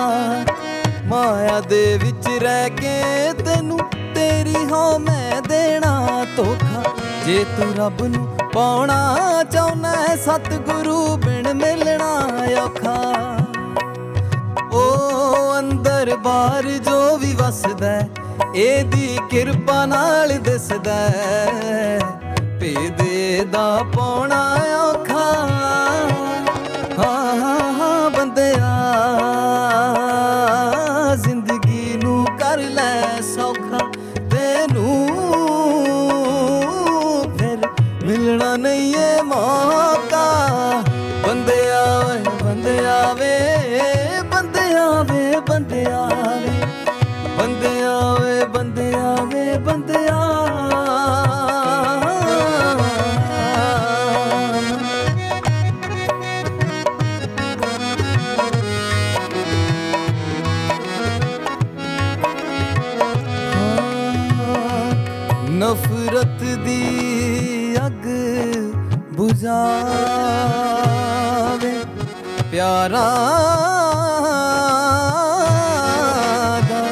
[1.09, 3.79] ਮਾਇਆ ਦੇ ਵਿੱਚ ਰਹਿ ਕੇ ਤੈਨੂੰ
[4.15, 6.83] ਤੇਰੀ ਹੋ ਮੈਂ ਦੇਣਾ ਧੋਖਾ।
[7.27, 12.13] ਜੇ ਤੂੰ ਰੱਬ ਨੂੰ ਪਾਉਣਾ ਚਾਹੁੰਦਾ ਹੈ ਸਤਿਗੁਰੂ ਬਿਨ ਮਿਲਣਾ
[12.63, 12.97] ਔਖਾ।
[14.73, 14.83] ਓ
[15.59, 18.09] ਅੰਦਰ ਬਾਹਰ ਜੋ ਵੀ ਵਸਦਾ ਹੈ,
[18.55, 21.99] ਇਹਦੀ ਕਿਰਪਾ ਨਾਲ ਦਿਸਦਾ ਹੈ।
[22.61, 24.43] ਭੇਦੇ ਦਾ ਪਾਉਣਾ
[24.79, 25.25] ਔਖਾ।
[26.99, 27.58] ਹਾਂ ਹਾਂ ਹਾਂ।
[72.79, 73.01] ਪਿਆਰਾਂ
[76.61, 76.83] ਦਾ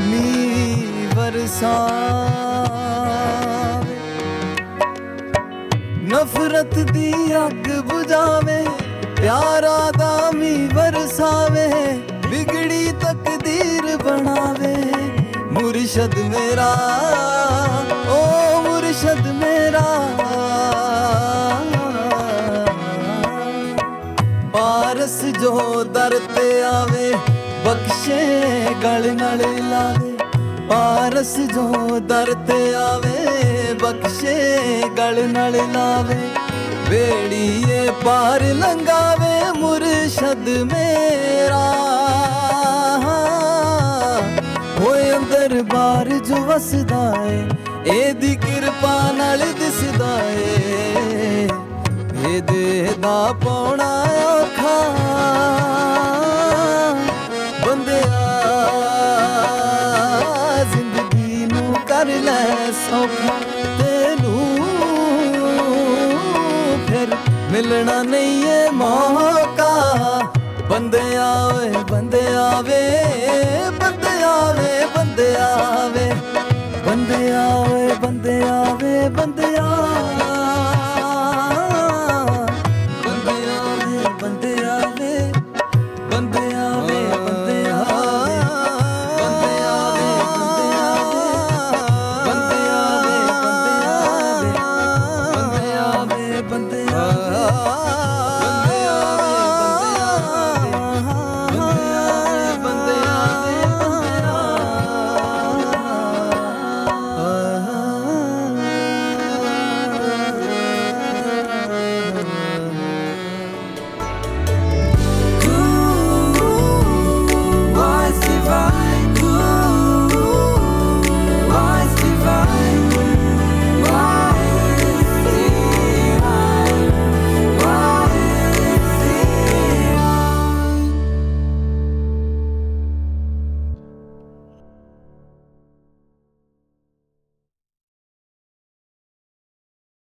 [0.00, 1.94] ਮੀਂਹ ਵਰਸਾਵੇ
[6.04, 8.64] ਨਫ਼ਰਤ ਦੀ ਅੱਗ ਬੁਝਾਵੇ,
[9.16, 11.68] ਪਿਆਰਾਂ ਦਾ ਮੀਂਹ ਵਰਸਾਵੇ
[12.28, 14.74] ਵਿਗੜੀ ਤਕਦੀਰ ਬਣਾਵੇ।
[15.52, 16.72] ਮੁਰਸ਼ਦ ਮੇਰਾ
[25.46, 27.12] ਜੋ ਦਰ ਤੇ ਆਵੇ,
[27.66, 28.40] ਬਖਸ਼ੇ,
[28.82, 30.16] ਗਲ ਨਾਲ ਲਾਵੇ।
[30.68, 36.18] ਪਾਰਸ ਜੋ ਦਰ ਤੇ ਆਵੇ, ਬਖਸ਼ੇ, ਗਲ ਨਾਲ ਲਾਵੇ।
[36.88, 41.62] ਵੇੜੀਏ ਪਾਰ ਲੰਗਾਵੇ ਮੁਰਸ਼ਦ ਮੇਰਾ।
[44.80, 47.42] ਹੋਏ ਅੰਦਰ ਬਾਹਰ ਜੋ ਵਸਦਾ ਏ,
[47.86, 51.48] ਇਹਦੀ ਕਿਰਪਾ ਨਾਲ ਦਿਸਦਾ ਏ।
[52.28, 54.04] ਇਹਦੇ ਦਾ ਪਾਉਣਾ
[67.76, 69.72] ਮਿਲਣਾ ਨਹੀਂ ਏ ਮੌਕਾ।
[70.70, 72.80] ਬੰਦਿਆ ਵੇ ਬੰਦਿਆ ਵੇ
[73.70, 76.10] ਬੰਦਿਆ ਵੇ ਬੰਦਿਆ ਵੇ
[76.86, 79.66] ਬੰਦਿਆ ਵੇ ਬੰਦਿਆ ਵੇ ਬੰਦਿਆ